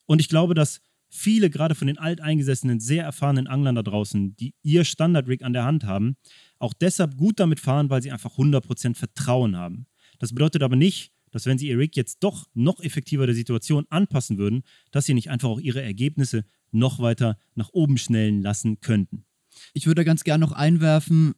Und 0.08 0.22
ich 0.22 0.30
glaube, 0.30 0.56
dass 0.56 0.82
viele, 1.10 1.50
gerade 1.50 1.76
von 1.76 1.88
den 1.88 1.98
alteingesessenen, 1.98 2.80
sehr 2.80 3.04
erfahrenen 3.04 3.48
Anglern 3.48 3.76
da 3.76 3.84
draußen, 3.84 4.36
die 4.36 4.54
ihr 4.64 4.84
Standard-Rig 4.84 5.44
an 5.44 5.54
der 5.54 5.66
Hand 5.66 5.84
haben, 5.84 6.18
auch 6.60 6.74
deshalb 6.74 7.18
gut 7.18 7.40
damit 7.40 7.60
fahren, 7.60 7.90
weil 7.90 8.02
sie 8.02 8.12
einfach 8.12 8.38
100% 8.38 8.96
Vertrauen 8.96 9.56
haben. 9.56 9.88
Das 10.20 10.34
bedeutet 10.34 10.64
aber 10.64 10.76
nicht, 10.76 11.12
dass 11.32 11.46
wenn 11.46 11.58
sie 11.58 11.68
ihr 11.68 11.78
Rig 11.78 11.96
jetzt 11.96 12.24
doch 12.24 12.48
noch 12.54 12.80
effektiver 12.80 13.26
der 13.26 13.36
Situation 13.36 13.86
anpassen 13.90 14.38
würden, 14.38 14.64
dass 14.92 15.06
sie 15.06 15.14
nicht 15.14 15.30
einfach 15.30 15.50
auch 15.50 15.60
ihre 15.60 15.82
Ergebnisse 15.82 16.46
noch 16.72 17.00
weiter 17.00 17.38
nach 17.56 17.70
oben 17.74 17.98
schnellen 17.98 18.42
lassen 18.42 18.80
könnten. 18.80 19.26
Ich 19.74 19.86
würde 19.86 20.06
ganz 20.06 20.24
gerne 20.24 20.46
noch 20.46 20.54
einwerfen, 20.54 21.34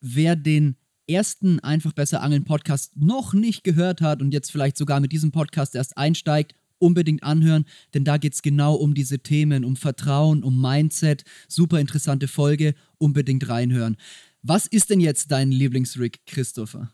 wer 0.00 0.36
den 0.36 0.76
ersten 1.08 1.58
Einfach 1.60 1.92
besser 1.92 2.22
angeln 2.22 2.44
Podcast 2.44 2.96
noch 2.96 3.34
nicht 3.34 3.64
gehört 3.64 4.00
hat 4.00 4.22
und 4.22 4.32
jetzt 4.32 4.52
vielleicht 4.52 4.76
sogar 4.76 5.00
mit 5.00 5.12
diesem 5.12 5.32
Podcast 5.32 5.74
erst 5.74 5.96
einsteigt, 5.96 6.54
unbedingt 6.78 7.22
anhören, 7.22 7.64
denn 7.92 8.04
da 8.04 8.16
geht 8.16 8.34
es 8.34 8.42
genau 8.42 8.74
um 8.74 8.94
diese 8.94 9.18
Themen, 9.18 9.64
um 9.64 9.76
Vertrauen, 9.76 10.42
um 10.42 10.60
Mindset. 10.60 11.24
Super 11.48 11.80
interessante 11.80 12.28
Folge, 12.28 12.74
unbedingt 12.98 13.48
reinhören. 13.48 13.96
Was 14.42 14.66
ist 14.66 14.90
denn 14.90 15.00
jetzt 15.00 15.30
dein 15.30 15.50
Lieblingsrig, 15.50 16.20
Christopher? 16.26 16.92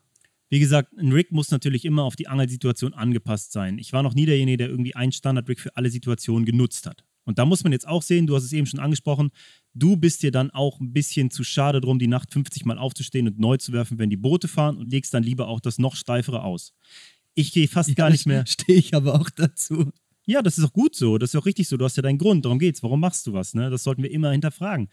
Wie 0.48 0.60
gesagt, 0.60 0.96
ein 0.96 1.12
Rig 1.12 1.32
muss 1.32 1.50
natürlich 1.50 1.84
immer 1.84 2.04
auf 2.04 2.14
die 2.14 2.28
Angelsituation 2.28 2.94
angepasst 2.94 3.52
sein. 3.52 3.78
Ich 3.78 3.92
war 3.92 4.02
noch 4.02 4.14
nie 4.14 4.26
derjenige, 4.26 4.58
der 4.58 4.68
irgendwie 4.68 4.94
ein 4.94 5.10
Standard-Rig 5.10 5.60
für 5.60 5.76
alle 5.76 5.90
Situationen 5.90 6.44
genutzt 6.44 6.86
hat. 6.86 7.04
Und 7.24 7.38
da 7.38 7.44
muss 7.44 7.64
man 7.64 7.72
jetzt 7.72 7.88
auch 7.88 8.02
sehen, 8.02 8.28
du 8.28 8.36
hast 8.36 8.44
es 8.44 8.52
eben 8.52 8.66
schon 8.66 8.78
angesprochen, 8.78 9.30
du 9.74 9.96
bist 9.96 10.22
dir 10.22 10.30
dann 10.30 10.52
auch 10.52 10.78
ein 10.78 10.92
bisschen 10.92 11.32
zu 11.32 11.42
schade 11.42 11.80
drum, 11.80 11.98
die 11.98 12.06
Nacht 12.06 12.32
50 12.32 12.64
Mal 12.64 12.78
aufzustehen 12.78 13.26
und 13.26 13.40
neu 13.40 13.56
zu 13.56 13.72
werfen, 13.72 13.98
wenn 13.98 14.10
die 14.10 14.16
Boote 14.16 14.46
fahren 14.46 14.76
und 14.76 14.92
legst 14.92 15.12
dann 15.12 15.24
lieber 15.24 15.48
auch 15.48 15.58
das 15.58 15.78
noch 15.78 15.96
steifere 15.96 16.44
aus. 16.44 16.72
Ich 17.34 17.52
gehe 17.52 17.66
fast 17.66 17.88
ja, 17.88 17.94
gar 17.96 18.10
nicht 18.10 18.26
mehr. 18.26 18.46
Stehe 18.46 18.78
ich 18.78 18.94
aber 18.94 19.20
auch 19.20 19.28
dazu. 19.28 19.90
Ja, 20.24 20.40
das 20.42 20.58
ist 20.58 20.64
auch 20.64 20.72
gut 20.72 20.94
so. 20.94 21.18
Das 21.18 21.30
ist 21.30 21.36
auch 21.36 21.46
richtig 21.46 21.66
so. 21.66 21.76
Du 21.76 21.84
hast 21.84 21.96
ja 21.96 22.02
deinen 22.02 22.18
Grund. 22.18 22.44
Darum 22.44 22.60
geht's. 22.60 22.82
Warum 22.82 23.00
machst 23.00 23.26
du 23.26 23.32
was? 23.32 23.54
Ne? 23.54 23.70
Das 23.70 23.82
sollten 23.82 24.02
wir 24.02 24.10
immer 24.10 24.30
hinterfragen 24.30 24.88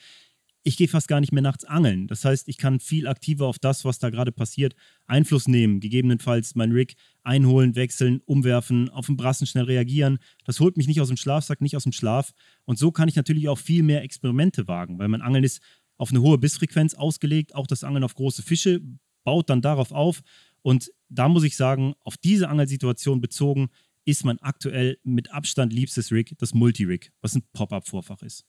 ich 0.64 0.78
gehe 0.78 0.88
fast 0.88 1.10
gar 1.10 1.20
nicht 1.20 1.34
mehr 1.34 1.42
nachts 1.42 1.66
angeln. 1.66 2.08
Das 2.08 2.24
heißt, 2.24 2.48
ich 2.48 2.58
kann 2.58 2.80
viel 2.80 3.08
aktiver 3.08 3.48
auf 3.48 3.60
das, 3.60 3.84
was 3.84 4.00
da 4.00 4.10
gerade 4.10 4.32
passiert, 4.32 4.76
Einfluss 5.06 5.48
nehmen. 5.48 5.82
Gegebenenfalls 5.82 6.56
mein 6.56 6.72
Rig 6.72 6.96
einholen, 7.22 7.76
wechseln, 7.76 8.22
umwerfen, 8.26 8.90
auf 8.90 9.08
den 9.08 9.18
Brassen 9.18 9.46
schnell 9.46 9.66
reagieren. 9.66 10.20
Das 10.46 10.62
holt 10.62 10.78
mich 10.78 10.88
nicht 10.88 11.02
aus 11.02 11.10
dem 11.10 11.18
Schlafsack, 11.18 11.60
nicht 11.60 11.76
aus 11.76 11.84
dem 11.84 11.92
Schlaf. 11.92 12.32
Und 12.64 12.80
so 12.80 12.92
kann 12.92 13.10
ich 13.10 13.16
natürlich 13.16 13.50
auch 13.50 13.58
viel 13.58 13.84
mehr 13.84 14.04
Experimente 14.04 14.68
wagen, 14.68 15.00
weil 15.00 15.10
mein 15.10 15.22
Angeln 15.22 15.44
ist 15.44 15.62
auf 15.98 16.12
eine 16.12 16.22
hohe 16.22 16.38
Bissfrequenz 16.38 16.94
ausgelegt. 16.94 17.54
Auch 17.56 17.68
das 17.68 17.84
Angeln 17.84 18.06
auf 18.06 18.16
große 18.16 18.42
Fische 18.42 18.82
baut 19.26 19.50
dann 19.50 19.62
darauf 19.62 19.92
auf. 19.92 20.22
Und 20.62 20.92
da 21.10 21.28
muss 21.28 21.44
ich 21.44 21.58
sagen, 21.58 21.94
auf 22.00 22.16
diese 22.16 22.48
Angelsituation 22.48 23.20
bezogen, 23.20 23.70
ist 24.06 24.26
mein 24.26 24.40
aktuell 24.40 24.98
mit 25.04 25.32
Abstand 25.32 25.74
liebstes 25.74 26.12
Rig 26.12 26.34
das 26.38 26.54
Multi-Rig, 26.54 27.12
was 27.22 27.36
ein 27.36 27.44
Pop-Up-Vorfach 27.54 28.22
ist. 28.22 28.46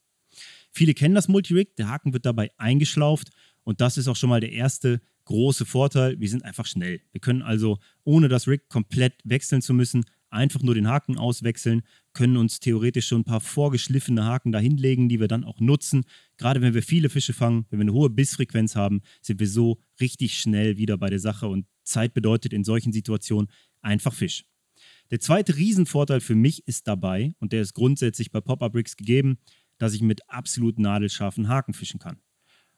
Viele 0.75 0.93
kennen 0.93 1.15
das 1.15 1.29
Multi-Rig, 1.29 1.77
der 1.77 1.87
Haken 1.87 2.11
wird 2.11 2.25
dabei 2.25 2.51
eingeschlauft 2.57 3.29
und 3.63 3.79
das 3.79 3.97
ist 3.97 4.09
auch 4.09 4.17
schon 4.17 4.29
mal 4.29 4.41
der 4.41 4.51
erste 4.51 4.99
große 5.23 5.65
Vorteil. 5.65 6.19
Wir 6.19 6.27
sind 6.27 6.43
einfach 6.43 6.65
schnell. 6.65 6.99
Wir 7.13 7.21
können 7.21 7.41
also, 7.41 7.79
ohne 8.03 8.27
das 8.27 8.45
Rig 8.49 8.67
komplett 8.67 9.13
wechseln 9.23 9.61
zu 9.61 9.73
müssen, 9.73 10.03
einfach 10.29 10.61
nur 10.61 10.75
den 10.75 10.89
Haken 10.89 11.17
auswechseln, 11.17 11.83
können 12.11 12.35
uns 12.35 12.59
theoretisch 12.59 13.07
schon 13.07 13.21
ein 13.21 13.23
paar 13.23 13.39
vorgeschliffene 13.39 14.25
Haken 14.25 14.51
dahinlegen, 14.51 15.07
die 15.07 15.21
wir 15.21 15.29
dann 15.29 15.45
auch 15.45 15.61
nutzen. 15.61 16.03
Gerade 16.35 16.61
wenn 16.61 16.73
wir 16.73 16.83
viele 16.83 17.07
Fische 17.07 17.31
fangen, 17.31 17.65
wenn 17.69 17.79
wir 17.79 17.85
eine 17.85 17.93
hohe 17.93 18.09
Bissfrequenz 18.09 18.75
haben, 18.75 19.01
sind 19.21 19.39
wir 19.39 19.47
so 19.47 19.79
richtig 20.01 20.37
schnell 20.37 20.75
wieder 20.75 20.97
bei 20.97 21.09
der 21.09 21.19
Sache 21.19 21.47
und 21.47 21.67
Zeit 21.83 22.13
bedeutet 22.13 22.51
in 22.51 22.65
solchen 22.65 22.91
Situationen 22.91 23.49
einfach 23.81 24.13
Fisch. 24.13 24.43
Der 25.09 25.21
zweite 25.21 25.55
Riesenvorteil 25.55 26.19
für 26.19 26.35
mich 26.35 26.67
ist 26.67 26.87
dabei, 26.87 27.33
und 27.39 27.53
der 27.53 27.61
ist 27.61 27.73
grundsätzlich 27.75 28.31
bei 28.31 28.41
Pop-Up-Rigs 28.41 28.97
gegeben, 28.97 29.37
dass 29.77 29.93
ich 29.93 30.01
mit 30.01 30.29
absolut 30.29 30.79
nadelscharfen 30.79 31.47
Haken 31.47 31.73
fischen 31.73 31.99
kann. 31.99 32.17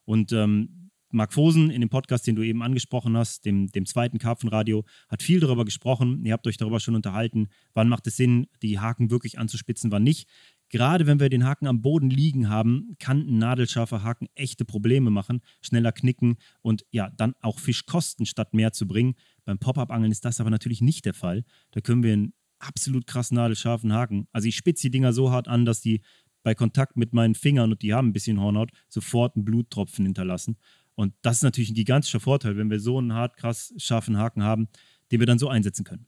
Und 0.05 0.31
ähm, 0.31 0.87
Marc 1.11 1.33
Fosen 1.33 1.69
in 1.69 1.81
dem 1.81 1.89
Podcast, 1.89 2.27
den 2.27 2.35
du 2.35 2.43
eben 2.43 2.61
angesprochen 2.61 3.15
hast, 3.15 3.45
dem, 3.45 3.67
dem 3.67 3.85
zweiten 3.85 4.19
Karpfenradio, 4.19 4.83
hat 5.07 5.23
viel 5.23 5.39
darüber 5.39 5.63
gesprochen. 5.63 6.25
Ihr 6.25 6.33
habt 6.33 6.45
euch 6.47 6.57
darüber 6.57 6.79
schon 6.79 6.95
unterhalten, 6.95 7.47
wann 7.73 7.87
macht 7.87 8.07
es 8.07 8.17
Sinn, 8.17 8.47
die 8.61 8.79
Haken 8.79 9.09
wirklich 9.09 9.39
anzuspitzen, 9.39 9.91
wann 9.91 10.03
nicht. 10.03 10.27
Gerade 10.69 11.07
wenn 11.07 11.21
wir 11.21 11.29
den 11.29 11.45
Haken 11.45 11.67
am 11.67 11.81
Boden 11.81 12.09
liegen 12.09 12.49
haben, 12.49 12.95
kann 12.99 13.21
ein 13.21 13.37
nadelscharfer 13.37 14.03
Haken 14.03 14.27
echte 14.35 14.65
Probleme 14.65 15.09
machen, 15.09 15.41
schneller 15.61 15.93
knicken 15.93 16.35
und 16.61 16.85
ja, 16.91 17.09
dann 17.15 17.35
auch 17.39 17.59
Fisch 17.59 17.85
kosten, 17.85 18.25
statt 18.25 18.53
mehr 18.53 18.73
zu 18.73 18.85
bringen. 18.85 19.15
Beim 19.45 19.59
Pop-Up-Angeln 19.59 20.11
ist 20.11 20.25
das 20.25 20.41
aber 20.41 20.49
natürlich 20.49 20.81
nicht 20.81 21.05
der 21.05 21.13
Fall. 21.13 21.45
Da 21.71 21.79
können 21.79 22.03
wir 22.03 22.11
einen 22.11 22.33
absolut 22.59 23.07
krass 23.07 23.31
nadelscharfen 23.31 23.93
Haken. 23.93 24.27
Also 24.33 24.49
ich 24.49 24.57
spitze 24.57 24.83
die 24.83 24.91
Dinger 24.91 25.13
so 25.13 25.31
hart 25.31 25.47
an, 25.47 25.63
dass 25.63 25.79
die 25.79 26.01
bei 26.43 26.55
Kontakt 26.55 26.97
mit 26.97 27.13
meinen 27.13 27.35
Fingern 27.35 27.71
und 27.71 27.81
die 27.81 27.93
haben 27.93 28.09
ein 28.09 28.13
bisschen 28.13 28.39
Hornhaut, 28.39 28.71
sofort 28.87 29.35
einen 29.35 29.45
Bluttropfen 29.45 30.05
hinterlassen. 30.05 30.57
Und 30.95 31.13
das 31.21 31.37
ist 31.37 31.43
natürlich 31.43 31.69
ein 31.69 31.75
gigantischer 31.75 32.19
Vorteil, 32.19 32.57
wenn 32.57 32.71
wir 32.71 32.79
so 32.79 32.97
einen 32.97 33.13
hart 33.13 33.37
krass 33.37 33.73
scharfen 33.77 34.17
Haken 34.17 34.43
haben, 34.43 34.67
den 35.11 35.19
wir 35.19 35.27
dann 35.27 35.39
so 35.39 35.47
einsetzen 35.47 35.83
können. 35.83 36.07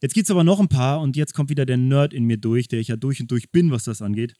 Jetzt 0.00 0.14
gibt 0.14 0.26
es 0.26 0.30
aber 0.30 0.44
noch 0.44 0.60
ein 0.60 0.68
paar 0.68 1.00
und 1.00 1.16
jetzt 1.16 1.34
kommt 1.34 1.50
wieder 1.50 1.66
der 1.66 1.76
Nerd 1.76 2.12
in 2.12 2.24
mir 2.24 2.36
durch, 2.36 2.68
der 2.68 2.80
ich 2.80 2.88
ja 2.88 2.96
durch 2.96 3.20
und 3.20 3.30
durch 3.30 3.50
bin, 3.50 3.70
was 3.70 3.84
das 3.84 4.02
angeht. 4.02 4.34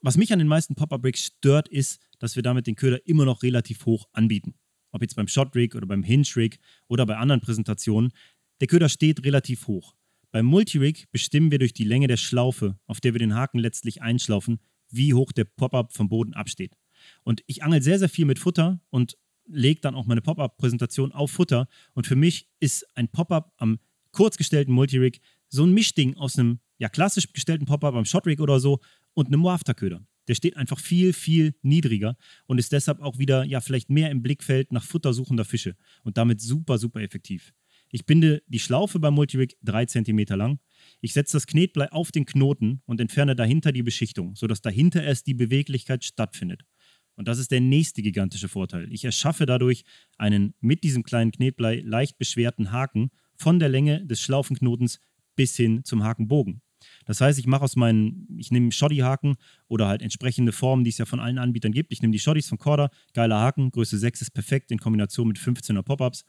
Was 0.00 0.16
mich 0.16 0.32
an 0.32 0.40
den 0.40 0.48
meisten 0.48 0.74
Pop-Up-Rigs 0.74 1.26
stört, 1.26 1.68
ist, 1.68 2.00
dass 2.18 2.36
wir 2.36 2.42
damit 2.42 2.66
den 2.66 2.74
Köder 2.74 3.06
immer 3.06 3.24
noch 3.24 3.42
relativ 3.42 3.86
hoch 3.86 4.08
anbieten. 4.12 4.54
Ob 4.90 5.00
jetzt 5.00 5.14
beim 5.14 5.28
Shot-Rig 5.28 5.74
oder 5.76 5.86
beim 5.86 6.02
Hinge-Rig 6.02 6.58
oder 6.88 7.06
bei 7.06 7.16
anderen 7.16 7.40
Präsentationen. 7.40 8.12
Der 8.60 8.66
Köder 8.66 8.88
steht 8.88 9.24
relativ 9.24 9.66
hoch. 9.68 9.94
Beim 10.32 10.46
Multirig 10.46 11.10
bestimmen 11.10 11.50
wir 11.50 11.58
durch 11.58 11.74
die 11.74 11.84
Länge 11.84 12.06
der 12.06 12.16
Schlaufe, 12.16 12.78
auf 12.86 13.02
der 13.02 13.12
wir 13.12 13.18
den 13.18 13.34
Haken 13.34 13.58
letztlich 13.58 14.00
einschlaufen, 14.00 14.60
wie 14.88 15.12
hoch 15.12 15.30
der 15.30 15.44
Pop-up 15.44 15.92
vom 15.92 16.08
Boden 16.08 16.32
absteht. 16.32 16.74
Und 17.22 17.42
ich 17.46 17.62
angel 17.62 17.82
sehr, 17.82 17.98
sehr 17.98 18.08
viel 18.08 18.24
mit 18.24 18.38
Futter 18.38 18.80
und 18.88 19.18
lege 19.46 19.80
dann 19.82 19.94
auch 19.94 20.06
meine 20.06 20.22
Pop-up-Präsentation 20.22 21.12
auf 21.12 21.32
Futter. 21.32 21.68
Und 21.92 22.06
für 22.06 22.16
mich 22.16 22.48
ist 22.60 22.86
ein 22.96 23.08
Pop-up 23.08 23.52
am 23.58 23.78
kurz 24.10 24.38
gestellten 24.38 24.72
Multirig 24.72 25.20
so 25.50 25.64
ein 25.64 25.74
Mischding 25.74 26.16
aus 26.16 26.38
einem 26.38 26.60
ja, 26.78 26.88
klassisch 26.88 27.30
gestellten 27.34 27.66
Pop-up 27.66 27.94
am 27.94 28.06
Shotrig 28.06 28.40
oder 28.40 28.58
so 28.58 28.80
und 29.12 29.26
einem 29.26 29.44
Wafter-Köder. 29.44 30.06
Der 30.28 30.34
steht 30.34 30.56
einfach 30.56 30.78
viel, 30.78 31.12
viel 31.12 31.54
niedriger 31.60 32.16
und 32.46 32.56
ist 32.56 32.72
deshalb 32.72 33.00
auch 33.00 33.18
wieder 33.18 33.44
ja 33.44 33.60
vielleicht 33.60 33.90
mehr 33.90 34.10
im 34.10 34.22
Blickfeld 34.22 34.72
nach 34.72 34.84
futtersuchender 34.84 35.44
Fische 35.44 35.76
und 36.04 36.16
damit 36.16 36.40
super, 36.40 36.78
super 36.78 37.00
effektiv. 37.02 37.52
Ich 37.94 38.06
binde 38.06 38.42
die 38.46 38.58
Schlaufe 38.58 38.98
beim 38.98 39.12
Multirig 39.12 39.58
3 39.62 39.84
cm 39.84 40.24
lang. 40.30 40.58
Ich 41.02 41.12
setze 41.12 41.36
das 41.36 41.46
Knetblei 41.46 41.92
auf 41.92 42.10
den 42.10 42.24
Knoten 42.24 42.80
und 42.86 43.00
entferne 43.00 43.36
dahinter 43.36 43.70
die 43.70 43.82
Beschichtung, 43.82 44.34
sodass 44.34 44.62
dahinter 44.62 45.02
erst 45.04 45.26
die 45.26 45.34
Beweglichkeit 45.34 46.02
stattfindet. 46.02 46.64
Und 47.16 47.28
das 47.28 47.38
ist 47.38 47.50
der 47.50 47.60
nächste 47.60 48.00
gigantische 48.00 48.48
Vorteil. 48.48 48.90
Ich 48.90 49.04
erschaffe 49.04 49.44
dadurch 49.44 49.84
einen 50.16 50.54
mit 50.60 50.84
diesem 50.84 51.02
kleinen 51.02 51.32
Knetblei 51.32 51.82
leicht 51.84 52.16
beschwerten 52.16 52.72
Haken 52.72 53.10
von 53.36 53.58
der 53.58 53.68
Länge 53.68 54.06
des 54.06 54.22
Schlaufenknotens 54.22 54.98
bis 55.36 55.54
hin 55.54 55.84
zum 55.84 56.02
Hakenbogen. 56.02 56.62
Das 57.04 57.20
heißt, 57.20 57.38
ich 57.38 57.46
mache 57.46 57.64
aus 57.64 57.76
meinen, 57.76 58.26
ich 58.38 58.50
nehme 58.50 58.72
Shoddy-Haken 58.72 59.36
oder 59.68 59.86
halt 59.86 60.02
entsprechende 60.02 60.52
Formen, 60.52 60.84
die 60.84 60.90
es 60.90 60.98
ja 60.98 61.04
von 61.04 61.20
allen 61.20 61.38
Anbietern 61.38 61.72
gibt. 61.72 61.92
Ich 61.92 62.02
nehme 62.02 62.12
die 62.12 62.18
Shoddies 62.18 62.48
von 62.48 62.58
Corda, 62.58 62.90
geiler 63.12 63.38
Haken, 63.38 63.70
Größe 63.70 63.98
6 63.98 64.22
ist 64.22 64.30
perfekt 64.30 64.70
in 64.70 64.78
Kombination 64.78 65.28
mit 65.28 65.38
15er 65.38 65.82
Pop-Ups. 65.82 66.24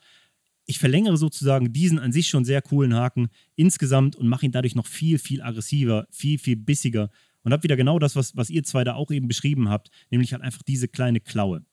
Ich 0.65 0.79
verlängere 0.79 1.17
sozusagen 1.17 1.73
diesen 1.73 1.99
an 1.99 2.11
sich 2.11 2.27
schon 2.27 2.45
sehr 2.45 2.61
coolen 2.61 2.93
Haken 2.93 3.27
insgesamt 3.55 4.15
und 4.15 4.27
mache 4.27 4.45
ihn 4.45 4.51
dadurch 4.51 4.75
noch 4.75 4.87
viel, 4.87 5.19
viel 5.19 5.41
aggressiver, 5.41 6.07
viel, 6.09 6.39
viel 6.39 6.55
bissiger 6.55 7.09
und 7.43 7.51
habe 7.51 7.63
wieder 7.63 7.75
genau 7.75 7.99
das, 7.99 8.15
was, 8.15 8.35
was 8.35 8.49
ihr 8.49 8.63
zwei 8.63 8.83
da 8.83 8.95
auch 8.95 9.11
eben 9.11 9.27
beschrieben 9.27 9.69
habt, 9.69 9.89
nämlich 10.09 10.31
halt 10.33 10.41
einfach 10.41 10.63
diese 10.63 10.87
kleine 10.87 11.19
Klaue. 11.19 11.65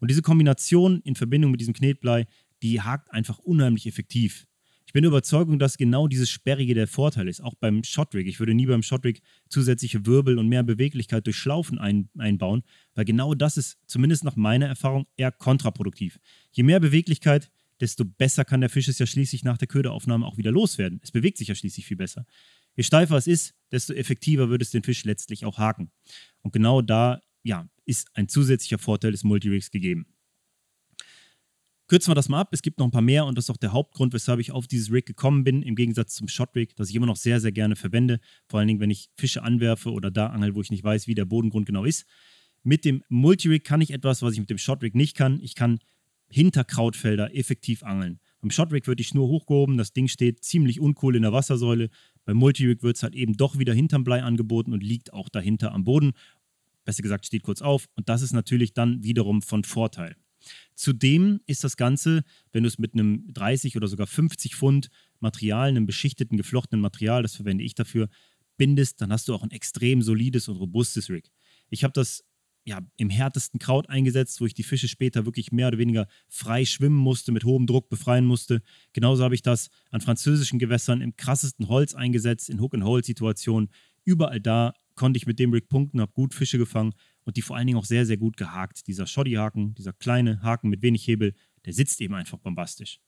Und 0.00 0.10
diese 0.10 0.22
Kombination 0.22 1.00
in 1.02 1.14
Verbindung 1.14 1.50
mit 1.50 1.60
diesem 1.60 1.74
Knetblei, 1.74 2.26
die 2.62 2.80
hakt 2.80 3.12
einfach 3.12 3.38
unheimlich 3.38 3.86
effektiv. 3.86 4.46
Ich 4.86 4.92
bin 4.92 5.02
der 5.02 5.10
Überzeugung, 5.10 5.60
dass 5.60 5.76
genau 5.76 6.08
dieses 6.08 6.30
Sperrige 6.30 6.74
der 6.74 6.88
Vorteil 6.88 7.28
ist, 7.28 7.40
auch 7.40 7.54
beim 7.54 7.84
Shotrig. 7.84 8.26
Ich 8.26 8.40
würde 8.40 8.54
nie 8.54 8.66
beim 8.66 8.82
Shotrig 8.82 9.22
zusätzliche 9.48 10.04
Wirbel 10.04 10.36
und 10.36 10.48
mehr 10.48 10.64
Beweglichkeit 10.64 11.26
durch 11.26 11.36
Schlaufen 11.36 11.78
ein, 11.78 12.08
einbauen, 12.18 12.64
weil 12.94 13.04
genau 13.04 13.34
das 13.34 13.56
ist, 13.56 13.78
zumindest 13.86 14.24
nach 14.24 14.34
meiner 14.34 14.66
Erfahrung, 14.66 15.06
eher 15.16 15.30
kontraproduktiv. 15.30 16.18
Je 16.50 16.64
mehr 16.64 16.80
Beweglichkeit, 16.80 17.52
desto 17.80 18.04
besser 18.04 18.44
kann 18.44 18.60
der 18.60 18.70
Fisch 18.70 18.88
es 18.88 18.98
ja 18.98 19.06
schließlich 19.06 19.44
nach 19.44 19.58
der 19.58 19.68
Köderaufnahme 19.68 20.26
auch 20.26 20.36
wieder 20.36 20.50
loswerden. 20.50 21.00
Es 21.02 21.10
bewegt 21.10 21.38
sich 21.38 21.48
ja 21.48 21.54
schließlich 21.54 21.86
viel 21.86 21.96
besser. 21.96 22.26
Je 22.76 22.82
steifer 22.82 23.16
es 23.16 23.26
ist, 23.26 23.54
desto 23.72 23.92
effektiver 23.94 24.50
wird 24.50 24.62
es 24.62 24.70
den 24.70 24.82
Fisch 24.82 25.04
letztlich 25.04 25.44
auch 25.44 25.58
haken. 25.58 25.90
Und 26.42 26.52
genau 26.52 26.82
da 26.82 27.20
ja, 27.42 27.68
ist 27.84 28.08
ein 28.14 28.28
zusätzlicher 28.28 28.78
Vorteil 28.78 29.12
des 29.12 29.24
Multirigs 29.24 29.70
gegeben. 29.70 30.06
Kürzen 31.88 32.10
wir 32.10 32.14
das 32.14 32.28
mal 32.28 32.40
ab. 32.40 32.50
Es 32.52 32.62
gibt 32.62 32.78
noch 32.78 32.86
ein 32.86 32.92
paar 32.92 33.02
mehr 33.02 33.26
und 33.26 33.36
das 33.36 33.46
ist 33.46 33.50
auch 33.50 33.56
der 33.56 33.72
Hauptgrund, 33.72 34.12
weshalb 34.12 34.38
ich 34.38 34.52
auf 34.52 34.68
dieses 34.68 34.92
Rig 34.92 35.06
gekommen 35.06 35.42
bin, 35.42 35.62
im 35.62 35.74
Gegensatz 35.74 36.14
zum 36.14 36.28
Shot 36.28 36.54
Rig, 36.54 36.76
das 36.76 36.88
ich 36.88 36.94
immer 36.94 37.06
noch 37.06 37.16
sehr, 37.16 37.40
sehr 37.40 37.50
gerne 37.50 37.74
verwende. 37.74 38.20
Vor 38.46 38.60
allen 38.60 38.68
Dingen, 38.68 38.78
wenn 38.78 38.90
ich 38.90 39.10
Fische 39.16 39.42
anwerfe 39.42 39.90
oder 39.90 40.12
da 40.12 40.28
angel, 40.28 40.54
wo 40.54 40.60
ich 40.60 40.70
nicht 40.70 40.84
weiß, 40.84 41.08
wie 41.08 41.16
der 41.16 41.24
Bodengrund 41.24 41.66
genau 41.66 41.84
ist. 41.84 42.06
Mit 42.62 42.84
dem 42.84 43.02
Multirig 43.08 43.64
kann 43.64 43.80
ich 43.80 43.90
etwas, 43.90 44.22
was 44.22 44.34
ich 44.34 44.38
mit 44.38 44.50
dem 44.50 44.58
Shot 44.58 44.82
Rig 44.82 44.94
nicht 44.94 45.16
kann. 45.16 45.40
Ich 45.42 45.56
kann 45.56 45.80
hinter 46.30 46.64
Krautfelder 46.64 47.34
effektiv 47.34 47.82
angeln. 47.82 48.20
Beim 48.40 48.50
Shot 48.50 48.72
Rig 48.72 48.86
wird 48.86 48.98
die 48.98 49.04
Schnur 49.04 49.28
hochgehoben, 49.28 49.76
das 49.76 49.92
Ding 49.92 50.08
steht 50.08 50.42
ziemlich 50.42 50.80
uncool 50.80 51.16
in 51.16 51.22
der 51.22 51.32
Wassersäule. 51.32 51.90
Beim 52.24 52.36
Multirig 52.36 52.82
wird 52.82 52.96
es 52.96 53.02
halt 53.02 53.14
eben 53.14 53.36
doch 53.36 53.58
wieder 53.58 53.74
hinterm 53.74 54.04
Blei 54.04 54.22
angeboten 54.22 54.72
und 54.72 54.82
liegt 54.82 55.12
auch 55.12 55.28
dahinter 55.28 55.72
am 55.72 55.84
Boden. 55.84 56.12
Besser 56.84 57.02
gesagt, 57.02 57.26
steht 57.26 57.42
kurz 57.42 57.60
auf 57.60 57.88
und 57.96 58.08
das 58.08 58.22
ist 58.22 58.32
natürlich 58.32 58.72
dann 58.72 59.02
wiederum 59.04 59.42
von 59.42 59.64
Vorteil. 59.64 60.16
Zudem 60.74 61.40
ist 61.46 61.64
das 61.64 61.76
Ganze, 61.76 62.22
wenn 62.52 62.62
du 62.62 62.68
es 62.68 62.78
mit 62.78 62.94
einem 62.94 63.26
30 63.34 63.76
oder 63.76 63.88
sogar 63.88 64.06
50 64.06 64.54
Pfund 64.54 64.88
Material, 65.18 65.68
einem 65.68 65.84
beschichteten, 65.84 66.38
geflochtenen 66.38 66.80
Material, 66.80 67.22
das 67.22 67.36
verwende 67.36 67.62
ich 67.62 67.74
dafür, 67.74 68.08
bindest, 68.56 69.00
dann 69.02 69.12
hast 69.12 69.28
du 69.28 69.34
auch 69.34 69.42
ein 69.42 69.50
extrem 69.50 70.00
solides 70.00 70.48
und 70.48 70.56
robustes 70.56 71.10
Rig. 71.10 71.30
Ich 71.68 71.84
habe 71.84 71.92
das 71.92 72.24
ja, 72.70 72.78
im 72.96 73.10
härtesten 73.10 73.58
Kraut 73.58 73.88
eingesetzt, 73.88 74.40
wo 74.40 74.46
ich 74.46 74.54
die 74.54 74.62
Fische 74.62 74.86
später 74.86 75.26
wirklich 75.26 75.50
mehr 75.50 75.66
oder 75.66 75.78
weniger 75.78 76.06
frei 76.28 76.64
schwimmen 76.64 76.96
musste, 76.96 77.32
mit 77.32 77.42
hohem 77.42 77.66
Druck 77.66 77.88
befreien 77.88 78.24
musste. 78.24 78.62
Genauso 78.92 79.24
habe 79.24 79.34
ich 79.34 79.42
das 79.42 79.70
an 79.90 80.00
französischen 80.00 80.60
Gewässern 80.60 81.00
im 81.00 81.16
krassesten 81.16 81.66
Holz 81.66 81.96
eingesetzt, 81.96 82.48
in 82.48 82.60
Hook-and-Hold-Situationen. 82.60 83.70
Überall 84.04 84.40
da 84.40 84.72
konnte 84.94 85.16
ich 85.16 85.26
mit 85.26 85.40
dem 85.40 85.52
Rig 85.52 85.68
punkten, 85.68 86.00
habe 86.00 86.12
gut 86.12 86.32
Fische 86.32 86.58
gefangen 86.58 86.92
und 87.24 87.36
die 87.36 87.42
vor 87.42 87.56
allen 87.56 87.66
Dingen 87.66 87.78
auch 87.78 87.84
sehr, 87.84 88.06
sehr 88.06 88.18
gut 88.18 88.36
gehakt. 88.36 88.86
Dieser 88.86 89.08
Shoddy-Haken, 89.08 89.74
dieser 89.74 89.92
kleine 89.92 90.40
Haken 90.40 90.68
mit 90.70 90.80
wenig 90.80 91.04
Hebel, 91.08 91.34
der 91.64 91.72
sitzt 91.72 92.00
eben 92.00 92.14
einfach 92.14 92.38
bombastisch. 92.38 93.00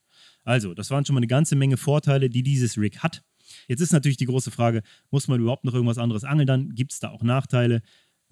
Also, 0.43 0.73
das 0.73 0.91
waren 0.91 1.05
schon 1.05 1.13
mal 1.13 1.19
eine 1.19 1.27
ganze 1.27 1.55
Menge 1.55 1.77
Vorteile, 1.77 2.29
die 2.29 2.43
dieses 2.43 2.77
Rig 2.77 3.01
hat. 3.01 3.23
Jetzt 3.69 3.79
ist 3.79 3.93
natürlich 3.93 4.17
die 4.17 4.25
große 4.25 4.51
Frage, 4.51 4.83
muss 5.09 5.29
man 5.29 5.39
überhaupt 5.39 5.63
noch 5.63 5.73
irgendwas 5.73 5.97
anderes 5.97 6.25
angeln 6.25 6.47
dann? 6.47 6.75
Gibt 6.75 6.91
es 6.91 6.99
da 6.99 7.11
auch 7.11 7.23
Nachteile? 7.23 7.81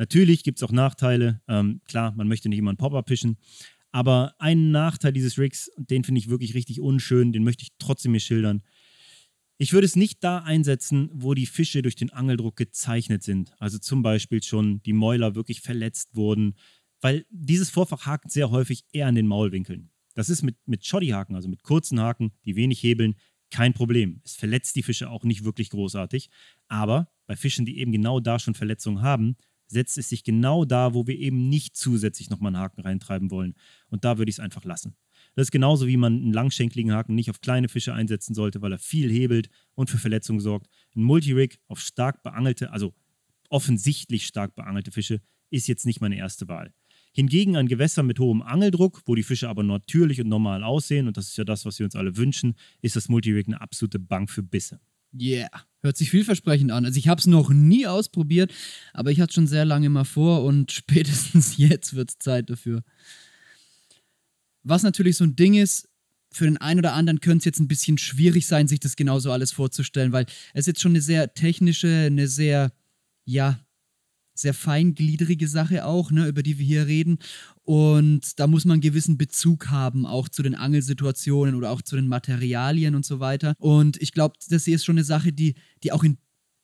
Natürlich 0.01 0.43
gibt 0.43 0.57
es 0.57 0.63
auch 0.63 0.71
Nachteile. 0.71 1.43
Ähm, 1.47 1.79
klar, 1.87 2.11
man 2.15 2.27
möchte 2.27 2.49
nicht 2.49 2.57
immer 2.57 2.71
einen 2.71 2.77
Popper 2.77 3.03
fischen. 3.05 3.37
Aber 3.91 4.33
ein 4.39 4.71
Nachteil 4.71 5.13
dieses 5.13 5.37
Rigs, 5.37 5.69
den 5.77 6.03
finde 6.03 6.17
ich 6.17 6.27
wirklich 6.27 6.55
richtig 6.55 6.81
unschön, 6.81 7.31
den 7.31 7.43
möchte 7.43 7.61
ich 7.61 7.69
trotzdem 7.77 8.13
mir 8.13 8.19
schildern. 8.19 8.63
Ich 9.59 9.73
würde 9.73 9.85
es 9.85 9.95
nicht 9.95 10.23
da 10.23 10.39
einsetzen, 10.39 11.11
wo 11.13 11.35
die 11.35 11.45
Fische 11.45 11.83
durch 11.83 11.95
den 11.95 12.09
Angeldruck 12.09 12.55
gezeichnet 12.55 13.21
sind. 13.21 13.53
Also 13.59 13.77
zum 13.77 14.01
Beispiel 14.01 14.41
schon 14.41 14.81
die 14.81 14.93
Mäuler 14.93 15.35
wirklich 15.35 15.61
verletzt 15.61 16.15
wurden, 16.15 16.55
weil 16.99 17.27
dieses 17.29 17.69
Vorfach 17.69 18.07
hakt 18.07 18.31
sehr 18.31 18.49
häufig 18.49 18.85
eher 18.93 19.05
an 19.05 19.13
den 19.13 19.27
Maulwinkeln. 19.27 19.91
Das 20.15 20.29
ist 20.29 20.41
mit, 20.41 20.55
mit 20.65 20.83
Shoddy-Haken, 20.83 21.35
also 21.35 21.47
mit 21.47 21.61
kurzen 21.61 21.99
Haken, 21.99 22.31
die 22.43 22.55
wenig 22.55 22.81
hebeln, 22.81 23.17
kein 23.51 23.73
Problem. 23.73 24.19
Es 24.25 24.33
verletzt 24.33 24.75
die 24.77 24.83
Fische 24.83 25.11
auch 25.11 25.25
nicht 25.25 25.43
wirklich 25.43 25.69
großartig. 25.69 26.31
Aber 26.69 27.11
bei 27.27 27.35
Fischen, 27.35 27.67
die 27.67 27.77
eben 27.77 27.91
genau 27.91 28.19
da 28.19 28.39
schon 28.39 28.55
Verletzungen 28.55 29.03
haben, 29.03 29.35
setzt 29.71 29.97
es 29.97 30.09
sich 30.09 30.23
genau 30.23 30.65
da, 30.65 30.93
wo 30.93 31.07
wir 31.07 31.17
eben 31.17 31.49
nicht 31.49 31.75
zusätzlich 31.75 32.29
nochmal 32.29 32.53
einen 32.53 32.61
Haken 32.61 32.81
reintreiben 32.81 33.31
wollen. 33.31 33.55
Und 33.87 34.05
da 34.05 34.17
würde 34.17 34.29
ich 34.29 34.35
es 34.35 34.39
einfach 34.39 34.63
lassen. 34.63 34.95
Das 35.35 35.47
ist 35.47 35.51
genauso, 35.51 35.87
wie 35.87 35.97
man 35.97 36.13
einen 36.13 36.33
langschenkligen 36.33 36.91
Haken 36.91 37.15
nicht 37.15 37.29
auf 37.29 37.41
kleine 37.41 37.69
Fische 37.69 37.93
einsetzen 37.93 38.35
sollte, 38.35 38.61
weil 38.61 38.73
er 38.73 38.79
viel 38.79 39.09
hebelt 39.09 39.49
und 39.75 39.89
für 39.89 39.97
Verletzungen 39.97 40.39
sorgt. 40.39 40.67
Ein 40.95 41.03
Multirig 41.03 41.59
auf 41.67 41.79
stark 41.79 42.21
beangelte, 42.21 42.71
also 42.71 42.93
offensichtlich 43.49 44.27
stark 44.27 44.55
beangelte 44.55 44.91
Fische 44.91 45.21
ist 45.49 45.67
jetzt 45.67 45.85
nicht 45.85 46.01
meine 46.01 46.17
erste 46.17 46.47
Wahl. 46.47 46.73
Hingegen 47.13 47.57
ein 47.57 47.67
Gewässer 47.67 48.03
mit 48.03 48.19
hohem 48.19 48.41
Angeldruck, 48.41 49.01
wo 49.05 49.15
die 49.15 49.23
Fische 49.23 49.49
aber 49.49 49.63
natürlich 49.63 50.21
und 50.21 50.29
normal 50.29 50.63
aussehen, 50.63 51.07
und 51.07 51.17
das 51.17 51.27
ist 51.27 51.37
ja 51.37 51.43
das, 51.43 51.65
was 51.65 51.77
wir 51.77 51.85
uns 51.85 51.95
alle 51.95 52.15
wünschen, 52.15 52.55
ist 52.81 52.95
das 52.95 53.09
Multirig 53.09 53.47
eine 53.47 53.59
absolute 53.59 53.99
Bank 53.99 54.29
für 54.29 54.43
Bisse. 54.43 54.79
Yeah, 55.13 55.49
hört 55.81 55.97
sich 55.97 56.09
vielversprechend 56.09 56.71
an. 56.71 56.85
Also 56.85 56.97
ich 56.97 57.07
habe 57.07 57.19
es 57.19 57.27
noch 57.27 57.49
nie 57.49 57.87
ausprobiert, 57.87 58.53
aber 58.93 59.11
ich 59.11 59.19
hatte 59.19 59.33
schon 59.33 59.47
sehr 59.47 59.65
lange 59.65 59.89
mal 59.89 60.05
vor 60.05 60.43
und 60.43 60.71
spätestens 60.71 61.57
jetzt 61.57 61.93
wird 61.95 62.09
es 62.09 62.19
Zeit 62.19 62.49
dafür. 62.49 62.83
Was 64.63 64.83
natürlich 64.83 65.17
so 65.17 65.23
ein 65.23 65.35
Ding 65.35 65.55
ist, 65.55 65.89
für 66.33 66.45
den 66.45 66.57
einen 66.57 66.79
oder 66.79 66.93
anderen 66.93 67.19
könnte 67.19 67.39
es 67.39 67.45
jetzt 67.45 67.59
ein 67.59 67.67
bisschen 67.67 67.97
schwierig 67.97 68.47
sein, 68.47 68.67
sich 68.67 68.79
das 68.79 68.95
genauso 68.95 69.31
alles 69.31 69.51
vorzustellen, 69.51 70.13
weil 70.13 70.25
es 70.53 70.65
jetzt 70.65 70.79
schon 70.79 70.93
eine 70.93 71.01
sehr 71.01 71.33
technische, 71.33 72.05
eine 72.05 72.27
sehr, 72.27 72.71
ja, 73.25 73.59
sehr 74.41 74.53
feingliedrige 74.53 75.47
Sache 75.47 75.85
auch, 75.85 76.11
ne, 76.11 76.27
über 76.27 76.43
die 76.43 76.57
wir 76.57 76.65
hier 76.65 76.87
reden. 76.87 77.19
Und 77.63 78.39
da 78.39 78.47
muss 78.47 78.65
man 78.65 78.73
einen 78.73 78.81
gewissen 78.81 79.17
Bezug 79.17 79.69
haben, 79.69 80.05
auch 80.05 80.27
zu 80.29 80.43
den 80.43 80.55
Angelsituationen 80.55 81.55
oder 81.55 81.71
auch 81.71 81.81
zu 81.81 81.95
den 81.95 82.07
Materialien 82.07 82.95
und 82.95 83.05
so 83.05 83.19
weiter. 83.19 83.55
Und 83.59 84.01
ich 84.01 84.11
glaube, 84.11 84.35
das 84.49 84.65
hier 84.65 84.75
ist 84.75 84.85
schon 84.85 84.97
eine 84.97 85.03
Sache, 85.03 85.31
die, 85.31 85.55
die 85.83 85.91
auch 85.91 86.03
in 86.03 86.17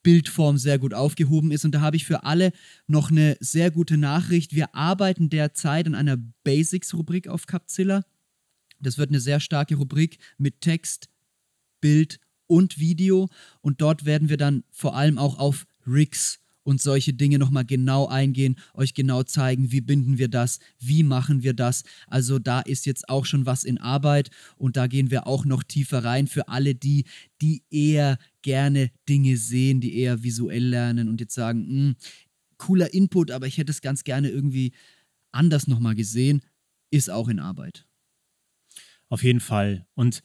Bildform 0.04 0.58
sehr 0.58 0.80
gut 0.80 0.94
aufgehoben 0.94 1.52
ist. 1.52 1.66
Und 1.66 1.72
da 1.72 1.82
habe 1.82 1.98
ich 1.98 2.06
für 2.06 2.24
alle 2.24 2.52
noch 2.88 3.12
eine 3.12 3.38
sehr 3.40 3.72
gute 3.72 3.98
Nachricht. 3.98 4.56
Wir 4.56 4.74
arbeiten 4.74 5.30
derzeit 5.30 5.86
an 5.86 5.96
einer 5.96 6.18
Basics-Rubrik 6.44 7.28
auf 7.28 7.46
Capzilla. 7.46 8.04
Das 8.80 8.98
wird 8.98 9.10
eine 9.10 9.20
sehr 9.20 9.40
starke 9.40 9.76
Rubrik 9.76 10.18
mit 10.38 10.62
Text, 10.62 11.10
Bild 11.82 12.20
und 12.46 12.80
Video. 12.80 13.28
Und 13.62 13.82
dort 13.82 14.06
werden 14.06 14.30
wir 14.30 14.38
dann 14.38 14.64
vor 14.72 14.96
allem 14.96 15.18
auch 15.18 15.40
auf 15.40 15.66
Rigs 15.86 16.40
und 16.68 16.82
solche 16.82 17.14
Dinge 17.14 17.40
nochmal 17.40 17.64
genau 17.64 18.08
eingehen, 18.08 18.58
euch 18.74 18.94
genau 18.94 19.24
zeigen, 19.24 19.72
wie 19.72 19.80
binden 19.80 20.18
wir 20.18 20.28
das, 20.28 20.60
wie 20.80 21.02
machen 21.02 21.42
wir 21.42 21.54
das. 21.54 21.86
Also 22.08 22.40
da 22.40 22.60
ist 22.60 22.86
jetzt 22.86 23.08
auch 23.08 23.24
schon 23.24 23.46
was 23.46 23.64
in 23.64 23.78
Arbeit 23.78 24.32
und 24.58 24.76
da 24.76 24.88
gehen 24.88 25.10
wir 25.10 25.28
auch 25.28 25.46
noch 25.46 25.64
tiefer 25.64 26.04
rein 26.04 26.28
für 26.28 26.50
alle 26.50 26.76
die, 26.76 27.06
die 27.42 27.64
eher 27.70 28.18
gerne 28.42 28.92
Dinge 29.08 29.38
sehen, 29.38 29.80
die 29.80 29.98
eher 29.98 30.24
visuell 30.24 30.66
lernen 30.66 31.08
und 31.08 31.22
jetzt 31.22 31.36
sagen, 31.36 31.66
hm, 31.66 31.96
cooler 32.58 32.94
Input, 32.94 33.32
aber 33.32 33.48
ich 33.48 33.58
hätte 33.58 33.72
es 33.72 33.80
ganz 33.80 34.04
gerne 34.04 34.30
irgendwie 34.30 34.74
anders 35.32 35.68
nochmal 35.68 35.96
gesehen, 35.96 36.42
ist 36.92 37.10
auch 37.10 37.30
in 37.30 37.40
Arbeit. 37.40 37.88
Auf 39.08 39.24
jeden 39.24 39.40
Fall. 39.40 39.88
Und 39.94 40.22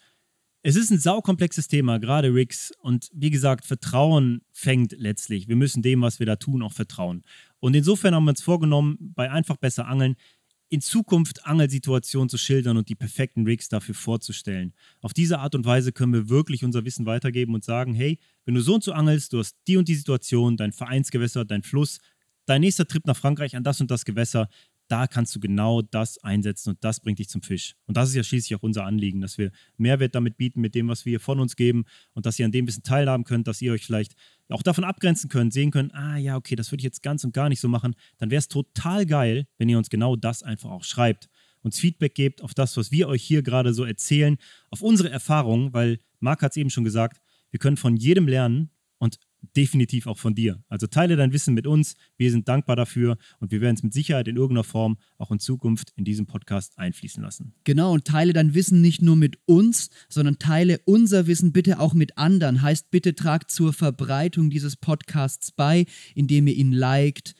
es 0.63 0.77
ist 0.77 0.91
ein 0.91 0.99
saukomplexes 0.99 1.67
Thema, 1.67 1.99
gerade 1.99 2.33
Rigs. 2.33 2.73
Und 2.81 3.09
wie 3.13 3.31
gesagt, 3.31 3.65
Vertrauen 3.65 4.43
fängt 4.53 4.93
letztlich. 4.97 5.49
Wir 5.49 5.57
müssen 5.57 5.83
dem, 5.83 6.03
was 6.03 6.21
wir 6.21 6.27
da 6.27 6.37
tun, 6.37 6.63
auch 6.63 6.73
vertrauen. 6.73 7.25
Und 7.59 7.75
insofern 7.75 8.15
haben 8.15 8.25
wir 8.25 8.31
uns 8.31 8.43
vorgenommen, 8.43 8.97
bei 9.01 9.31
einfach 9.31 9.57
besser 9.57 9.87
Angeln 9.89 10.17
in 10.69 10.81
Zukunft 10.81 11.45
Angelsituationen 11.45 12.31
zu 12.31 12.39
schildern 12.39 12.79
und 12.79 12.89
die 12.89 12.95
perfekten 12.95 13.45
Rigs 13.45 13.69
dafür 13.69 13.95
vorzustellen. 13.95 14.73
Auf 15.03 15.13
diese 15.13 15.39
Art 15.39 15.55
und 15.55 15.67
Weise 15.67 15.93
können 15.93 16.15
wir 16.15 16.31
wirklich 16.31 16.65
unser 16.65 16.85
Wissen 16.87 17.05
weitergeben 17.05 17.55
und 17.55 17.63
sagen, 17.63 17.93
hey, 17.93 18.19
wenn 18.47 18.55
du 18.55 18.63
so 18.63 18.77
und 18.77 18.83
so 18.83 18.93
angelst, 18.93 19.35
du 19.35 19.41
hast 19.41 19.55
die 19.67 19.77
und 19.77 19.87
die 19.89 19.97
Situation, 19.97 20.57
dein 20.57 20.73
Vereinsgewässer, 20.73 21.45
dein 21.45 21.63
Fluss, 21.63 21.99
dein 22.47 22.63
nächster 22.63 22.87
Trip 22.87 23.07
nach 23.07 23.17
Frankreich 23.17 23.55
an 23.55 23.65
das 23.65 23.83
und 23.83 23.91
das 23.91 24.07
Gewässer, 24.07 24.49
da 24.93 25.07
kannst 25.07 25.35
du 25.35 25.41
genau 25.41 25.81
das 25.81 26.23
einsetzen 26.23 26.69
und 26.71 26.85
das 26.85 27.01
bringt 27.01 27.19
dich 27.19 27.31
zum 27.31 27.41
Fisch. 27.41 27.77
Und 27.87 27.97
das 27.97 28.11
ist 28.11 28.15
ja 28.15 28.23
schließlich 28.23 28.55
auch 28.55 28.63
unser 28.63 28.85
Anliegen, 28.85 29.23
dass 29.23 29.39
wir 29.39 29.51
Mehrwert 29.79 30.15
damit 30.15 30.37
bieten 30.37 30.61
mit 30.61 30.75
dem, 30.75 30.87
was 30.89 31.07
wir 31.07 31.19
von 31.19 31.41
uns 31.41 31.57
geben 31.57 31.87
und 32.13 32.27
dass 32.27 32.39
ihr 32.39 32.45
an 32.45 32.53
dem 32.53 32.65
ein 32.65 32.67
bisschen 32.67 32.83
teilhaben 32.83 33.25
könnt, 33.25 33.49
dass 33.49 33.63
ihr 33.63 33.73
euch 33.73 33.87
vielleicht 33.87 34.15
auch 34.51 34.63
davon 34.63 34.85
abgrenzen 34.85 35.31
könnt, 35.31 35.55
sehen 35.55 35.71
könnt, 35.71 35.95
ah 35.95 36.19
ja, 36.19 36.37
okay, 36.37 36.57
das 36.57 36.71
würde 36.71 36.81
ich 36.81 36.85
jetzt 36.85 37.03
ganz 37.03 37.25
und 37.25 37.33
gar 37.33 37.49
nicht 37.49 37.61
so 37.61 37.69
machen. 37.69 37.95
Dann 38.19 38.31
wäre 38.31 38.41
es 38.41 38.49
total 38.49 39.07
geil, 39.07 39.47
wenn 39.57 39.71
ihr 39.71 39.79
uns 39.79 39.89
genau 39.89 40.15
das 40.15 40.43
einfach 40.43 40.71
auch 40.71 40.85
schreibt, 40.85 41.31
uns 41.63 41.79
Feedback 41.79 42.15
gebt 42.15 42.43
auf 42.43 42.53
das, 42.53 42.77
was 42.77 42.93
wir 42.93 43.09
euch 43.09 43.23
hier 43.23 43.43
gerade 43.43 43.73
so 43.73 43.85
erzählen, 43.85 44.37
auf 44.69 44.83
unsere 44.83 45.09
Erfahrungen, 45.09 45.73
weil 45.73 46.01
Marc 46.21 46.43
hat 46.43 46.53
es 46.53 46.59
eben 46.59 46.69
schon 46.69 46.85
gesagt, 46.85 47.23
wir 47.51 47.59
können 47.59 47.79
von 47.79 47.97
jedem 47.97 48.29
lernen 48.29 48.69
und 48.99 49.19
definitiv 49.57 50.07
auch 50.07 50.19
von 50.19 50.35
dir. 50.35 50.63
Also 50.69 50.87
teile 50.87 51.17
dein 51.17 51.33
Wissen 51.33 51.55
mit 51.55 51.67
uns. 51.67 51.95
Wir 52.17 52.31
sind 52.31 52.49
dankbar 52.49 52.77
dafür 52.77 53.19
und 53.41 53.51
wir 53.51 53.61
werden 53.61 53.77
es 53.77 53.83
mit 53.83 53.93
Sicherheit 53.93 54.29
in 54.29 54.37
irgendeiner 54.37 54.65
Form 54.65 54.99
auch 55.19 55.31
in 55.31 55.39
Zukunft 55.39 55.93
in 55.97 56.05
diesem 56.05 56.27
Podcast 56.27 56.79
einfließen 56.79 57.23
lassen. 57.23 57.55
Genau, 57.65 57.93
und 57.93 58.05
teile 58.05 58.33
dein 58.33 58.55
Wissen 58.55 58.81
nicht 58.81 59.03
nur 59.03 59.17
mit 59.17 59.39
uns, 59.47 59.91
sondern 60.09 60.39
teile 60.39 60.81
unser 60.85 61.27
Wissen 61.27 61.53
bitte 61.53 61.81
auch 61.81 61.95
mit 61.95 62.19
anderen. 62.19 62.63
Heißt, 62.63 62.91
bitte 62.91 63.15
tragt 63.15 63.51
zur 63.51 63.73
Verbreitung 63.73 64.51
dieses 64.51 64.77
Podcasts 64.77 65.53
bei, 65.53 65.87
indem 66.15 66.47
ihr 66.47 66.55
ihn 66.55 66.73
liked, 66.73 67.35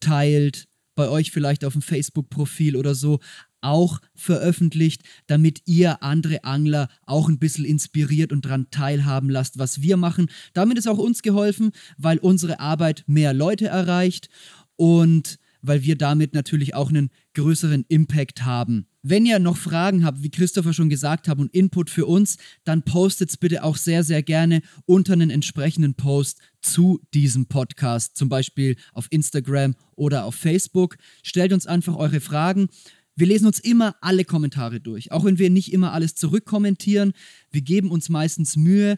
teilt, 0.00 0.68
bei 0.94 1.08
euch 1.08 1.30
vielleicht 1.30 1.64
auf 1.64 1.72
dem 1.72 1.82
Facebook-Profil 1.82 2.76
oder 2.76 2.94
so 2.94 3.18
auch 3.64 4.00
veröffentlicht, 4.14 5.02
damit 5.26 5.62
ihr 5.66 6.02
andere 6.02 6.44
Angler 6.44 6.88
auch 7.06 7.28
ein 7.28 7.38
bisschen 7.38 7.64
inspiriert 7.64 8.32
und 8.32 8.44
daran 8.44 8.70
teilhaben 8.70 9.30
lasst, 9.30 9.58
was 9.58 9.82
wir 9.82 9.96
machen. 9.96 10.28
Damit 10.52 10.78
ist 10.78 10.86
auch 10.86 10.98
uns 10.98 11.22
geholfen, 11.22 11.72
weil 11.96 12.18
unsere 12.18 12.60
Arbeit 12.60 13.04
mehr 13.06 13.32
Leute 13.32 13.66
erreicht 13.66 14.28
und 14.76 15.38
weil 15.66 15.82
wir 15.82 15.96
damit 15.96 16.34
natürlich 16.34 16.74
auch 16.74 16.90
einen 16.90 17.10
größeren 17.32 17.86
Impact 17.88 18.44
haben. 18.44 18.86
Wenn 19.02 19.26
ihr 19.26 19.38
noch 19.38 19.56
Fragen 19.56 20.04
habt, 20.04 20.22
wie 20.22 20.30
Christopher 20.30 20.72
schon 20.72 20.90
gesagt 20.90 21.26
hat, 21.26 21.38
und 21.38 21.54
Input 21.54 21.90
für 21.90 22.06
uns, 22.06 22.36
dann 22.64 22.82
postet 22.82 23.30
es 23.30 23.36
bitte 23.36 23.64
auch 23.64 23.76
sehr, 23.76 24.04
sehr 24.04 24.22
gerne 24.22 24.60
unter 24.84 25.14
einen 25.14 25.30
entsprechenden 25.30 25.94
Post 25.94 26.40
zu 26.60 27.00
diesem 27.14 27.46
Podcast, 27.46 28.16
zum 28.16 28.28
Beispiel 28.28 28.76
auf 28.92 29.06
Instagram 29.10 29.74
oder 29.96 30.24
auf 30.24 30.34
Facebook. 30.34 30.96
Stellt 31.22 31.52
uns 31.52 31.66
einfach 31.66 31.96
eure 31.96 32.20
Fragen. 32.20 32.68
Wir 33.16 33.26
lesen 33.26 33.46
uns 33.46 33.60
immer 33.60 33.94
alle 34.00 34.24
Kommentare 34.24 34.80
durch, 34.80 35.12
auch 35.12 35.24
wenn 35.24 35.38
wir 35.38 35.50
nicht 35.50 35.72
immer 35.72 35.92
alles 35.92 36.14
zurückkommentieren. 36.14 37.12
Wir 37.50 37.62
geben 37.62 37.90
uns 37.90 38.08
meistens 38.08 38.56
Mühe. 38.56 38.96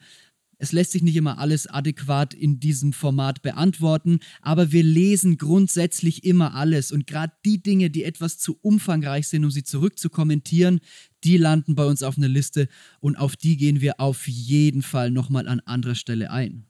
Es 0.58 0.72
lässt 0.72 0.92
sich 0.92 1.02
nicht 1.02 1.16
immer 1.16 1.38
alles 1.38 1.66
adäquat 1.66 2.32
in 2.32 2.60
diesem 2.60 2.94
Format 2.94 3.42
beantworten, 3.42 4.20
aber 4.40 4.72
wir 4.72 4.82
lesen 4.82 5.36
grundsätzlich 5.36 6.24
immer 6.24 6.54
alles 6.54 6.92
und 6.92 7.06
gerade 7.06 7.34
die 7.44 7.62
Dinge, 7.62 7.90
die 7.90 8.04
etwas 8.04 8.38
zu 8.38 8.58
umfangreich 8.62 9.28
sind, 9.28 9.44
um 9.44 9.50
sie 9.50 9.64
zurückzukommentieren, 9.64 10.80
die 11.24 11.36
landen 11.36 11.74
bei 11.74 11.84
uns 11.84 12.02
auf 12.02 12.16
einer 12.16 12.28
Liste 12.28 12.68
und 13.00 13.16
auf 13.16 13.36
die 13.36 13.58
gehen 13.58 13.82
wir 13.82 14.00
auf 14.00 14.26
jeden 14.28 14.80
Fall 14.80 15.10
nochmal 15.10 15.46
an 15.46 15.60
anderer 15.60 15.94
Stelle 15.94 16.30
ein. 16.30 16.64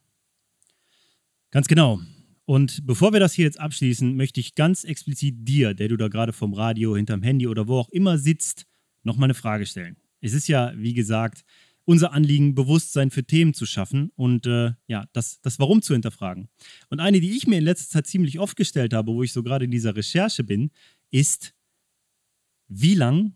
Ganz 1.53 1.69
genau. 1.69 2.01
Und 2.47 2.87
bevor 2.87 3.13
wir 3.13 3.21
das 3.21 3.35
hier 3.35 3.45
jetzt 3.45 3.61
abschließen, 3.61 4.17
möchte 4.17 4.39
ich 4.39 4.55
ganz 4.55 4.85
explizit 4.85 5.35
dir, 5.39 5.75
der 5.75 5.89
du 5.89 5.97
da 5.97 6.09
gerade 6.09 6.33
vom 6.33 6.55
Radio, 6.55 6.97
hinterm 6.97 7.23
Handy 7.23 7.49
oder 7.49 7.67
wo 7.67 7.79
auch 7.79 7.89
immer 7.89 8.19
sitzt, 8.19 8.67
nochmal 9.03 9.27
eine 9.27 9.35
Frage 9.35 9.67
stellen. 9.67 9.97
Es 10.21 10.33
ist 10.33 10.47
ja, 10.47 10.73
wie 10.77 10.95
gesagt, 10.95 11.45
unser 11.85 12.13
Anliegen, 12.13 12.55
Bewusstsein 12.55 13.11
für 13.11 13.25
Themen 13.25 13.53
zu 13.53 13.67
schaffen 13.67 14.11
und 14.15 14.47
äh, 14.47 14.73
ja, 14.87 15.07
das, 15.13 15.41
das 15.41 15.59
Warum 15.59 15.83
zu 15.83 15.93
hinterfragen. 15.93 16.49
Und 16.89 17.01
eine, 17.01 17.21
die 17.21 17.37
ich 17.37 17.47
mir 17.49 17.59
in 17.59 17.65
letzter 17.65 17.91
Zeit 17.91 18.07
ziemlich 18.07 18.39
oft 18.39 18.57
gestellt 18.57 18.95
habe, 18.95 19.13
wo 19.13 19.23
ich 19.25 19.33
so 19.33 19.43
gerade 19.43 19.65
in 19.65 19.71
dieser 19.71 19.97
Recherche 19.97 20.45
bin, 20.45 20.71
ist, 21.11 21.53
wie 22.69 22.95
lang 22.95 23.35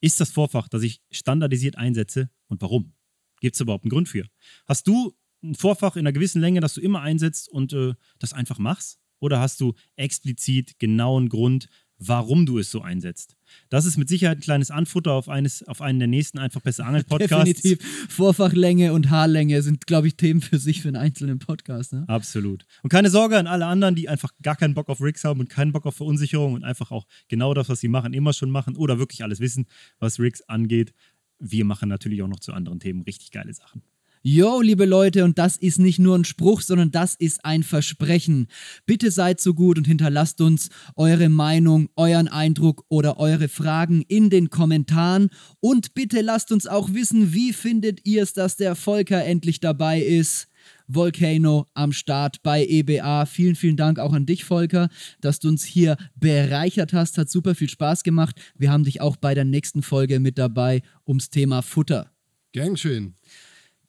ist 0.00 0.20
das 0.20 0.30
Vorfach, 0.30 0.68
das 0.68 0.82
ich 0.82 1.02
standardisiert 1.10 1.76
einsetze 1.76 2.30
und 2.48 2.62
warum? 2.62 2.94
Gibt 3.40 3.54
es 3.54 3.60
überhaupt 3.60 3.84
einen 3.84 3.90
Grund 3.90 4.08
für? 4.08 4.26
Hast 4.66 4.86
du 4.86 5.16
ein 5.42 5.54
Vorfach 5.54 5.96
in 5.96 6.00
einer 6.00 6.12
gewissen 6.12 6.40
Länge, 6.40 6.60
das 6.60 6.74
du 6.74 6.80
immer 6.80 7.00
einsetzt 7.00 7.48
und 7.48 7.72
äh, 7.72 7.94
das 8.18 8.32
einfach 8.32 8.58
machst? 8.58 8.98
Oder 9.20 9.40
hast 9.40 9.60
du 9.60 9.74
explizit 9.96 10.78
genauen 10.78 11.28
Grund, 11.28 11.68
warum 12.00 12.46
du 12.46 12.58
es 12.58 12.70
so 12.70 12.80
einsetzt? 12.80 13.36
Das 13.68 13.84
ist 13.84 13.96
mit 13.98 14.08
Sicherheit 14.08 14.38
ein 14.38 14.42
kleines 14.42 14.70
Anfutter 14.70 15.12
auf, 15.12 15.28
eines, 15.28 15.62
auf 15.68 15.82
einen 15.82 15.98
der 15.98 16.08
nächsten 16.08 16.38
einfach 16.38 16.62
besser 16.62 16.86
Angel-Podcasts. 16.86 17.44
Definitiv. 17.62 18.08
Vorfachlänge 18.08 18.92
und 18.92 19.10
Haarlänge 19.10 19.62
sind, 19.62 19.86
glaube 19.86 20.08
ich, 20.08 20.16
Themen 20.16 20.40
für 20.40 20.58
sich 20.58 20.80
für 20.80 20.88
einen 20.88 20.96
einzelnen 20.96 21.38
Podcast. 21.38 21.92
Ne? 21.92 22.04
Absolut. 22.08 22.64
Und 22.82 22.90
keine 22.90 23.10
Sorge 23.10 23.38
an 23.38 23.46
alle 23.46 23.66
anderen, 23.66 23.94
die 23.94 24.08
einfach 24.08 24.32
gar 24.42 24.56
keinen 24.56 24.74
Bock 24.74 24.88
auf 24.88 25.00
Rigs 25.00 25.22
haben 25.24 25.40
und 25.40 25.50
keinen 25.50 25.72
Bock 25.72 25.86
auf 25.86 25.96
Verunsicherung 25.96 26.54
und 26.54 26.64
einfach 26.64 26.90
auch 26.90 27.06
genau 27.28 27.54
das, 27.54 27.68
was 27.68 27.80
sie 27.80 27.88
machen, 27.88 28.14
immer 28.14 28.32
schon 28.32 28.50
machen 28.50 28.76
oder 28.76 28.98
wirklich 28.98 29.22
alles 29.22 29.40
wissen, 29.40 29.66
was 29.98 30.18
Rigs 30.18 30.40
angeht. 30.42 30.94
Wir 31.38 31.64
machen 31.64 31.88
natürlich 31.88 32.22
auch 32.22 32.28
noch 32.28 32.40
zu 32.40 32.52
anderen 32.52 32.80
Themen 32.80 33.02
richtig 33.02 33.30
geile 33.30 33.52
Sachen. 33.52 33.82
Yo, 34.22 34.60
liebe 34.60 34.84
Leute, 34.84 35.24
und 35.24 35.38
das 35.38 35.56
ist 35.56 35.78
nicht 35.78 35.98
nur 35.98 36.14
ein 36.14 36.26
Spruch, 36.26 36.60
sondern 36.60 36.90
das 36.90 37.14
ist 37.14 37.42
ein 37.42 37.62
Versprechen. 37.62 38.48
Bitte 38.84 39.10
seid 39.10 39.40
so 39.40 39.54
gut 39.54 39.78
und 39.78 39.86
hinterlasst 39.86 40.42
uns 40.42 40.68
eure 40.94 41.30
Meinung, 41.30 41.88
euren 41.96 42.28
Eindruck 42.28 42.84
oder 42.90 43.18
eure 43.18 43.48
Fragen 43.48 44.02
in 44.02 44.28
den 44.28 44.50
Kommentaren. 44.50 45.30
Und 45.60 45.94
bitte 45.94 46.20
lasst 46.20 46.52
uns 46.52 46.66
auch 46.66 46.92
wissen, 46.92 47.32
wie 47.32 47.54
findet 47.54 48.06
ihr 48.06 48.22
es, 48.22 48.34
dass 48.34 48.58
der 48.58 48.74
Volker 48.74 49.24
endlich 49.24 49.58
dabei 49.58 50.02
ist. 50.02 50.48
Volcano 50.86 51.66
am 51.72 51.92
Start 51.92 52.42
bei 52.42 52.66
EBA. 52.66 53.24
Vielen, 53.24 53.54
vielen 53.54 53.78
Dank 53.78 53.98
auch 53.98 54.12
an 54.12 54.26
dich, 54.26 54.44
Volker, 54.44 54.90
dass 55.22 55.40
du 55.40 55.48
uns 55.48 55.64
hier 55.64 55.96
bereichert 56.14 56.92
hast. 56.92 57.16
Hat 57.16 57.30
super 57.30 57.54
viel 57.54 57.70
Spaß 57.70 58.02
gemacht. 58.02 58.38
Wir 58.54 58.70
haben 58.70 58.84
dich 58.84 59.00
auch 59.00 59.16
bei 59.16 59.34
der 59.34 59.46
nächsten 59.46 59.80
Folge 59.80 60.20
mit 60.20 60.36
dabei 60.36 60.82
ums 61.06 61.30
Thema 61.30 61.62
Futter. 61.62 62.10
Gern 62.52 62.76
schön. 62.76 63.14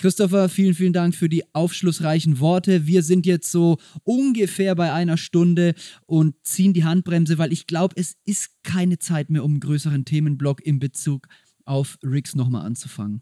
Christopher, 0.02 0.50
vielen, 0.50 0.74
vielen 0.74 0.94
Dank 0.94 1.14
für 1.14 1.30
die 1.30 1.44
aufschlussreichen 1.54 2.40
Worte. 2.40 2.88
Wir 2.88 3.04
sind 3.04 3.28
jetzt 3.28 3.52
so 3.52 3.78
ungefähr 4.04 4.74
bei 4.74 4.92
einer 4.92 5.16
Stunde 5.16 5.76
und 6.08 6.34
ziehen 6.42 6.74
die 6.74 6.84
Handbremse, 6.84 7.38
weil 7.38 7.54
ich 7.54 7.68
glaube, 7.68 7.94
es 7.98 8.18
ist 8.26 8.50
keine 8.64 8.98
Zeit 8.98 9.30
mehr, 9.30 9.44
um 9.44 9.52
einen 9.52 9.60
größeren 9.60 10.04
Themenblock 10.04 10.66
in 10.66 10.80
Bezug 10.80 11.28
auf 11.66 12.00
Riggs 12.04 12.34
nochmal 12.34 12.66
anzufangen. 12.66 13.22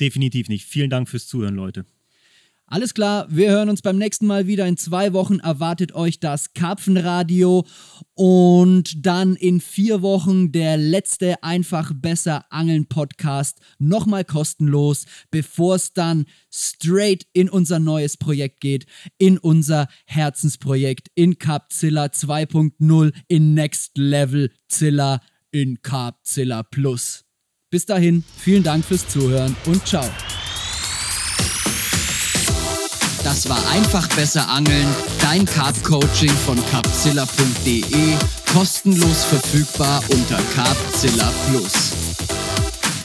Definitiv 0.00 0.48
nicht. 0.48 0.64
Vielen 0.64 0.88
Dank 0.88 1.10
fürs 1.10 1.26
Zuhören, 1.26 1.56
Leute. 1.56 1.84
Alles 2.72 2.94
klar, 2.94 3.26
wir 3.28 3.50
hören 3.50 3.68
uns 3.68 3.82
beim 3.82 3.98
nächsten 3.98 4.26
Mal 4.26 4.46
wieder. 4.46 4.66
In 4.66 4.78
zwei 4.78 5.12
Wochen 5.12 5.40
erwartet 5.40 5.94
euch 5.94 6.20
das 6.20 6.54
Karpfenradio 6.54 7.66
und 8.14 9.04
dann 9.04 9.36
in 9.36 9.60
vier 9.60 10.00
Wochen 10.00 10.52
der 10.52 10.78
letzte 10.78 11.42
Einfach 11.42 11.92
Besser 11.94 12.46
Angeln 12.48 12.86
Podcast. 12.86 13.60
Nochmal 13.78 14.24
kostenlos, 14.24 15.04
bevor 15.30 15.74
es 15.74 15.92
dann 15.92 16.24
straight 16.50 17.26
in 17.34 17.50
unser 17.50 17.78
neues 17.78 18.16
Projekt 18.16 18.60
geht, 18.60 18.86
in 19.18 19.36
unser 19.36 19.86
Herzensprojekt, 20.06 21.08
in 21.14 21.36
Carpzilla 21.38 22.06
2.0, 22.06 23.12
in 23.28 23.52
Next 23.52 23.98
Level 23.98 24.50
Zilla, 24.68 25.20
in 25.50 25.82
Carpzilla 25.82 26.62
Plus. 26.62 27.26
Bis 27.68 27.84
dahin, 27.84 28.24
vielen 28.38 28.62
Dank 28.62 28.82
fürs 28.82 29.06
Zuhören 29.10 29.54
und 29.66 29.86
ciao. 29.86 30.08
Das 33.24 33.48
war 33.48 33.60
einfach 33.70 34.08
besser 34.08 34.48
angeln, 34.48 34.88
dein 35.20 35.44
Carp 35.44 35.80
Coaching 35.84 36.32
von 36.44 36.58
carpzilla.de, 36.70 37.82
kostenlos 38.52 39.24
verfügbar 39.24 40.02
unter 40.08 40.38
Carpzilla 40.54 41.32
Plus. 41.48 41.92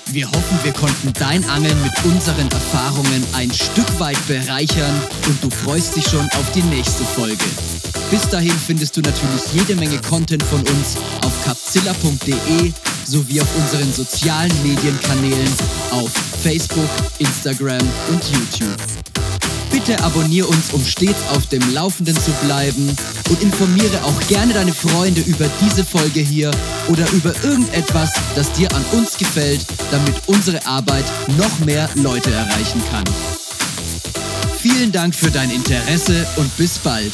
Wir 0.07 0.25
hoffen, 0.31 0.59
wir 0.63 0.73
konnten 0.73 1.13
dein 1.13 1.47
Angeln 1.49 1.79
mit 1.83 1.91
unseren 2.05 2.49
Erfahrungen 2.49 3.23
ein 3.33 3.51
Stück 3.51 3.99
weit 3.99 4.17
bereichern 4.27 5.01
und 5.27 5.43
du 5.43 5.49
freust 5.49 5.95
dich 5.95 6.05
schon 6.05 6.25
auf 6.31 6.51
die 6.55 6.63
nächste 6.63 7.03
Folge. 7.03 7.45
Bis 8.09 8.27
dahin 8.29 8.55
findest 8.65 8.97
du 8.97 9.01
natürlich 9.01 9.43
jede 9.53 9.75
Menge 9.75 9.99
Content 9.99 10.41
von 10.43 10.61
uns 10.61 10.95
auf 11.23 11.33
capzilla.de 11.45 12.71
sowie 13.05 13.41
auf 13.41 13.55
unseren 13.57 13.93
sozialen 13.93 14.51
Medienkanälen 14.63 15.53
auf 15.91 16.11
Facebook, 16.41 16.89
Instagram 17.19 17.85
und 18.09 18.23
YouTube. 18.31 19.06
Bitte 19.71 20.03
abonniere 20.03 20.47
uns, 20.47 20.71
um 20.71 20.85
stets 20.85 21.27
auf 21.31 21.47
dem 21.47 21.61
Laufenden 21.73 22.15
zu 22.15 22.31
bleiben 22.45 22.95
und 23.29 23.41
informiere 23.41 24.03
auch 24.03 24.27
gerne 24.27 24.53
deine 24.53 24.73
Freunde 24.73 25.21
über 25.21 25.49
diese 25.61 25.85
Folge 25.85 26.19
hier 26.19 26.51
oder 26.87 27.09
über 27.11 27.33
irgendetwas, 27.43 28.13
das 28.35 28.51
dir 28.53 28.71
an 28.73 28.83
uns 28.93 29.17
gefällt, 29.17 29.65
damit 29.91 30.15
unsere 30.25 30.65
Arbeit 30.65 31.05
noch 31.37 31.59
mehr 31.65 31.89
Leute 31.95 32.31
erreichen 32.31 32.81
kann. 32.91 33.03
Vielen 34.59 34.91
Dank 34.91 35.15
für 35.15 35.31
dein 35.31 35.51
Interesse 35.51 36.25
und 36.37 36.55
bis 36.57 36.79
bald. 36.79 37.13